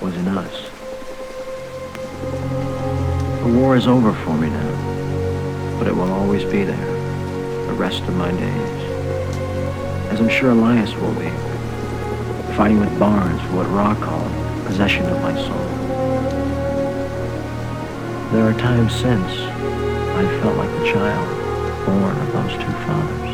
was 0.00 0.16
in 0.16 0.26
us. 0.26 0.70
The 3.42 3.58
war 3.60 3.76
is 3.76 3.86
over 3.86 4.14
for 4.14 4.38
me 4.38 4.48
now, 4.48 5.76
but 5.78 5.86
it 5.86 5.94
will 5.94 6.10
always 6.10 6.44
be 6.44 6.64
there, 6.64 7.66
the 7.66 7.74
rest 7.74 8.00
of 8.04 8.16
my 8.16 8.30
days. 8.30 8.82
As 10.10 10.20
I'm 10.20 10.30
sure 10.30 10.52
Elias 10.52 10.94
will 10.94 11.12
be, 11.12 11.28
fighting 12.56 12.80
with 12.80 12.98
Barnes 12.98 13.42
for 13.42 13.56
what 13.56 13.66
Ra 13.66 13.94
called 13.96 14.32
possession 14.64 15.04
of 15.04 15.20
my 15.20 15.34
soul. 15.34 15.66
There 18.32 18.48
are 18.48 18.54
times 18.58 18.94
since 18.94 19.47
I 20.18 20.40
felt 20.40 20.56
like 20.56 20.70
the 20.70 20.84
child 20.92 21.86
born 21.86 22.16
of 22.18 22.32
those 22.32 22.52
two 22.54 22.72
fathers. 22.86 23.30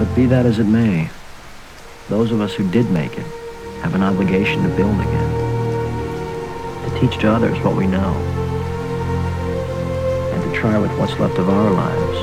But 0.00 0.12
be 0.16 0.26
that 0.26 0.46
as 0.46 0.58
it 0.58 0.64
may, 0.64 1.08
those 2.08 2.32
of 2.32 2.40
us 2.40 2.54
who 2.54 2.68
did 2.68 2.90
make 2.90 3.12
it 3.12 3.26
have 3.82 3.94
an 3.94 4.02
obligation 4.02 4.64
to 4.64 4.68
build 4.70 4.98
again, 4.98 5.32
to 6.90 6.98
teach 7.00 7.20
to 7.20 7.30
others 7.30 7.56
what 7.60 7.76
we 7.76 7.86
know, 7.86 8.14
and 10.32 10.42
to 10.42 10.60
try 10.60 10.76
with 10.76 10.90
what's 10.98 11.16
left 11.20 11.38
of 11.38 11.48
our 11.48 11.70
lives 11.70 12.18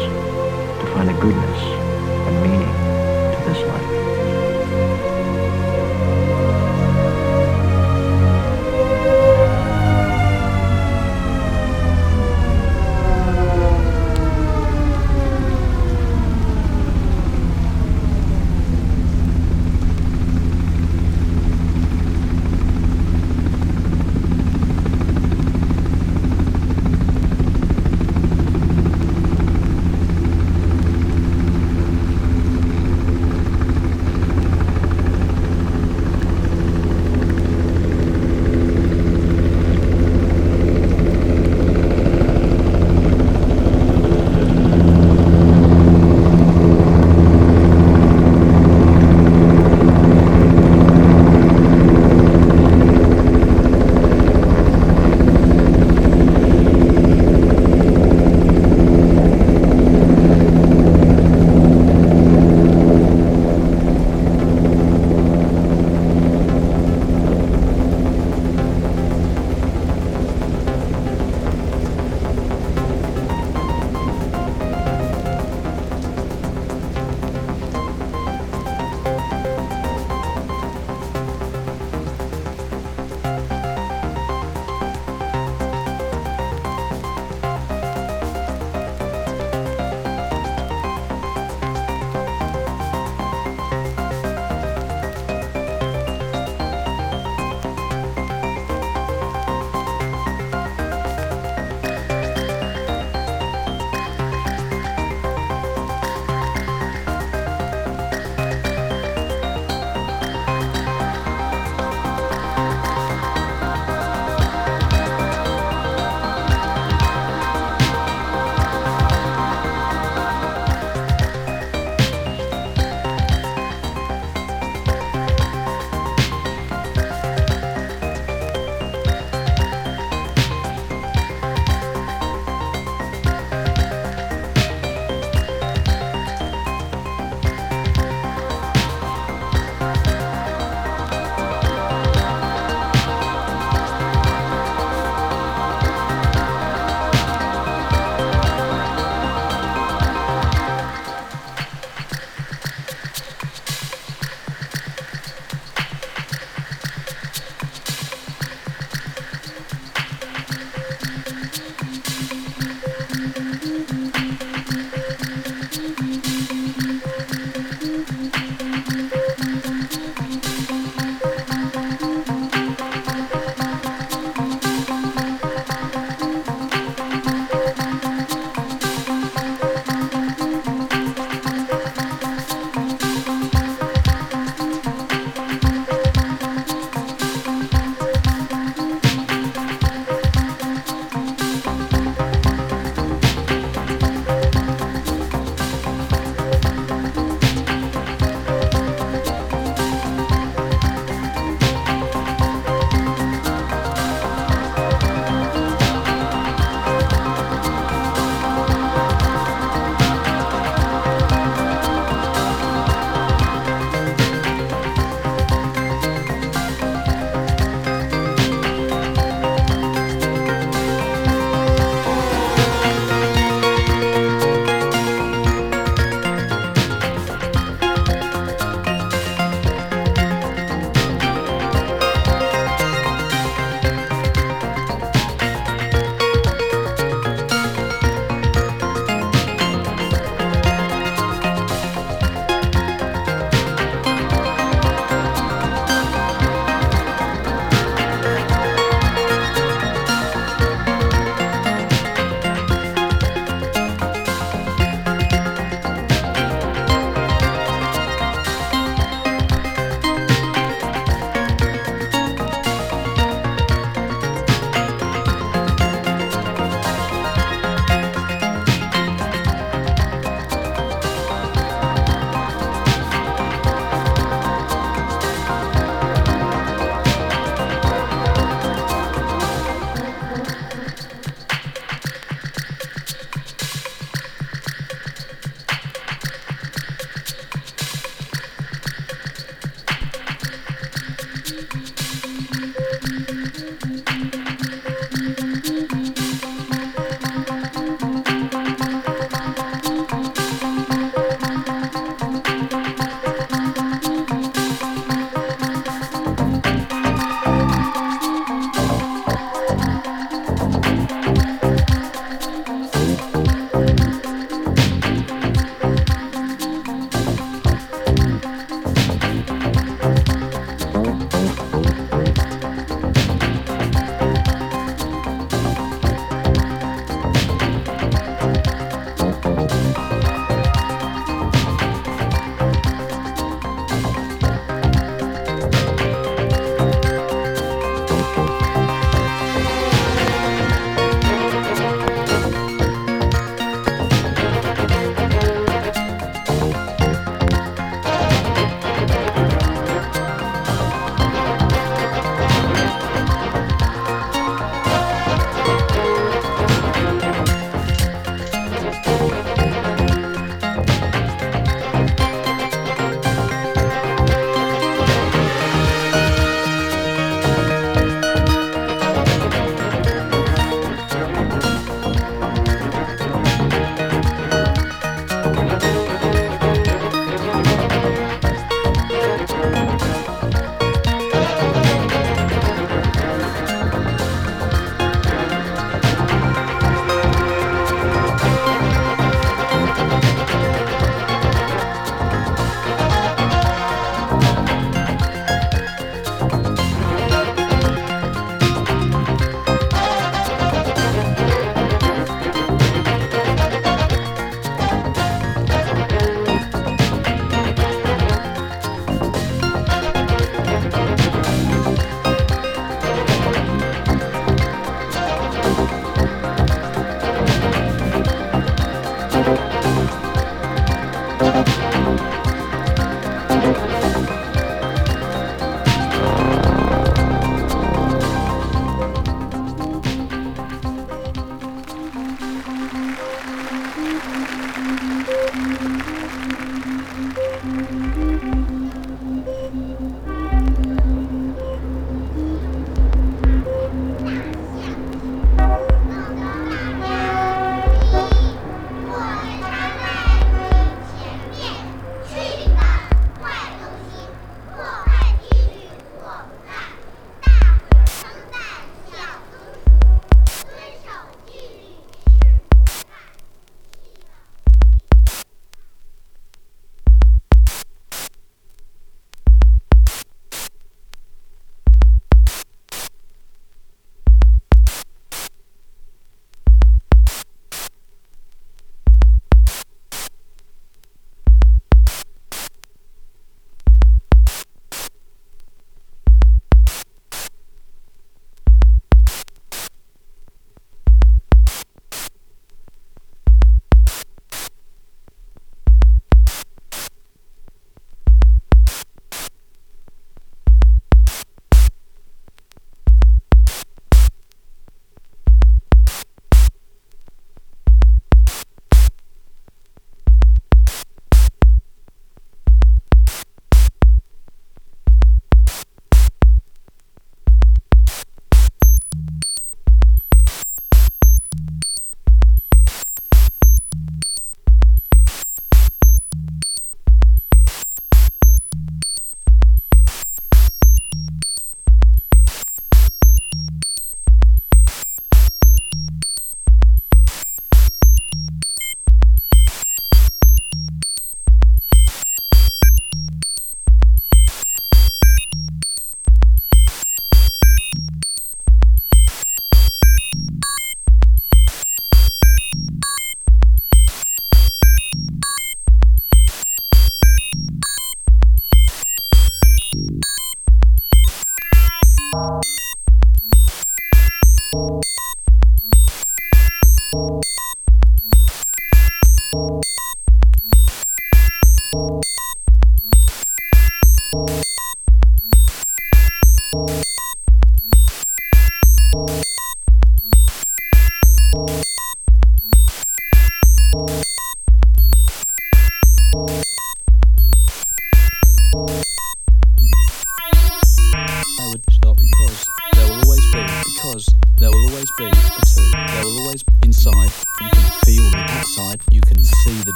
to 0.81 0.91
find 0.93 1.09
a 1.09 1.13
goodness 1.21 1.61
and 2.27 2.35
meaning 2.43 2.73
to 3.33 3.43
this 3.49 3.65
life. 3.69 3.92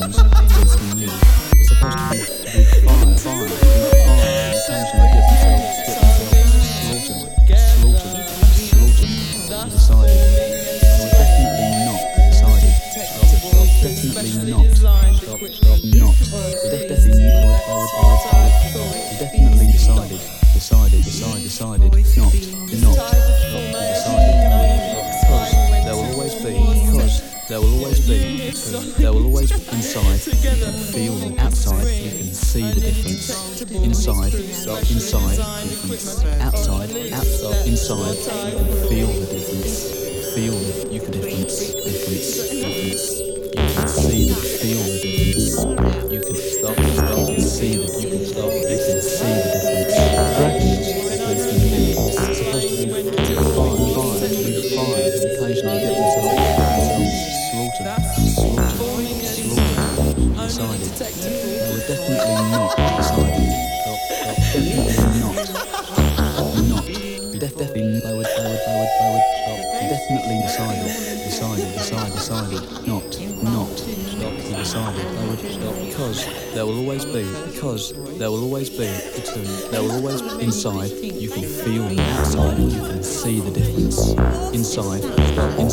seconds. 0.00 0.41
time. 38.10 38.71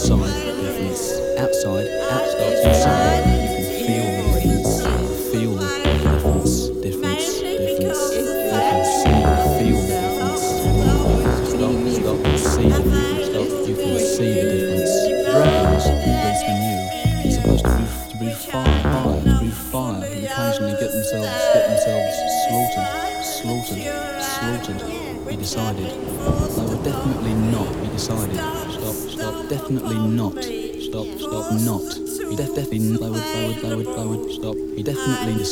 corazón. 0.10 0.39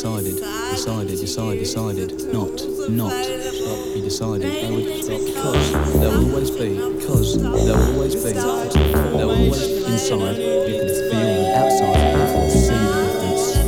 decided, 0.08 0.36
decided, 0.70 1.18
decided, 1.20 1.58
decided, 1.58 2.10
not, 2.32 2.56
not, 2.88 3.12
not 3.12 3.94
be 3.94 4.00
decided. 4.00 4.42
That 4.42 4.72
would, 4.72 4.84
because 4.86 5.72
there 6.00 6.10
will 6.10 6.30
always 6.30 6.50
be, 6.50 6.68
because 6.98 7.42
there 7.42 7.76
will 7.76 7.94
always 7.94 8.14
be, 8.14 8.32
there 8.32 9.26
will 9.26 9.36
always 9.36 9.68
inside 9.84 10.36
You 10.36 10.78
can 10.78 10.88
difference 10.88 11.12
the 11.12 11.54
outside 11.56 12.50
see 12.50 12.68
the 12.68 13.02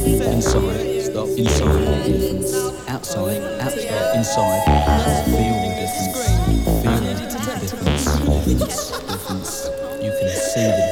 difference. 0.06 0.34
Inside 0.34 1.02
stop 1.02 1.28
inside 1.28 2.04
difference. 2.06 2.52
Outside 2.88 3.42
outside 3.60 4.16
inside 4.16 4.64
feel 5.26 5.56
the 5.60 5.70
difference. 5.76 6.20
Feel 6.80 7.00
the 7.00 7.14
difference 7.20 8.04
difference 8.40 8.90
difference. 9.08 9.52
You 10.00 10.10
can 10.18 10.28
see 10.30 10.64
the 10.64 10.89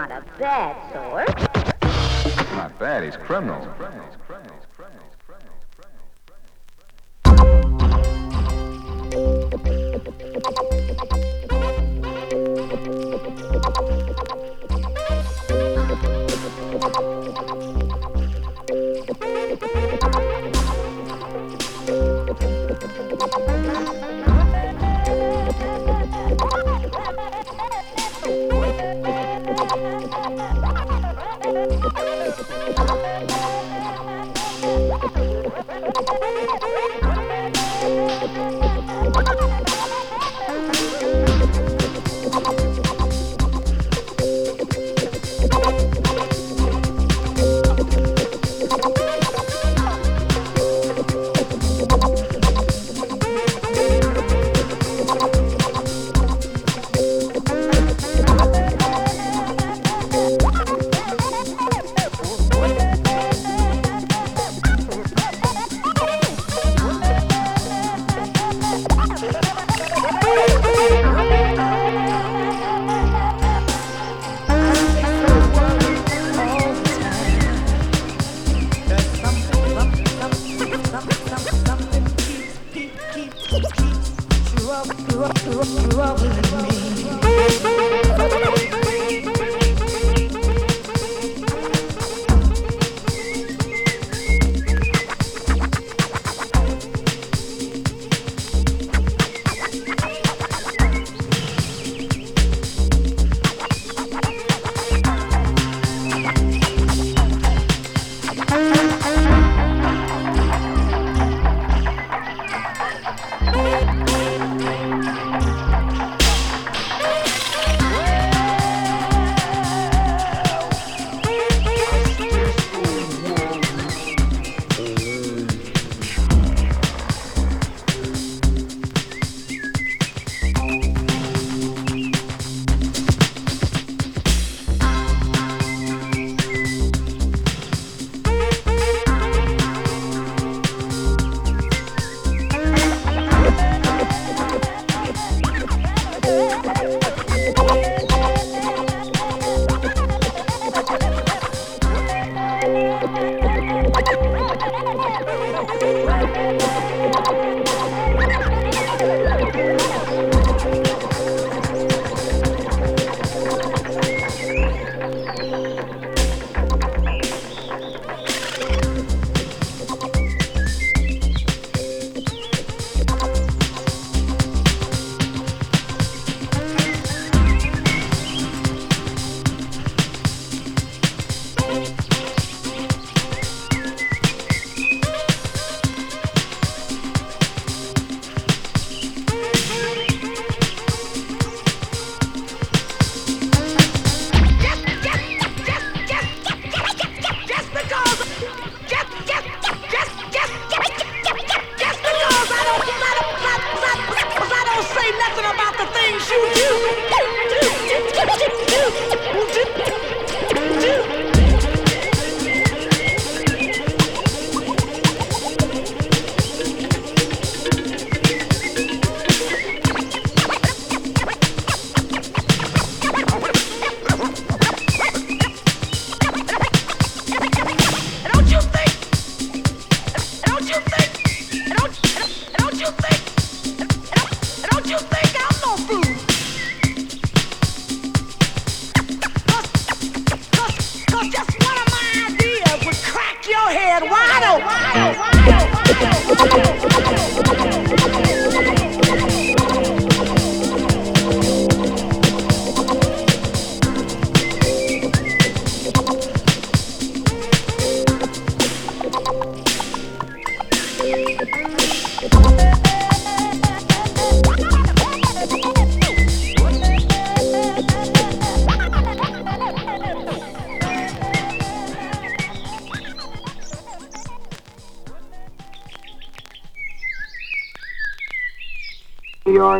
Not 0.00 0.10
a 0.12 0.24
bad 0.38 0.76
sort. 0.94 1.28
Not 2.52 2.78
bad, 2.78 3.04
he's 3.04 3.16
criminal. 3.18 3.60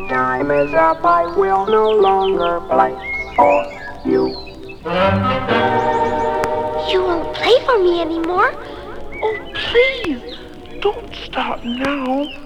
Time 0.09 0.51
is 0.51 0.73
up, 0.75 1.05
I 1.05 1.27
will 1.37 1.67
no 1.67 1.91
longer 1.91 2.61
play 2.69 2.95
for 3.37 3.65
you. 4.05 4.29
You 6.91 7.03
won't 7.05 7.35
play 7.37 7.55
for 7.67 7.79
me 7.79 8.01
anymore? 8.01 8.51
Oh, 9.23 9.39
please, 9.55 10.37
don't 10.81 11.15
stop 11.15 11.63
now. 11.65 12.40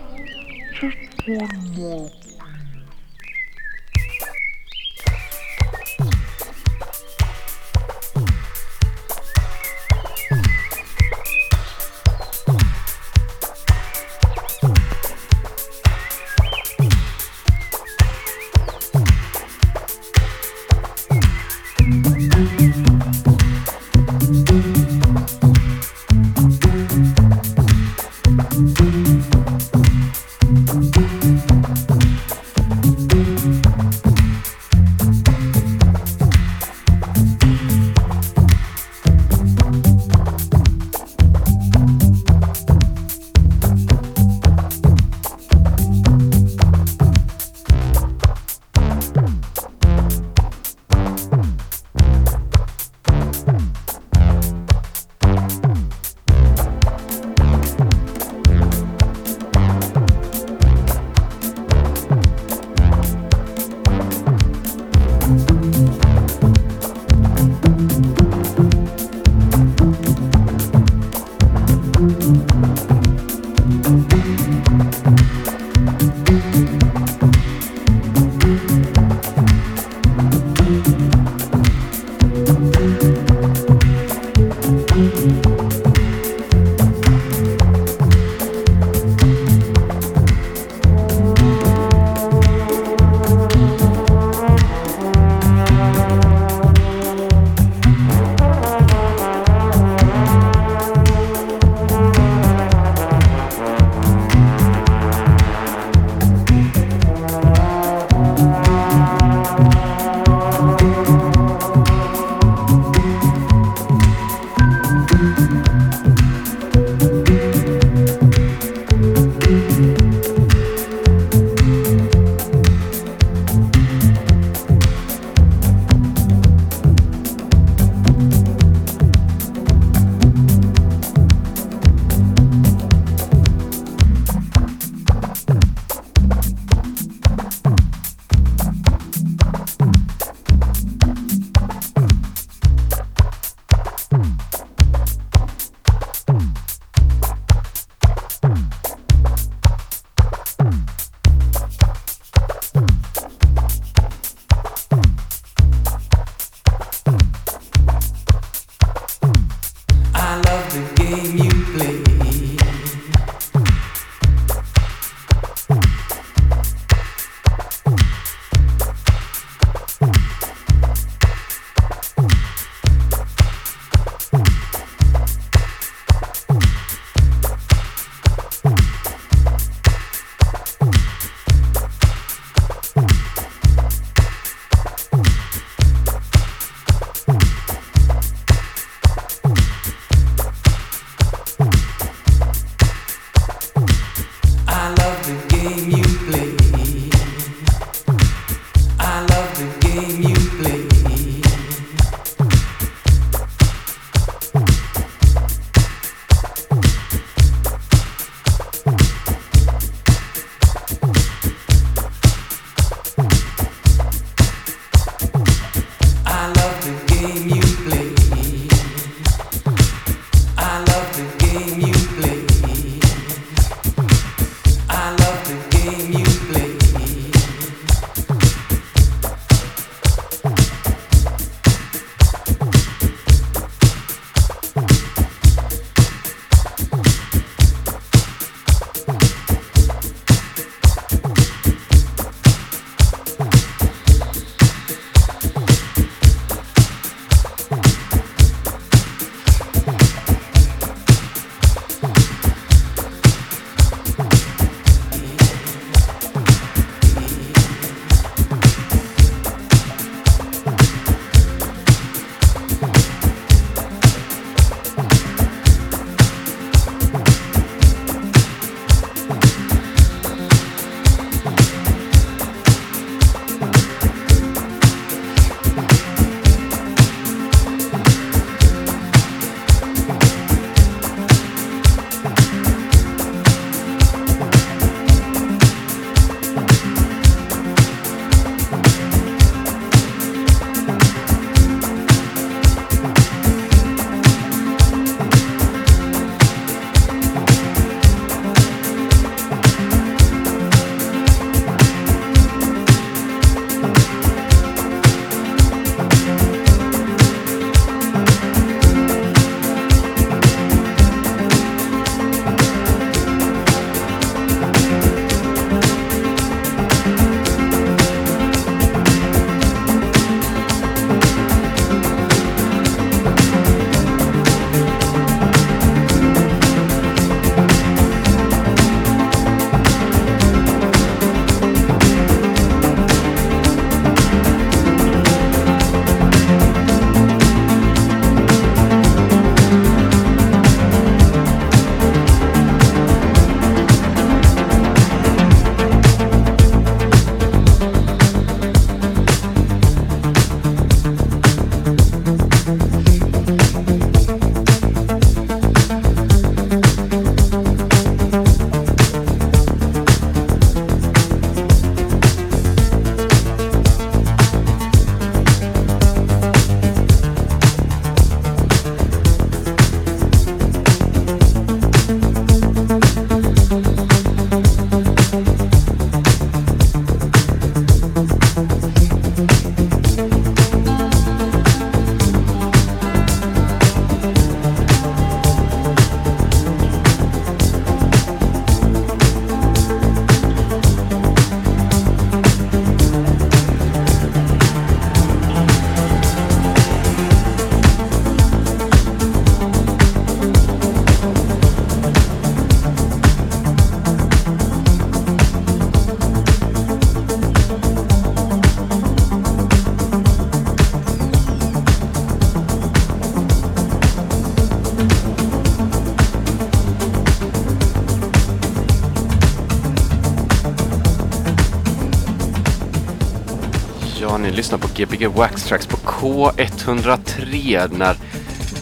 Gbg 425.05 425.27
Wax 425.27 425.65
Tracks 425.65 425.87
på 425.87 425.97
K103 425.97 427.89
när 427.99 428.17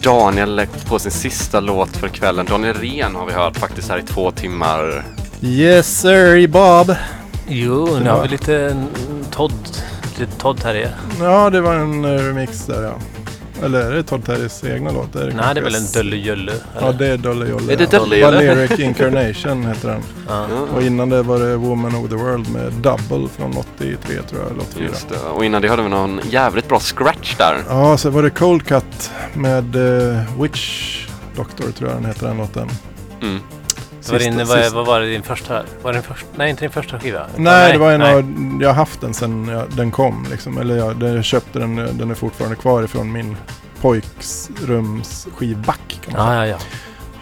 Daniel 0.02 0.66
på 0.88 0.98
sin 0.98 1.10
sista 1.12 1.60
låt 1.60 1.96
för 1.96 2.08
kvällen. 2.08 2.46
Daniel 2.46 2.74
Ren 2.74 3.14
har 3.14 3.26
vi 3.26 3.32
hört 3.32 3.56
faktiskt 3.56 3.88
här 3.88 3.98
i 3.98 4.02
två 4.02 4.30
timmar. 4.30 5.04
Yes 5.42 6.00
sir, 6.00 6.46
Bob. 6.46 6.96
Jo, 7.48 7.98
nu 8.02 8.10
har 8.10 8.22
vi 8.22 8.28
lite 8.28 8.86
Todd. 9.30 9.52
Lite 10.18 10.32
Todd 10.38 10.60
här 10.64 10.74
i. 10.74 10.86
Ja, 11.20 11.50
det 11.50 11.60
var 11.60 11.74
en 11.74 12.04
eh, 12.04 12.08
remix 12.08 12.66
där 12.66 12.82
ja. 12.82 12.94
Eller 13.64 13.80
är 13.80 13.90
det 13.90 14.02
Todd 14.02 14.24
Terrys 14.24 14.64
egna 14.64 14.90
låt? 14.90 15.16
Är 15.16 15.26
det 15.26 15.34
Nej, 15.34 15.54
det 15.54 15.60
är 15.60 15.64
väl 15.64 15.74
en 15.74 15.86
Dölle 15.94 16.16
Jölle? 16.16 16.52
Ja, 16.80 16.92
det 16.92 17.06
är 17.06 17.16
Dölle 17.16 17.48
Jolle. 17.48 17.72
Är 17.72 17.76
det 17.76 17.92
ja. 17.92 17.98
Dölle 17.98 18.16
Jolle? 18.16 18.36
Valeric 18.36 18.78
Incarnation 18.80 19.66
heter 19.66 19.88
den. 19.88 20.02
Ja. 20.28 20.46
Och 20.74 20.82
innan 20.82 21.08
det 21.08 21.22
var 21.22 21.38
det 21.38 21.56
Woman 21.56 21.94
of 21.94 22.08
the 22.10 22.16
World 22.16 22.50
med 22.50 22.72
Double 22.72 23.28
från 23.36 23.56
83 23.56 24.22
tror 24.28 24.42
jag, 24.42 24.50
eller 24.50 24.60
84. 24.60 24.84
Just 24.84 25.08
det. 25.08 25.18
Och 25.18 25.44
innan 25.44 25.62
det 25.62 25.68
hade 25.68 25.82
vi 25.82 25.88
någon 25.88 26.20
jävligt 26.30 26.68
bra 26.68 26.80
scratch 26.80 27.36
där. 27.36 27.56
Ja, 27.68 27.96
så 27.96 28.10
var 28.10 28.22
det 28.22 28.30
Cold 28.30 28.66
Cut 28.66 29.10
med 29.34 29.76
eh, 29.76 30.40
Witch 30.40 30.98
Doctor 31.36 31.70
tror 31.72 31.90
jag 31.90 31.98
den 31.98 32.04
heter 32.06 32.26
den 32.26 32.36
låten. 32.36 32.68
Mm. 33.22 33.38
Var 34.12 34.18
din, 34.18 34.32
Sista- 34.38 34.44
vad, 34.54 34.58
sista- 34.64 34.76
vad 34.76 34.86
var 34.86 35.00
det 35.00 35.06
din 35.10 35.22
första? 35.22 35.62
Var 35.82 35.92
det 35.92 35.98
din 35.98 36.02
första? 36.02 36.26
Nej, 36.36 36.50
inte 36.50 36.62
din 36.64 36.70
första 36.70 36.98
skiva. 37.00 37.26
Nej, 37.36 37.72
det 37.72 37.78
var 37.78 37.92
en 37.92 38.00
nej. 38.00 38.14
av, 38.14 38.58
jag 38.62 38.68
har 38.68 38.74
haft 38.74 39.00
den 39.00 39.14
sen 39.14 39.48
jag, 39.48 39.64
den 39.76 39.90
kom 39.90 40.26
liksom. 40.30 40.58
Eller 40.58 40.76
jag, 40.76 41.02
jag 41.02 41.24
köpte 41.24 41.58
den, 41.58 41.76
den 41.98 42.10
är 42.10 42.14
fortfarande 42.14 42.56
kvar 42.56 42.82
ifrån 42.82 43.12
min 43.12 43.36
pojksrums 43.80 45.28
skivback. 45.36 46.00
Kan 46.04 46.12
man 46.16 46.26
Ja, 46.36 46.42
säga. 46.42 46.46
ja, 46.46 46.58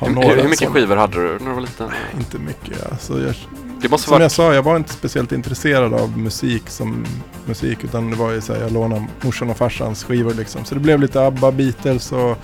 ja. 0.00 0.06
Har 0.06 0.08
Hur, 0.34 0.42
hur 0.42 0.48
mycket 0.48 0.68
skivor 0.68 0.96
hade 0.96 1.14
du 1.22 1.38
när 1.38 1.48
du 1.48 1.54
var 1.54 1.60
liten? 1.60 1.88
Inte 2.18 2.38
mycket. 2.38 2.92
Alltså 2.92 3.20
jag, 3.22 3.34
Det 3.82 3.88
måste 3.88 4.04
som 4.04 4.12
vara... 4.12 4.22
jag 4.22 4.30
sa, 4.32 4.54
jag 4.54 4.62
var 4.62 4.76
inte 4.76 4.92
speciellt 4.92 5.32
intresserad 5.32 5.94
av 5.94 6.18
musik 6.18 6.62
som 6.66 7.04
musik. 7.46 7.84
Utan 7.84 8.10
det 8.10 8.16
var 8.16 8.30
ju 8.30 8.40
så 8.40 8.54
här, 8.54 8.60
jag 8.60 8.72
lånade 8.72 9.06
morsan 9.20 9.50
och 9.50 9.56
farsans 9.56 10.04
skivor 10.04 10.34
liksom. 10.34 10.64
Så 10.64 10.74
det 10.74 10.80
blev 10.80 11.00
lite 11.00 11.20
ABBA, 11.26 11.52
Beatles 11.52 12.12
och 12.12 12.38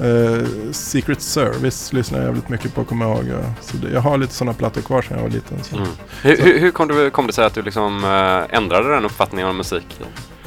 eh, 0.00 0.46
Secret 0.72 1.22
Service 1.22 1.92
lyssnade 1.92 2.22
jag 2.22 2.28
jävligt 2.28 2.48
mycket 2.48 2.74
på, 2.74 2.84
kommer 2.84 3.06
jag 3.06 3.16
ihåg. 3.16 3.26
Så 3.60 3.76
det, 3.76 3.90
jag 3.90 4.00
har 4.00 4.18
lite 4.18 4.34
sådana 4.34 4.54
plattor 4.54 4.80
kvar 4.80 5.02
sedan 5.02 5.16
jag 5.16 5.22
var 5.22 5.30
liten. 5.30 5.64
Så. 5.64 5.76
Mm. 5.76 5.88
Hur, 6.22 6.36
hur, 6.36 6.58
hur 6.58 6.70
kom, 6.70 6.88
du, 6.88 7.10
kom 7.10 7.26
det 7.26 7.32
sig 7.32 7.44
att 7.44 7.54
du 7.54 7.62
liksom 7.62 8.04
eh, 8.04 8.56
ändrade 8.56 8.94
den 8.94 9.04
uppfattningen 9.04 9.48
om 9.48 9.56
musik? 9.56 10.00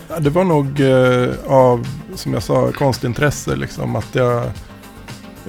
Ja, 0.08 0.20
det 0.20 0.30
var 0.30 0.44
nog 0.44 0.80
eh, 0.80 1.30
av, 1.48 1.88
som 2.16 2.34
jag 2.34 2.44
sa, 2.44 2.72
konstintresse 2.72 3.56
liksom. 3.56 3.96
Att 3.96 4.16
jag, 4.16 4.44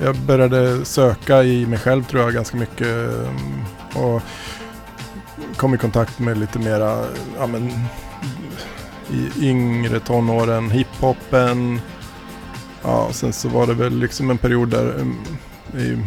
jag 0.02 0.16
började 0.16 0.84
söka 0.84 1.42
i 1.42 1.66
mig 1.66 1.78
själv 1.78 2.04
tror 2.04 2.22
jag 2.22 2.32
ganska 2.34 2.56
mycket. 2.56 3.10
Och 3.94 4.22
kom 5.56 5.74
i 5.74 5.78
kontakt 5.78 6.18
med 6.18 6.38
lite 6.38 6.58
mera, 6.58 7.04
ja 7.38 7.46
men 7.46 7.70
i 9.10 9.48
yngre 9.48 10.00
tonåren, 10.00 10.70
hiphopen. 10.70 11.80
Ja, 12.86 13.08
sen 13.12 13.32
så 13.32 13.48
var 13.48 13.66
det 13.66 13.74
väl 13.74 13.98
liksom 13.98 14.30
en 14.30 14.38
period 14.38 14.68
där 14.68 14.94
um, 15.00 15.18
i 15.80 15.98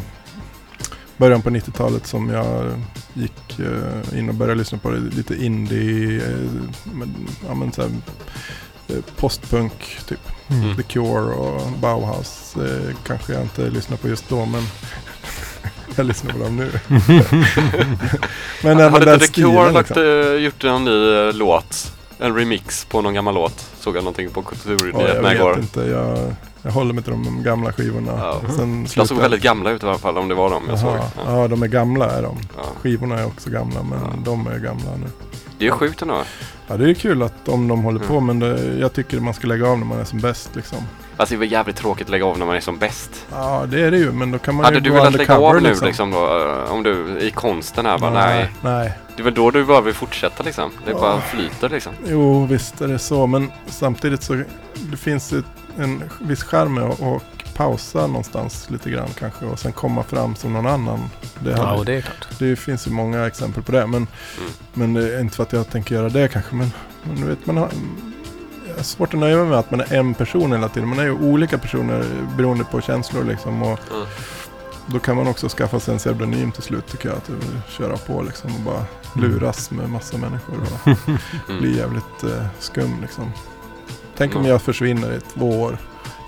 början 1.18 1.42
på 1.42 1.50
90-talet 1.50 2.08
som 2.08 2.30
jag 2.30 2.66
gick 3.14 3.60
eh, 3.60 4.20
in 4.20 4.30
och 4.30 4.36
började 4.36 4.60
lyssna 4.60 4.78
på 4.78 4.90
det, 4.92 5.00
lite 5.00 5.36
indie, 5.46 6.16
eh, 6.18 6.38
men, 6.84 7.28
ja, 7.48 7.54
men 7.54 7.72
så 7.72 7.82
här, 7.82 7.90
eh, 8.88 8.96
postpunk 9.16 9.98
typ. 10.08 10.20
Mm. 10.48 10.76
The 10.76 10.84
Cure 10.84 11.34
och 11.34 11.72
Bauhaus 11.72 12.56
kanske 13.08 13.34
jag 13.34 13.42
inte 13.42 13.70
lyssnar 13.70 13.98
på 13.98 14.08
just 14.08 14.30
då 14.30 14.46
men 14.46 14.64
jag 15.96 16.06
lyssnar 16.06 16.34
på 16.34 16.40
dem 16.40 16.56
nu. 16.56 16.72
men 18.64 18.80
även 18.80 18.92
hade 18.94 19.06
den 19.06 19.14
inte 19.14 19.28
The 19.28 19.34
Cure 19.42 19.72
lagt, 19.72 19.90
liksom. 19.90 20.04
eh, 20.04 20.44
gjort 20.44 20.64
en 20.64 20.86
ny 20.86 21.32
låt? 21.32 21.94
En 22.20 22.36
remix 22.36 22.86
på 22.86 23.02
någon 23.02 23.14
gammal 23.14 23.34
låt? 23.34 23.70
Såg 23.80 23.96
jag 23.96 24.04
någonting 24.04 24.30
på 24.30 24.42
Ja, 24.42 24.52
jag 24.52 24.78
Kulturnyheterna 24.78 25.30
vet 25.30 25.38
igår. 25.38 25.60
inte, 25.60 25.80
jag, 25.82 26.36
jag 26.70 26.74
håller 26.74 26.94
mig 26.94 27.04
till 27.04 27.12
de 27.14 27.44
gamla 27.44 27.74
skivorna. 27.74 28.12
Ja. 28.18 28.42
Sen 28.56 28.88
De 28.96 29.08
såg 29.08 29.18
väldigt 29.18 29.42
gamla 29.42 29.72
ut 29.72 29.84
i 29.84 29.86
alla 29.86 29.98
fall 29.98 30.18
om 30.18 30.28
det 30.28 30.36
var 30.36 30.50
dem 30.50 30.64
jag 30.70 30.80
såg. 30.80 30.90
Jaha, 30.96 31.06
Ja. 31.26 31.42
ja 31.42 31.48
de 31.48 31.64
är 31.64 31.68
gamla 31.68 32.06
är 32.12 32.22
de. 32.24 32.38
Ja. 32.58 32.64
Skivorna 32.82 33.20
är 33.20 33.26
också 33.26 33.50
gamla 33.50 33.84
men 33.84 34.00
Ja. 34.02 34.14
de 34.26 34.48
är 34.48 34.60
gamla 34.60 34.92
nu. 34.98 35.08
Det 35.58 35.68
är 35.68 35.72
sjukt 35.72 36.02
ändå. 36.02 36.22
Ja 36.68 36.78
det 36.78 36.90
är 36.90 36.94
kul 36.94 37.24
att 37.24 37.48
om 37.50 37.68
de 37.68 37.84
håller 37.84 38.00
på 38.00 38.14
Mm. 38.14 38.26
men 38.26 38.40
det, 38.40 38.78
jag 38.80 38.94
tycker 38.94 39.20
man 39.20 39.34
ska 39.34 39.48
lägga 39.48 39.68
av 39.68 39.78
när 39.80 39.86
man 39.86 40.00
är 40.00 40.04
som 40.04 40.20
bäst 40.20 40.50
liksom. 40.56 40.78
Alltså 41.18 41.36
det 41.36 41.40
var 41.40 41.46
jävligt 41.46 41.76
tråkigt 41.76 42.08
att 42.08 42.12
lägga 42.12 42.26
av 42.26 42.40
när 42.40 42.46
man 42.46 42.56
är 42.56 42.60
som 42.60 42.78
bäst. 42.78 43.26
Ja 43.32 43.66
det 43.68 43.82
är 43.82 43.92
det 43.92 43.98
ju 43.98 44.12
men 44.12 44.32
då 44.32 44.38
kan 44.40 44.56
man 44.56 44.66
Hade 44.66 44.78
ju 44.78 44.82
du 44.82 44.90
velat 44.90 45.14
lägga 45.14 45.38
av 45.38 45.54
nu 45.56 45.60
liksom. 45.70 45.88
liksom 45.88 46.12
då? 46.12 46.18
eh, 46.66 46.72
Om 46.74 46.84
du 46.84 47.18
i 47.20 47.32
konsten 47.32 47.86
här 47.86 47.98
bara 48.00 48.12
nej. 48.12 48.52
nej. 48.62 48.92
Det 49.16 49.22
är 49.22 49.24
väl 49.24 49.34
då 49.34 49.52
du 49.52 49.66
bara 49.66 49.82
vill 49.82 49.94
fortsätta 49.94 50.44
liksom. 50.44 50.72
Det 50.86 50.94
bara 50.94 51.22
flyter 51.22 51.70
liksom. 51.70 51.94
Jo, 52.08 52.46
visst 52.46 52.82
är 52.82 52.88
det 52.88 53.00
så. 53.00 53.28
Men 53.28 53.52
samtidigt 53.68 54.24
så 54.24 54.34
det 54.74 54.98
finns 54.98 55.34
ett, 55.34 55.46
en 55.80 56.04
viss 56.20 56.52
med 56.52 56.84
att 56.84 57.02
att 57.02 57.24
pausa 57.56 58.08
någonstans 58.08 58.70
lite 58.70 58.90
grann 58.90 59.10
kanske 59.20 59.46
och 59.46 59.60
sen 59.60 59.72
komma 59.72 60.04
fram 60.04 60.36
som 60.36 60.54
någon 60.54 60.68
annan. 60.68 61.00
Det, 61.40 61.52
Ja, 61.52 61.64
hade- 61.66 61.80
och 61.80 61.86
det 61.86 61.94
är 61.94 62.02
klart. 62.02 62.28
det 62.40 62.56
finns 62.56 62.88
ju 62.88 62.92
många 62.92 63.28
exempel 63.28 63.64
på 63.64 63.72
det. 63.72 63.88
Men, 63.88 64.08
Mm. 64.38 64.52
men 64.74 64.94
det 64.94 65.16
är 65.16 65.22
inte 65.22 65.36
för 65.36 65.44
att 65.44 65.54
jag 65.54 65.70
tänker 65.70 65.96
göra 65.96 66.10
det 66.10 66.28
kanske. 66.28 66.56
Men, 66.56 66.72
men 67.04 67.16
du 67.16 67.24
vet, 67.28 67.46
man 67.46 67.58
har 67.58 67.70
jag 68.78 68.86
svårt 68.86 69.14
att 69.14 69.20
nöja 69.20 69.38
mig 69.38 69.46
med 69.46 69.60
att 69.60 69.72
man 69.72 69.80
är 69.82 69.94
en 69.94 70.14
person 70.14 70.52
hela 70.52 70.70
tiden. 70.70 70.90
Man 70.90 71.00
är 71.00 71.04
ju 71.04 71.12
olika 71.12 71.58
personer 71.58 72.06
beroende 72.38 72.64
på 72.64 72.82
känslor 72.82 73.24
liksom. 73.24 73.64
Och 73.64 73.80
Mm. 73.92 74.08
då 74.88 75.00
kan 75.00 75.16
man 75.16 75.28
också 75.28 75.50
skaffa 75.50 75.80
sig 75.80 75.92
en 75.94 75.98
pseudonym 75.98 76.52
till 76.52 76.64
slut 76.64 76.88
tycker 76.88 77.10
jag. 77.10 77.18
Att 77.18 77.30
köra 77.72 77.98
på 77.98 78.22
liksom 78.22 78.56
och 78.56 78.62
bara 78.62 78.86
luras 79.14 79.72
med 79.72 79.90
massa 79.90 80.18
människor. 80.18 80.56
Och, 80.62 80.88
Mm. 81.50 81.62
blir 81.62 81.78
jävligt 81.78 82.24
eh, 82.24 82.46
skum 82.60 83.02
liksom. 83.02 83.32
Tänk 84.20 84.36
om 84.36 84.46
jag 84.46 84.62
försvinner 84.62 85.12
i 85.14 85.20
två 85.20 85.62
år. 85.62 85.78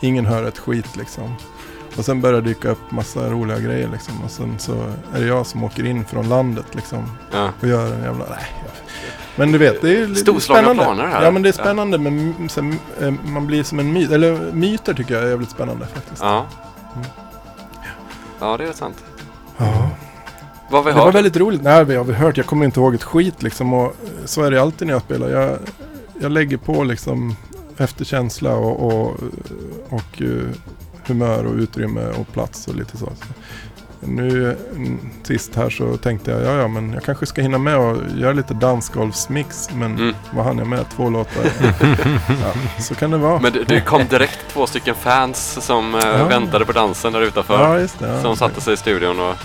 Ingen 0.01 0.25
hör 0.25 0.43
ett 0.43 0.57
skit 0.57 0.95
liksom. 0.97 1.33
Och 1.97 2.05
sen 2.05 2.21
börjar 2.21 2.41
det 2.41 2.47
dyka 2.49 2.69
upp 2.69 2.91
massa 2.91 3.29
roliga 3.29 3.59
grejer 3.59 3.89
liksom. 3.91 4.13
Och 4.25 4.31
sen 4.31 4.59
så 4.59 4.73
är 5.13 5.19
det 5.19 5.25
jag 5.25 5.45
som 5.45 5.63
åker 5.63 5.85
in 5.85 6.05
från 6.05 6.29
landet 6.29 6.65
liksom. 6.71 7.11
Ja. 7.33 7.49
Och 7.61 7.67
gör 7.67 7.93
en 7.93 8.01
jävla... 8.03 8.25
Nej. 8.29 8.45
Men 9.35 9.51
du 9.51 9.57
vet, 9.57 9.81
det 9.81 9.97
är 9.97 10.07
lite 10.07 10.21
Storslagna 10.21 10.61
spännande. 10.61 10.83
planer 10.83 11.05
här. 11.07 11.23
Ja 11.23 11.31
men 11.31 11.41
det 11.41 11.49
är 11.49 11.53
Ja. 11.57 11.63
spännande. 11.63 11.97
Men 11.97 12.19
m- 12.39 12.49
sen, 12.49 12.79
eh, 13.01 13.11
man 13.25 13.47
blir 13.47 13.63
som 13.63 13.79
en 13.79 13.93
myt. 13.93 14.11
Eller 14.11 14.51
myter 14.51 14.93
tycker 14.93 15.13
jag 15.13 15.23
är 15.23 15.27
jävligt 15.29 15.49
spännande 15.51 15.87
faktiskt. 15.87 16.21
Ja. 16.21 16.45
Mm. 16.95 17.07
Ja, 18.39 18.57
det 18.57 18.63
är 18.67 18.73
sant. 18.73 19.03
Ja. 19.57 19.89
Vad 20.69 20.83
vi 20.85 20.91
Det 20.91 20.97
var 20.97 21.05
hört? 21.05 21.15
väldigt 21.15 21.37
roligt. 21.37 21.61
Nej, 21.63 21.85
vi 21.85 21.95
har 21.95 22.03
väl 22.03 22.15
hört. 22.15 22.37
Jag 22.37 22.45
kommer 22.45 22.65
inte 22.65 22.79
ihåg 22.79 22.95
ett 22.95 23.03
skit 23.03 23.43
liksom. 23.43 23.73
Och 23.73 23.85
eh, 23.85 23.91
så 24.25 24.43
är 24.43 24.51
det 24.51 24.61
alltid 24.61 24.87
när 24.87 24.93
jag 24.93 25.01
spelar. 25.01 25.29
Jag, 25.29 25.57
jag 26.21 26.31
lägger 26.31 26.57
på 26.57 26.83
liksom 26.83 27.35
efter 27.77 28.05
känsla 28.05 28.55
och, 28.55 28.85
och, 28.87 29.17
och 29.89 30.21
eh, 30.21 30.49
humör 31.07 31.45
och 31.45 31.55
utrymme 31.55 32.01
och 32.19 32.33
plats 32.33 32.67
och 32.67 32.75
lite 32.75 32.97
så. 32.97 33.09
Nu 34.03 34.57
sist 35.23 35.55
här 35.55 35.69
så 35.69 35.97
tänkte 35.97 36.31
jag, 36.31 36.41
ja 36.43 36.61
ja 36.61 36.67
men 36.67 36.93
jag 36.93 37.03
kanske 37.03 37.25
ska 37.25 37.41
hinna 37.41 37.57
med 37.57 37.77
och 37.77 37.97
göra 38.17 38.33
lite 38.33 38.53
dansgolvsmix. 38.53 39.69
Men 39.73 39.95
Mm. 39.97 40.15
vad 40.33 40.45
hann 40.45 40.57
jag 40.57 40.67
med? 40.67 40.85
Två 40.95 41.09
låtar. 41.09 41.43
ja, 42.27 42.53
så 42.81 42.95
kan 42.95 43.11
det 43.11 43.17
vara. 43.17 43.39
Men 43.39 43.53
det, 43.67 43.81
kom 43.81 44.05
direkt 44.09 44.39
två 44.53 44.67
stycken 44.67 44.95
fans 44.95 45.65
som 45.65 45.95
eh, 45.95 46.01
Ja. 46.05 46.27
väntade 46.27 46.65
på 46.65 46.71
dansen 46.71 47.13
där 47.13 47.21
utanför. 47.21 47.77
Ja, 47.79 47.87
det. 47.99 48.07
Ja. 48.07 48.21
Som 48.21 48.35
satte 48.35 48.61
sig 48.61 48.73
i 48.73 48.77
studion 48.77 49.19
och... 49.19 49.35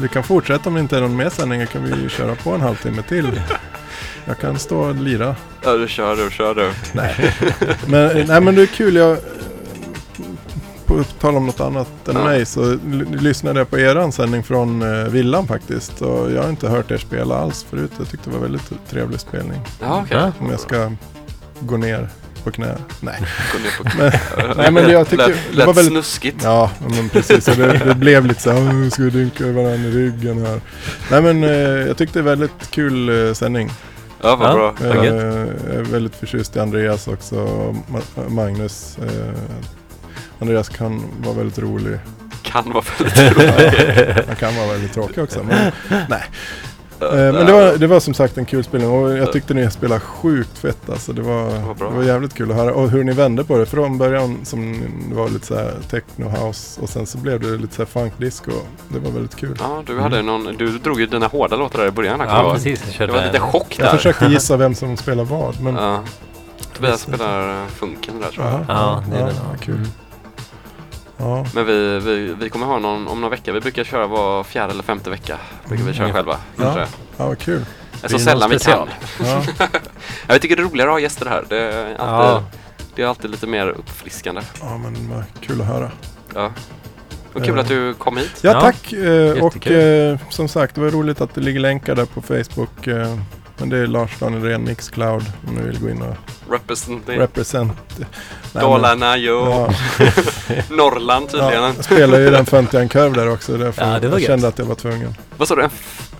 Vi 0.00 0.08
kan 0.08 0.22
fortsätta 0.22 0.68
om 0.68 0.74
det 0.74 0.80
inte 0.80 0.96
är 0.96 1.00
någon 1.00 1.16
mer 1.16 1.30
sändning. 1.30 1.66
kan 1.66 1.84
vi 1.84 2.08
köra 2.08 2.34
på 2.34 2.50
en 2.50 2.60
halvtimme 2.60 3.02
till. 3.02 3.40
Jag 4.24 4.38
kan 4.38 4.58
stå 4.58 4.78
och 4.78 4.94
lira. 4.94 5.36
Ja, 5.64 5.72
du 5.72 5.88
kör 5.88 6.16
du, 6.16 6.30
kör 6.30 6.54
du. 6.54 6.70
Nej. 6.92 7.34
Men, 7.86 8.26
nej 8.26 8.40
men 8.40 8.54
det 8.54 8.62
är 8.62 8.66
kul. 8.66 8.96
Jag, 8.96 9.18
på 10.86 11.04
tal 11.04 11.36
om 11.36 11.46
något 11.46 11.60
annat 11.60 12.08
än 12.08 12.16
Ja. 12.16 12.24
mig 12.24 12.46
så 12.46 12.78
lyssnade 13.12 13.60
jag 13.60 13.70
på 13.70 13.78
eran 13.78 14.12
sändning 14.12 14.42
från 14.42 14.82
eh, 14.82 15.04
villan 15.08 15.46
faktiskt. 15.46 16.02
Och 16.02 16.32
jag 16.32 16.42
har 16.42 16.50
inte 16.50 16.68
hört 16.68 16.90
er 16.90 16.98
spela 16.98 17.36
alls 17.36 17.62
förut. 17.70 17.90
Jag 17.98 18.08
tyckte 18.10 18.30
det 18.30 18.36
var 18.36 18.42
väldigt 18.42 18.70
trevlig 18.90 19.20
spelning. 19.20 19.60
Ja. 19.80 20.04
Ja. 20.10 20.32
Om 20.40 20.50
jag 20.50 20.60
ska 20.60 20.92
gå 21.60 21.76
ner 21.76 22.08
på 22.46 22.52
knä. 22.52 22.76
Nej. 23.00 23.20
Gå 23.52 23.58
ner 23.58 23.76
på 23.78 23.98
Men, 23.98 24.56
nej 24.56 24.70
men 24.70 24.90
jag 24.92 25.08
tyckte 25.08 25.26
lät, 25.28 25.36
det 25.56 25.66
var 25.66 25.74
väldigt... 25.74 25.92
snuskigt. 25.92 26.40
Ja, 26.42 26.70
men 26.90 27.08
precis. 27.08 27.44
Det, 27.44 27.78
det 27.84 27.94
blev 27.94 28.26
lite 28.26 28.42
så 28.42 28.50
här, 28.52 28.58
"Åh, 28.84 28.88
ska 28.88 29.02
vi 29.02 29.10
dynka 29.10 29.44
varandra 29.46 29.74
i 29.74 29.90
ryggen 29.90 30.46
här. 30.46 30.60
Nej 31.10 31.22
men 31.22 31.44
eh, 31.44 31.50
jag 31.86 31.96
tyckte 31.96 32.18
det 32.18 32.22
var 32.22 32.30
väldigt 32.30 32.70
kul 32.70 33.26
eh, 33.28 33.32
sändning. 33.34 33.70
Ja, 34.22 34.36
vad 34.36 34.50
Ja. 34.50 34.54
bra. 34.54 34.74
Jag 34.80 34.94
Vad 34.94 35.06
är 35.06 35.82
väldigt 35.82 36.16
förtjust 36.16 36.56
i 36.56 36.60
Andreas 36.60 37.08
också. 37.08 37.36
och 37.36 37.74
Magnus. 38.30 38.98
Eh, 38.98 39.40
Andreas 40.38 40.68
kan 40.68 41.02
vara 41.24 41.34
väldigt 41.34 41.58
rolig. 41.58 41.98
Kan 42.42 42.72
vara 42.72 42.84
väldigt 42.98 43.18
roligt. 43.38 44.26
Han 44.26 44.36
kan 44.36 44.56
vara 44.56 44.66
väldigt 44.66 44.92
tråkig 44.92 45.22
också. 45.22 45.42
Men, 45.48 45.72
nej. 46.08 46.24
Eh, 47.00 47.08
men 47.12 47.46
det 47.46 47.52
var, 47.52 47.76
det 47.78 47.86
var 47.86 48.00
som 48.00 48.14
sagt 48.14 48.38
en 48.38 48.44
kul 48.44 48.64
spelning 48.64 48.90
och 48.90 49.18
jag 49.18 49.32
tyckte 49.32 49.54
ni 49.54 49.70
spelade 49.70 50.00
sjukt 50.00 50.58
fett 50.58 50.90
alltså. 50.90 51.12
Det 51.12 51.22
var, 51.22 51.42
Vad 51.66 51.76
bra. 51.76 51.90
det 51.90 51.96
var 51.96 52.02
jävligt 52.02 52.34
kul 52.34 52.50
att 52.50 52.56
höra. 52.56 52.74
Och 52.74 52.90
hur 52.90 53.04
ni 53.04 53.12
vände 53.12 53.44
på 53.44 53.58
det. 53.58 53.66
Från 53.66 53.98
början 53.98 54.38
som 54.44 54.80
det 55.08 55.14
var 55.14 55.28
lite 55.28 55.46
så 55.46 55.54
här 55.54 55.72
techno 55.90 56.28
house 56.28 56.80
och 56.80 56.88
sen 56.88 57.06
så 57.06 57.18
blev 57.18 57.40
det 57.40 57.46
lite 57.56 57.74
så 57.74 57.82
här 57.82 57.86
funk 57.86 58.12
disco. 58.18 58.50
Det 58.88 58.98
var 58.98 59.10
väldigt 59.10 59.36
kul. 59.36 59.56
Ja, 59.60 59.82
du 59.86 60.00
hade 60.00 60.22
någon... 60.22 60.56
Du 60.56 60.78
drog 60.78 61.00
ju 61.00 61.06
dina 61.06 61.26
hårda 61.26 61.56
låtar 61.56 61.78
där 61.78 61.86
i 61.86 61.90
början. 61.90 62.20
jag 62.20 62.28
Ja, 62.28 62.42
ihåg. 62.42 62.52
precis. 62.54 62.96
Jag 63.00 63.08
Det 63.08 63.12
var 63.12 63.24
lite 63.26 63.38
chock 63.40 63.76
Jag 63.78 63.86
där. 63.86 63.96
försökte 63.96 64.26
gissa 64.30 64.56
vem 64.56 64.74
som 64.74 64.96
spelar 64.96 65.24
vad. 65.24 65.60
Men 65.60 65.74
Ja. 65.74 66.00
Tobias 66.74 67.00
spelar 67.00 67.48
eh, 67.62 67.66
funken 67.68 68.20
där 68.20 68.28
tror 68.28 68.46
jag. 68.46 68.54
Jaha. 68.54 68.64
Ja, 68.68 69.02
det 69.10 69.16
är 69.16 69.20
ja, 69.20 69.26
den. 69.26 69.34
ja, 69.36 69.58
kul. 69.60 69.80
Ja, 71.16 71.46
Men 71.54 71.66
vi, 71.66 71.98
vi, 71.98 72.34
vi 72.40 72.48
kommer 72.50 72.66
ha 72.66 72.78
någon 72.78 73.08
om 73.08 73.20
några 73.20 73.30
veckor. 73.30 73.52
Vi 73.52 73.60
brukar 73.60 73.84
köra 73.84 74.06
var 74.06 74.44
fjärde 74.44 74.72
eller 74.72 74.82
femte 74.82 75.10
vecka. 75.10 75.38
Brukar 75.68 75.84
vi 75.84 75.92
köra 75.94 76.04
Mm. 76.04 76.14
själva. 76.16 76.36
Ja. 76.56 76.86
ja, 77.16 77.26
vad 77.26 77.38
kul. 77.38 77.64
Så 78.00 78.06
Blir 78.08 78.18
det 78.18 78.24
sällan 78.24 78.50
någon 78.50 78.58
vi 78.58 78.64
kan. 78.64 78.88
Ja, 79.26 79.42
Ja, 79.58 79.68
Jag 80.26 80.42
tycker 80.42 80.56
det 80.56 80.62
är 80.62 80.64
roligare 80.64 80.88
att 80.90 80.94
ha 80.94 81.00
gäster 81.00 81.26
här. 81.26 81.44
Det 81.48 81.58
är 81.58 81.84
alltid, 81.84 81.98
Ja. 81.98 82.42
det 82.94 83.02
är 83.02 83.06
alltid 83.06 83.30
lite 83.30 83.46
mer 83.46 83.68
uppfriskande. 83.68 84.40
ja 84.60 84.78
men 84.78 85.22
kul 85.40 85.60
att 85.60 85.66
höra. 85.66 85.90
Ja. 86.34 86.52
Vad 87.32 87.44
kul 87.44 87.54
Eh. 87.54 87.60
att 87.60 87.68
du 87.68 87.94
kom 87.94 88.16
hit. 88.16 88.30
Ja, 88.42 88.50
Ja, 88.52 88.60
tack. 88.60 88.92
Eh, 88.92 89.44
och 89.44 89.66
eh, 89.66 90.18
som 90.30 90.48
sagt, 90.48 90.74
det 90.74 90.80
var 90.80 90.90
roligt 90.90 91.20
att 91.20 91.34
det 91.34 91.40
ligger 91.40 91.60
länkar 91.60 91.94
där 91.94 92.04
på 92.06 92.22
Facebook. 92.22 92.88
Men 93.58 93.68
det 93.68 93.78
är 93.78 93.86
Lars 93.86 94.10
Daniel 94.18 94.42
Ren 94.42 94.64
Mixcloud 94.64 95.24
om 95.48 95.54
ni 95.54 95.62
vill 95.62 95.80
gå 95.80 95.88
in 95.88 96.02
och 96.02 96.16
Representing 96.50 97.18
represent. 97.18 97.72
Nej, 97.96 98.06
men- 98.52 98.62
Dalarna, 98.62 99.16
jo. 99.16 99.34
Ja, 99.50 99.70
Norrland 100.70 101.28
tydligen. 101.30 101.52
ja, 101.62 101.72
jag 101.76 101.84
spelar 101.84 102.18
ju 102.18 102.30
den 102.30 102.46
Funtian 102.46 102.88
Curve 102.88 103.14
där 103.20 103.30
också. 103.32 103.56
Därför 103.56 103.82
Ja, 103.82 103.98
det 104.00 104.08
var 104.08 104.14
jag 104.14 104.20
gött. 104.20 104.28
kände 104.30 104.48
att 104.48 104.58
jag 104.58 104.66
var 104.66 104.74
tvungen. 104.74 105.14
Vad 105.36 105.48
sa 105.48 105.54
du? 105.54 105.68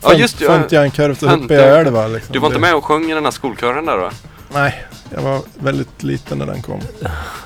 Ja 0.03 0.15
just 0.15 0.39
det. 0.39 0.45
ja. 0.45 0.53
Funtian 0.59 0.91
Curve 0.91 1.15
så 1.15 1.27
uppe 1.27 1.55
i 1.55 1.59
Funtian- 1.59 1.79
Älva 1.79 2.07
liksom. 2.07 2.33
Du 2.33 2.39
var 2.39 2.47
inte 2.47 2.57
Det- 2.59 2.61
med 2.61 2.75
och 2.75 2.85
sjöng 2.85 3.11
i 3.11 3.15
den 3.15 3.25
här 3.25 3.31
skolkören 3.31 3.87
där 3.87 3.97
då? 3.99 4.11
Nej, 4.55 4.85
jag 5.15 5.23
var 5.23 5.41
väldigt 5.55 6.03
liten 6.03 6.39
när 6.39 6.47
den 6.47 6.63
kom. 6.63 6.81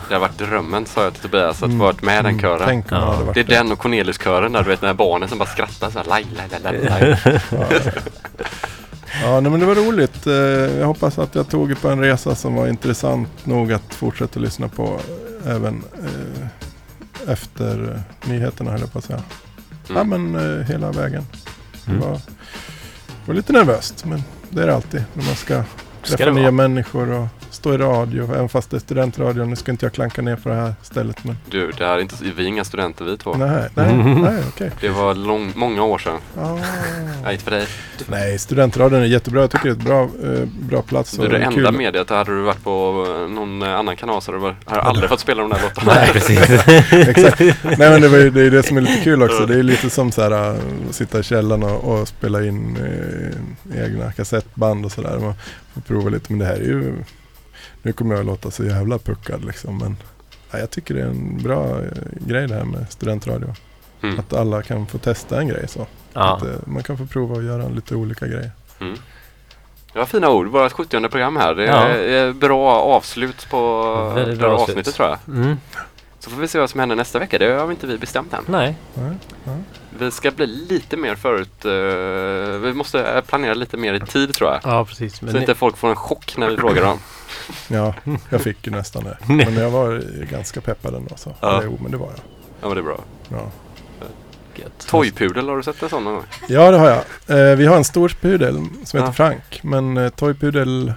Det 0.08 0.14
har 0.14 0.20
varit 0.20 0.38
drömmen 0.38 0.86
sa 0.86 1.04
jag 1.04 1.12
till 1.12 1.22
Tobias 1.22 1.56
att 1.56 1.62
Mm, 1.62 1.78
varit 1.78 2.02
med 2.02 2.14
i 2.14 2.16
den 2.16 2.26
mm, 2.26 2.40
kören. 2.40 2.62
Tänk 2.66 2.92
om 2.92 2.98
jag 2.98 3.06
Ja. 3.06 3.12
hade 3.12 3.24
varit 3.24 3.34
Det 3.34 3.40
är 3.40 3.44
den 3.58 3.72
och 3.72 3.78
Cornelius-kören 3.78 4.52
där 4.52 4.62
du 4.62 4.68
vet 4.70 4.82
när 4.82 4.94
barnen 4.94 5.28
som 5.28 5.38
bara 5.38 5.48
skrattar 5.48 5.90
så 5.90 5.98
här. 5.98 6.06
Laj, 6.06 6.26
laj, 6.36 6.60
laj, 6.62 6.80
laj, 6.88 7.16
laj. 7.50 7.92
Ja, 9.22 9.26
ja 9.34 9.40
nej, 9.40 9.50
men 9.50 9.60
det 9.60 9.66
var 9.66 9.74
roligt. 9.74 10.26
Eh, 10.26 10.34
Jag 10.78 10.86
hoppas 10.86 11.18
att 11.18 11.34
jag 11.34 11.48
tog 11.48 11.70
er 11.70 11.74
på 11.74 11.88
en 11.88 12.00
resa 12.00 12.34
som 12.34 12.54
var 12.54 12.66
intressant 12.68 13.46
nog 13.46 13.72
att 13.72 13.94
fortsätta 13.94 14.40
lyssna 14.40 14.68
på 14.68 15.00
även 15.46 15.82
eh, 16.04 16.46
efter 17.32 18.02
nyheterna 18.24 18.70
höll 18.70 18.80
jag 18.80 18.92
på 18.92 18.98
att 18.98 19.04
säga. 19.04 19.22
Ja 19.88 20.00
Mm. 20.00 20.30
men 20.32 20.58
eh, 20.60 20.66
hela 20.66 20.92
vägen. 20.92 21.26
Det 21.84 21.90
Mm. 21.90 22.02
var, 22.02 22.20
var 23.26 23.34
lite 23.34 23.52
nervöst 23.52 24.04
men 24.04 24.22
det 24.50 24.62
är 24.62 24.66
det 24.66 24.74
alltid 24.74 25.04
när 25.14 25.24
man 25.24 25.34
ska 25.34 25.62
träffa 26.04 26.30
nya 26.30 26.50
människor 26.50 27.10
och 27.10 27.26
stå 27.60 27.74
i 27.74 27.78
radio. 27.78 28.24
Även 28.34 28.48
fast 28.48 28.70
det 28.70 28.76
är 28.76 28.78
studentradio. 28.78 29.44
Nu 29.44 29.56
ska 29.56 29.70
inte 29.72 29.84
jag 29.86 29.92
klanka 29.92 30.22
ner 30.22 30.36
på 30.36 30.48
det 30.48 30.54
här 30.54 30.74
stället 30.82 31.24
men 31.24 31.36
Du, 31.50 31.70
det 31.78 31.84
här 31.86 31.94
är 31.96 32.00
inte, 32.00 32.14
vi 32.36 32.42
är 32.44 32.48
inga 32.48 32.64
studenter 32.64 33.04
vi 33.04 33.16
två. 33.16 33.34
nej, 33.34 33.68
nej, 33.74 33.94
Mhm. 33.94 34.22
nej 34.22 34.42
okej. 34.48 34.70
Det 34.80 34.88
var 34.88 35.14
lång, 35.14 35.52
många 35.56 35.82
år 35.82 35.98
sedan. 35.98 36.18
Ah. 36.38 36.58
Nej, 37.24 37.32
inte 37.32 37.44
för 37.44 37.50
dig. 37.50 37.66
Nej, 38.08 38.38
studentradion 38.38 39.00
är 39.00 39.04
jättebra. 39.06 39.40
Jag 39.40 39.50
tycker 39.50 39.64
det 39.64 39.70
är 39.70 39.76
ett 39.76 39.84
bra, 39.84 40.02
eh, 40.02 40.44
bra 40.60 40.82
plats. 40.82 41.12
Du 41.12 41.24
är 41.24 41.28
det 41.28 41.38
enda 41.38 41.50
kul. 41.70 41.72
mediet. 41.78 42.10
Hade 42.10 42.30
du 42.36 42.42
varit 42.42 42.64
på 42.64 43.06
eh, 43.20 43.34
någon 43.34 43.62
eh, 43.62 43.74
annan 43.74 43.96
kanal 43.96 44.22
så 44.22 44.32
hade 44.32 44.44
du 44.48 44.54
hade 44.70 44.82
aldrig 44.82 45.08
fått 45.08 45.20
spela 45.20 45.40
de 45.42 45.50
där 45.50 45.60
låtarna. 45.62 45.92
Nej, 45.94 46.10
precis. 46.12 46.40
Exakt. 46.92 47.40
Nej 47.62 47.76
men 47.90 48.00
det, 48.00 48.08
var 48.08 48.18
ju, 48.18 48.30
det 48.30 48.42
är 48.42 48.50
det 48.50 48.62
som 48.62 48.76
är 48.76 48.80
lite 48.80 49.04
kul 49.04 49.22
också. 49.22 49.46
Det 49.46 49.54
är 49.58 49.62
lite 49.62 49.90
som 49.90 50.12
så 50.12 50.22
här, 50.22 50.50
äh, 50.54 50.56
sitta 50.90 51.18
i 51.18 51.22
källaren 51.22 51.62
och, 51.62 51.84
och 52.00 52.08
spela 52.08 52.44
in 52.44 52.76
eh, 53.74 53.84
egna 53.84 54.12
kassettband 54.12 54.84
och 54.84 54.92
sådär. 54.92 55.18
Man 55.18 55.34
får 55.74 55.80
prova 55.80 56.10
lite. 56.10 56.26
Men 56.32 56.38
det 56.38 56.44
här 56.44 56.54
är 56.54 56.64
ju, 56.64 56.94
nu 57.82 57.92
kommer 57.92 58.14
jag 58.14 58.20
att 58.20 58.26
låta 58.26 58.50
så 58.50 58.64
jävla 58.64 58.98
puckad 58.98 59.44
liksom. 59.44 59.78
Men 59.78 59.96
ja, 60.50 60.58
jag 60.58 60.70
tycker 60.70 60.94
det 60.94 61.00
är 61.00 61.06
en 61.06 61.42
bra 61.42 61.78
eh, 61.78 61.86
grej 62.26 62.46
det 62.48 62.54
här 62.54 62.64
med 62.64 62.86
studentradio. 62.92 63.54
Mm. 64.02 64.18
Att 64.18 64.32
alla 64.32 64.62
kan 64.62 64.86
få 64.86 64.98
testa 64.98 65.40
en 65.40 65.48
grej 65.48 65.68
så. 65.68 65.86
Ja. 66.12 66.36
Att, 66.36 66.42
eh, 66.42 66.48
man 66.66 66.82
kan 66.82 66.98
få 66.98 67.06
prova 67.06 67.36
att 67.38 67.44
göra 67.44 67.68
lite 67.68 67.94
olika 67.94 68.26
grejer. 68.26 68.50
Mm. 68.80 68.96
Det 69.92 69.98
var 69.98 70.06
fina 70.06 70.30
ord. 70.30 70.46
Vårt 70.46 70.72
70 70.72 71.08
program 71.08 71.36
här. 71.36 71.54
Det 71.54 71.64
Ja. 71.64 71.72
är 71.88 71.98
är 71.98 72.32
bra 72.32 72.70
avslut 72.80 73.46
på 73.50 73.82
Väldigt 74.14 74.24
det 74.26 74.30
här 74.30 74.36
bra 74.52 74.60
avslut. 74.60 74.68
avsnittet 74.68 74.94
tror 74.94 75.08
jag. 75.08 75.18
Mm. 75.36 75.56
Så 76.18 76.30
får 76.30 76.40
vi 76.40 76.48
se 76.48 76.58
vad 76.58 76.70
som 76.70 76.80
händer 76.80 76.96
nästa 76.96 77.18
vecka. 77.18 77.38
Det 77.38 77.52
har 77.52 77.70
inte 77.70 77.86
vi 77.86 77.98
bestämt 77.98 78.32
än. 78.34 78.44
Nej. 78.46 78.74
Ja, 78.94 79.02
ja. 79.44 79.56
Vi 79.98 80.10
ska 80.10 80.30
bli 80.30 80.46
lite 80.46 80.96
mer 80.96 81.14
förut. 81.14 81.64
eh, 81.64 82.58
vi 82.60 82.72
måste 82.74 83.22
planera 83.26 83.54
lite 83.54 83.76
mer 83.76 83.94
i 83.94 84.00
tid 84.00 84.34
tror 84.34 84.50
jag. 84.50 84.60
Ja, 84.64 84.84
precis. 84.84 85.18
Så 85.18 85.24
Men 85.24 85.34
ni, 85.34 85.40
inte 85.40 85.54
folk 85.54 85.76
får 85.76 85.88
en 85.88 85.96
chock 85.96 86.34
när 86.38 86.48
vi 86.50 86.56
frågar 86.56 86.82
dem. 86.82 86.98
ja, 87.68 87.94
jag 88.30 88.40
fick 88.40 88.66
ju 88.66 88.72
nästan 88.72 89.04
det. 89.04 89.16
Men 89.26 89.54
jag 89.54 89.70
var 89.70 90.02
ganska 90.30 90.60
peppad 90.60 90.94
ändå. 90.94 91.16
Så. 91.16 91.34
Ja. 91.40 91.52
Eller, 91.52 91.64
jo, 91.64 91.78
men 91.82 91.90
det 91.90 91.96
var 91.96 92.06
jag. 92.06 92.20
Ja 92.60 92.68
men 92.68 92.74
det 92.74 92.80
är 92.80 92.84
bra. 92.84 93.00
Ja. 93.28 93.50
Toypudel, 94.86 95.48
har 95.48 95.56
du 95.56 95.62
sett 95.62 95.82
en 95.82 95.88
sån 95.88 96.04
någon 96.04 96.14
gång? 96.14 96.24
Ja, 96.48 96.70
det 96.70 96.78
har 96.78 96.88
jag. 97.26 97.50
Eh, 97.50 97.56
vi 97.56 97.66
har 97.66 97.76
en 97.76 97.84
stor 97.84 98.08
pudel 98.20 98.54
som 98.54 99.00
heter 99.00 99.00
Ja. 99.00 99.12
Frank. 99.12 99.60
Men 99.62 99.96
eh, 99.96 100.08
toypudel 100.08 100.92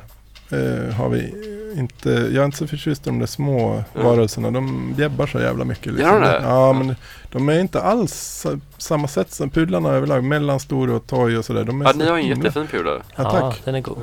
eh, 0.50 0.94
har 0.96 1.10
vi 1.10 1.34
inte. 1.78 2.10
Jag 2.10 2.36
är 2.36 2.46
inte 2.46 2.58
så 2.58 2.68
förtjust 2.68 3.02
i 3.08 3.10
de 3.10 3.20
där 3.20 3.26
små 3.26 3.84
Ja. 3.94 4.04
varelserna. 4.04 4.52
De 4.52 4.94
bjäbbar 4.98 5.28
så 5.28 5.40
jävla 5.40 5.66
mycket. 5.66 5.94
liksom. 5.94 6.12
Gör 6.14 6.22
de 6.22 6.28
det? 6.28 6.40
Ja, 6.44 6.74
men 6.74 6.96
de 7.32 7.50
är 7.50 7.60
inte 7.60 7.82
alls 7.82 8.14
sa- 8.14 8.60
samma 8.78 9.08
sätt 9.08 9.32
som 9.32 9.50
pudlarna 9.50 9.90
överlag. 9.90 10.24
Mellanstor 10.24 10.90
och 10.90 11.08
toy 11.08 11.38
och 11.38 11.46
sådär. 11.46 11.64
De 11.64 11.82
är 11.82 11.86
Ja, 11.86 11.92
så 11.92 11.98
ni 11.98 12.06
har 12.10 12.18
en 12.18 12.24
himla- 12.26 12.46
jättefin 12.46 12.68
pudel. 12.68 13.00
Ja, 13.16 13.24
Ja, 13.24 13.32
tack. 13.52 13.62
den 13.66 13.76
är 13.76 13.82
god. 13.82 13.98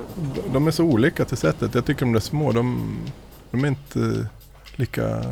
De 0.52 0.66
är 0.66 0.70
så 0.70 0.84
olika 0.84 1.24
till 1.24 1.36
sättet. 1.36 1.74
Jag 1.74 1.84
tycker 1.84 2.00
de 2.00 2.12
där 2.12 2.20
små, 2.20 2.52
de, 2.52 2.96
de 3.50 3.64
är 3.64 3.68
inte 3.68 4.26
lika 4.76 5.24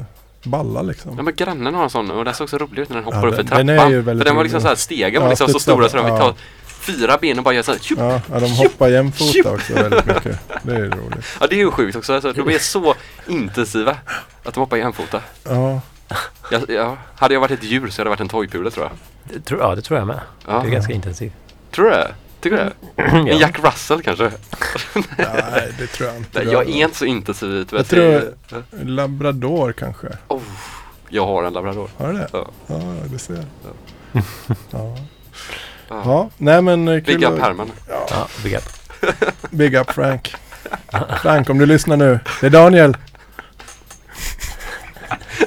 balla 0.44 0.82
liksom. 0.82 1.14
Ja 1.16 1.22
men 1.22 1.34
grannen 1.34 1.74
har 1.74 1.84
en 1.84 1.90
sån 1.90 2.10
och 2.10 2.24
den 2.24 2.34
såg 2.34 2.50
så 2.50 2.58
rolig 2.58 2.82
ut 2.82 2.88
när 2.88 2.96
den 2.96 3.04
hoppar 3.04 3.22
Ja, 3.22 3.28
upp 3.28 3.34
för 3.34 3.42
trappan. 3.42 3.66
den 3.66 3.78
är 3.78 3.88
ju 3.90 4.00
väldigt 4.00 4.22
för 4.22 4.24
den 4.30 4.36
var 4.36 4.42
rolig. 4.42 4.44
liksom 4.52 4.60
så 4.60 4.68
här, 4.68 4.74
stegen 4.74 5.20
var 5.22 5.26
Ja, 5.26 5.30
liksom 5.30 5.46
så 5.46 5.50
studsar 5.58 5.72
stora 5.72 5.88
så 5.88 5.96
de 5.96 6.02
fick 6.04 6.12
ja. 6.12 6.18
ta 6.18 6.34
fyra 6.92 7.18
ben 7.20 7.38
och 7.38 7.44
bara 7.44 7.54
göra 7.54 7.62
så 7.64 7.72
här, 7.72 7.78
tjup. 7.78 7.98
Ja, 7.98 8.20
ja, 8.32 8.40
de 8.40 8.46
hoppar 8.50 8.88
jämfota 8.88 9.50
också 9.50 9.74
väldigt 9.74 10.06
mycket. 10.06 10.38
Det 10.62 10.74
är 10.74 10.80
roligt. 10.90 11.26
Ja 11.40 11.46
det 11.46 11.54
är 11.54 11.58
ju 11.58 11.70
sjukt 11.70 11.96
också. 11.96 12.14
Alltså, 12.14 12.32
de 12.32 12.48
är 12.48 12.58
så 12.58 12.94
intensiva 13.26 13.96
att 14.44 14.54
de 14.54 14.60
hoppar 14.60 14.76
jämfota. 14.76 15.22
Ja, 15.44 15.80
Jag, 16.50 16.70
jag, 16.70 16.96
hade 17.16 17.34
jag 17.34 17.40
varit 17.40 17.50
ett 17.50 17.64
djur 17.64 17.88
så 17.88 18.00
hade 18.00 18.08
jag 18.08 18.12
varit 18.12 18.20
en 18.20 18.28
toypudel 18.28 18.72
tror 18.72 18.86
jag. 18.86 18.92
Det 19.34 19.40
tror, 19.44 19.60
ja, 19.60 19.74
det 19.74 19.82
tror 19.82 19.98
jag 19.98 20.06
med. 20.06 20.20
Ja. 20.46 20.60
Det 20.62 20.68
är 20.68 20.72
ganska 20.72 20.92
intensivt. 20.92 21.32
Tror 21.70 21.84
du 21.84 21.90
det? 21.90 22.14
Tycker 22.40 22.56
du 22.56 22.62
det? 22.64 23.02
En 23.18 23.26
Ja. 23.26 23.34
Jack 23.40 23.58
Russell 23.64 24.02
kanske? 24.02 24.24
nej 25.18 25.72
det 25.78 25.86
tror 25.86 26.08
jag 26.08 26.16
inte. 26.18 26.44
Nej, 26.44 26.52
jag 26.52 26.62
är 26.68 26.84
inte 26.84 26.96
så 26.98 27.04
intensiv. 27.04 27.66
Jag 27.70 27.78
vet, 27.78 27.88
tror 27.88 28.02
det- 28.02 28.84
labrador 28.84 29.72
kanske. 29.72 30.06
oh, 30.28 30.40
jag 31.08 31.26
har 31.26 31.44
en 31.44 31.52
labrador. 31.52 31.90
Har 31.96 32.12
du 32.12 32.18
det? 32.18 32.28
Ja. 32.32 32.48
Ja, 32.66 32.76
du 33.06 33.18
ser. 33.18 33.44
Ja. 33.64 34.20
Ja. 34.70 34.96
Ja. 35.88 36.02
ja, 36.04 36.30
nej 36.38 36.62
men 36.62 36.88
eh, 36.88 36.94
kul 36.94 37.16
Big 37.18 37.24
up 37.28 37.32
att- 37.34 37.40
Herman. 37.40 37.70
Ja, 37.88 38.28
big 38.42 38.54
up. 38.54 38.62
Big 39.50 39.74
up 39.74 39.90
Frank. 39.90 40.34
Frank, 41.22 41.50
om 41.50 41.58
du 41.58 41.66
lyssnar 41.66 41.96
nu. 41.96 42.18
Det 42.40 42.46
är 42.46 42.50
Daniel. 42.50 42.96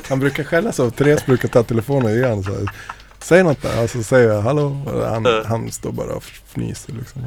Han 0.10 0.20
brukar 0.20 0.44
skälla 0.44 0.72
så. 0.72 0.92
Therese 0.92 1.26
brukar 1.26 1.48
ta 1.50 1.64
telefonen 1.64 2.06
och 2.12 2.18
ge 2.18 2.24
honom 2.24 2.44
så 2.44 2.52
här. 2.52 2.70
Säg 3.20 3.44
något 3.44 3.62
där. 3.62 3.82
Alltså 3.82 4.04
säger 4.04 4.30
jag 4.34 4.42
hallå. 4.42 4.82
Och 4.86 5.06
Han, 5.06 5.26
Uh. 5.26 5.46
han 5.46 5.72
står 5.72 5.92
bara 5.92 6.14
och 6.14 6.24
fnyser 6.54 6.94
liksom. 6.94 7.22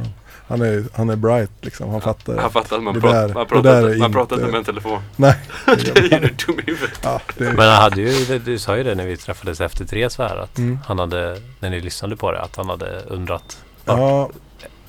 Han- 0.48 0.62
är, 0.62 0.84
han 0.94 1.10
är 1.10 1.16
bright 1.16 1.50
liksom. 1.60 1.90
Han 1.90 2.00
fattar. 2.00 2.36
Han 2.38 2.50
fattar 2.50 2.76
att 2.76 2.82
man, 2.82 3.00
pratar, 3.00 3.28
där- 3.28 3.34
man 3.34 3.46
pratar, 3.46 3.58
inte, 3.58 3.98
man 3.98 4.06
inte- 4.06 4.12
pratar 4.18 4.36
inte 4.36 4.46
med 4.48 4.58
en 4.58 4.64
telefon. 4.64 5.00
Nej. 5.16 5.34
det 5.66 5.72
är 5.98 6.02
ju 6.22 6.34
dum 6.46 6.58
i 6.58 6.62
huvudet. 6.66 6.98
Ja, 7.02 7.20
Men 7.36 7.56
han 7.58 7.82
hade 7.82 8.00
ju, 8.02 8.38
du 8.38 8.58
sa 8.58 8.76
ju 8.76 8.82
det 8.82 8.94
när 8.94 9.06
vi 9.06 9.16
träffades 9.16 9.60
efter 9.60 9.84
Therese 9.84 10.18
här, 10.18 10.36
att 10.36 10.58
Mm. 10.58 10.78
han 10.86 10.98
hade, 10.98 11.40
när 11.60 11.70
ni 11.70 11.80
lyssnade 11.80 12.16
på 12.16 12.32
det, 12.32 12.40
att 12.40 12.56
han 12.56 12.68
hade 12.68 13.00
undrat. 13.08 13.58
ja, 13.84 14.30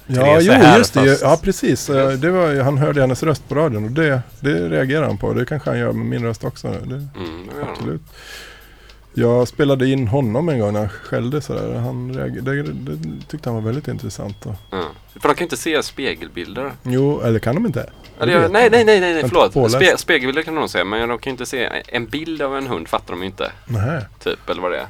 ja, 0.08 0.38
jo, 0.42 0.52
är 0.52 0.56
här 0.56 0.78
just 0.78 0.94
det. 0.94 1.10
fast- 1.10 1.22
Ja, 1.22 1.40
precis. 1.44 1.90
Eh, 1.90 2.10
Det 2.12 2.32
var, 2.32 2.62
han 2.64 2.78
hörde 2.78 3.02
hennes 3.02 3.24
röst 3.24 3.50
på 3.50 3.56
radion 3.56 3.84
och 3.86 3.92
det, 3.92 4.22
det 4.40 4.70
reagerar 4.70 5.06
han 5.06 5.18
på. 5.18 5.34
Det 5.34 5.46
kanske 5.46 5.70
han 5.70 5.80
gör 5.80 5.92
med 5.92 6.06
min 6.06 6.24
röst 6.24 6.44
också. 6.44 6.68
Det, 6.68 6.76
Mm, 6.76 7.08
det 7.16 7.26
gör 7.58 7.62
han. 7.66 7.70
Absolut. 7.72 8.02
Jag 9.18 9.48
spelade 9.48 9.90
in 9.90 10.08
honom 10.08 10.50
en 10.50 10.60
gång 10.60 10.74
när 10.74 10.80
han 10.80 10.90
skällde 10.90 11.42
sådär. 11.42 11.74
Han 11.80 12.14
reagerade, 12.14 12.64
det, 12.64 12.96
det 12.96 13.26
tyckte 13.28 13.50
han 13.50 13.56
var 13.56 13.62
väldigt 13.62 13.88
intressant. 13.88 14.46
Och, 14.46 14.54
Ja. 14.72 14.84
För 15.14 15.20
de 15.30 15.36
kan 15.36 15.38
ju 15.38 15.44
inte 15.44 15.58
se 15.58 15.84
spegelbilder. 15.84 16.72
jo, 16.84 17.22
eller 17.22 17.40
kan 17.40 17.56
de 17.56 17.66
inte? 17.66 17.90
Eller, 18.20 18.34
Jag 18.42 18.52
nej, 18.52 18.70
nej, 18.72 18.86
nej, 18.86 19.00
nej, 19.00 19.24
förlåt. 19.30 19.72
Spe, 19.72 19.98
spegelbilder 19.98 20.42
kan 20.44 20.56
de 20.56 20.70
se, 20.70 20.84
men 20.84 21.10
de 21.10 21.18
kan 21.20 21.30
ju 21.30 21.32
inte 21.32 21.46
se 21.46 21.70
en 21.88 22.06
bild 22.08 22.42
av 22.42 22.58
en 22.58 22.68
hund 22.68 22.88
fattar 22.88 23.14
de 23.14 23.20
ju 23.20 23.26
inte. 23.26 23.52
Nej. 23.66 24.02
Typ, 24.24 24.50
eller 24.50 24.62
vad 24.62 24.72
det 24.72 24.78
är. 24.78 24.88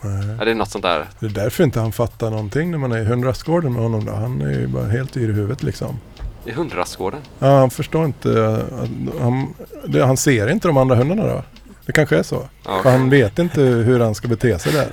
nej. 0.00 0.36
Ja, 0.38 0.44
det 0.44 0.50
är 0.50 0.54
något 0.54 0.70
sånt 0.70 0.84
där. 0.84 1.06
Det 1.20 1.26
är 1.26 1.30
därför 1.30 1.64
inte 1.64 1.80
han 1.80 1.92
fattar 1.92 2.30
någonting 2.30 2.70
när 2.70 2.78
man 2.78 2.92
är 2.92 2.98
i 2.98 3.04
hundrastgården 3.04 3.72
med 3.72 3.82
honom. 3.82 4.04
Då. 4.04 4.12
Han 4.12 4.40
är 4.40 4.50
ju 4.60 4.66
bara 4.66 4.86
helt 4.86 5.16
yr 5.16 5.28
i 5.28 5.32
huvudet 5.32 5.62
liksom. 5.62 5.98
I 6.44 6.50
hundrastgården. 6.52 7.20
Ja, 7.38 7.58
han 7.58 7.70
förstår 7.70 8.04
inte. 8.04 8.56
att 8.56 9.20
Han, 9.20 9.54
det, 9.86 10.04
han 10.06 10.16
ser 10.16 10.48
inte 10.50 10.68
de 10.68 10.76
andra 10.76 10.96
hundarna 10.96 11.26
då. 11.26 11.42
Det 11.86 11.92
kanske 11.92 12.16
är 12.18 12.22
så. 12.22 12.48
Ja. 12.64 12.82
För 12.82 12.90
han 12.90 13.10
vet 13.10 13.38
inte 13.38 13.60
hur 13.60 14.00
han 14.00 14.14
ska 14.14 14.28
bete 14.28 14.58
sig 14.58 14.72
där. 14.72 14.92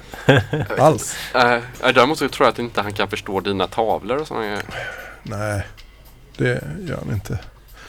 Alls. 0.78 1.16
Äh, 1.34 1.58
däremot 1.94 2.18
så 2.18 2.30
tror 2.30 2.46
jag 2.46 2.52
att 2.54 2.60
inte 2.60 2.82
han 2.82 2.94
kan 2.94 3.10
förstå 3.10 3.40
dina 3.40 3.68
tavlor 3.68 4.18
och 4.18 4.28
sådana. 4.28 4.58
Nej, 5.24 5.68
det 6.38 6.64
gör 6.80 6.98
han 7.06 7.14
inte. 7.14 7.40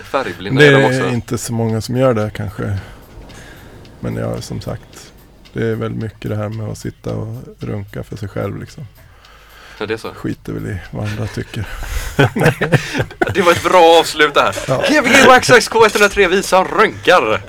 Färgblinda 0.03 0.61
Det 0.61 0.67
är 0.67 0.73
de 0.73 0.79
är 0.85 1.01
också. 1.01 1.09
inte 1.15 1.39
så 1.39 1.53
många 1.53 1.81
som 1.81 1.97
gör 1.97 2.15
det 2.15 2.31
kanske. 2.35 2.79
Men 4.01 4.17
ja, 4.17 4.41
som 4.41 4.61
sagt. 4.61 5.13
Det 5.53 5.67
är 5.67 5.75
väl 5.75 5.91
mycket 5.95 6.31
det 6.31 6.37
här 6.37 6.49
med 6.49 6.69
att 6.69 6.79
sitta 6.79 7.15
och 7.15 7.37
runka 7.61 8.03
för 8.03 8.17
sig 8.17 8.29
själv 8.29 8.61
liksom. 8.61 8.87
Ja, 9.79 9.87
det 9.87 9.95
är 9.95 9.99
så. 9.99 10.15
Skiter 10.15 10.53
väl 10.53 10.67
i 10.67 10.79
vad 10.91 11.05
andra 11.09 11.27
tycker. 11.27 11.69
Det 13.35 13.43
var 13.43 13.53
ett 13.53 13.63
bra 13.63 13.99
avslut 14.01 14.35
där. 14.35 14.57
Ja. 14.69 14.85
Gbg 14.91 15.27
Waxax 15.29 15.71
K103 15.71 16.29
visar 16.29 16.65
rönkar. 16.65 17.43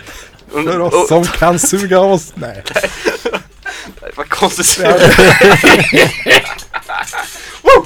För 0.52 0.80
oss 0.80 1.08
som 1.08 1.24
kan 1.24 1.60
suga 1.60 2.00
oss. 2.00 2.34
Nej. 2.36 2.64
Vad 4.16 4.30
konstigt. 4.30 4.86
Woo! 7.62 7.86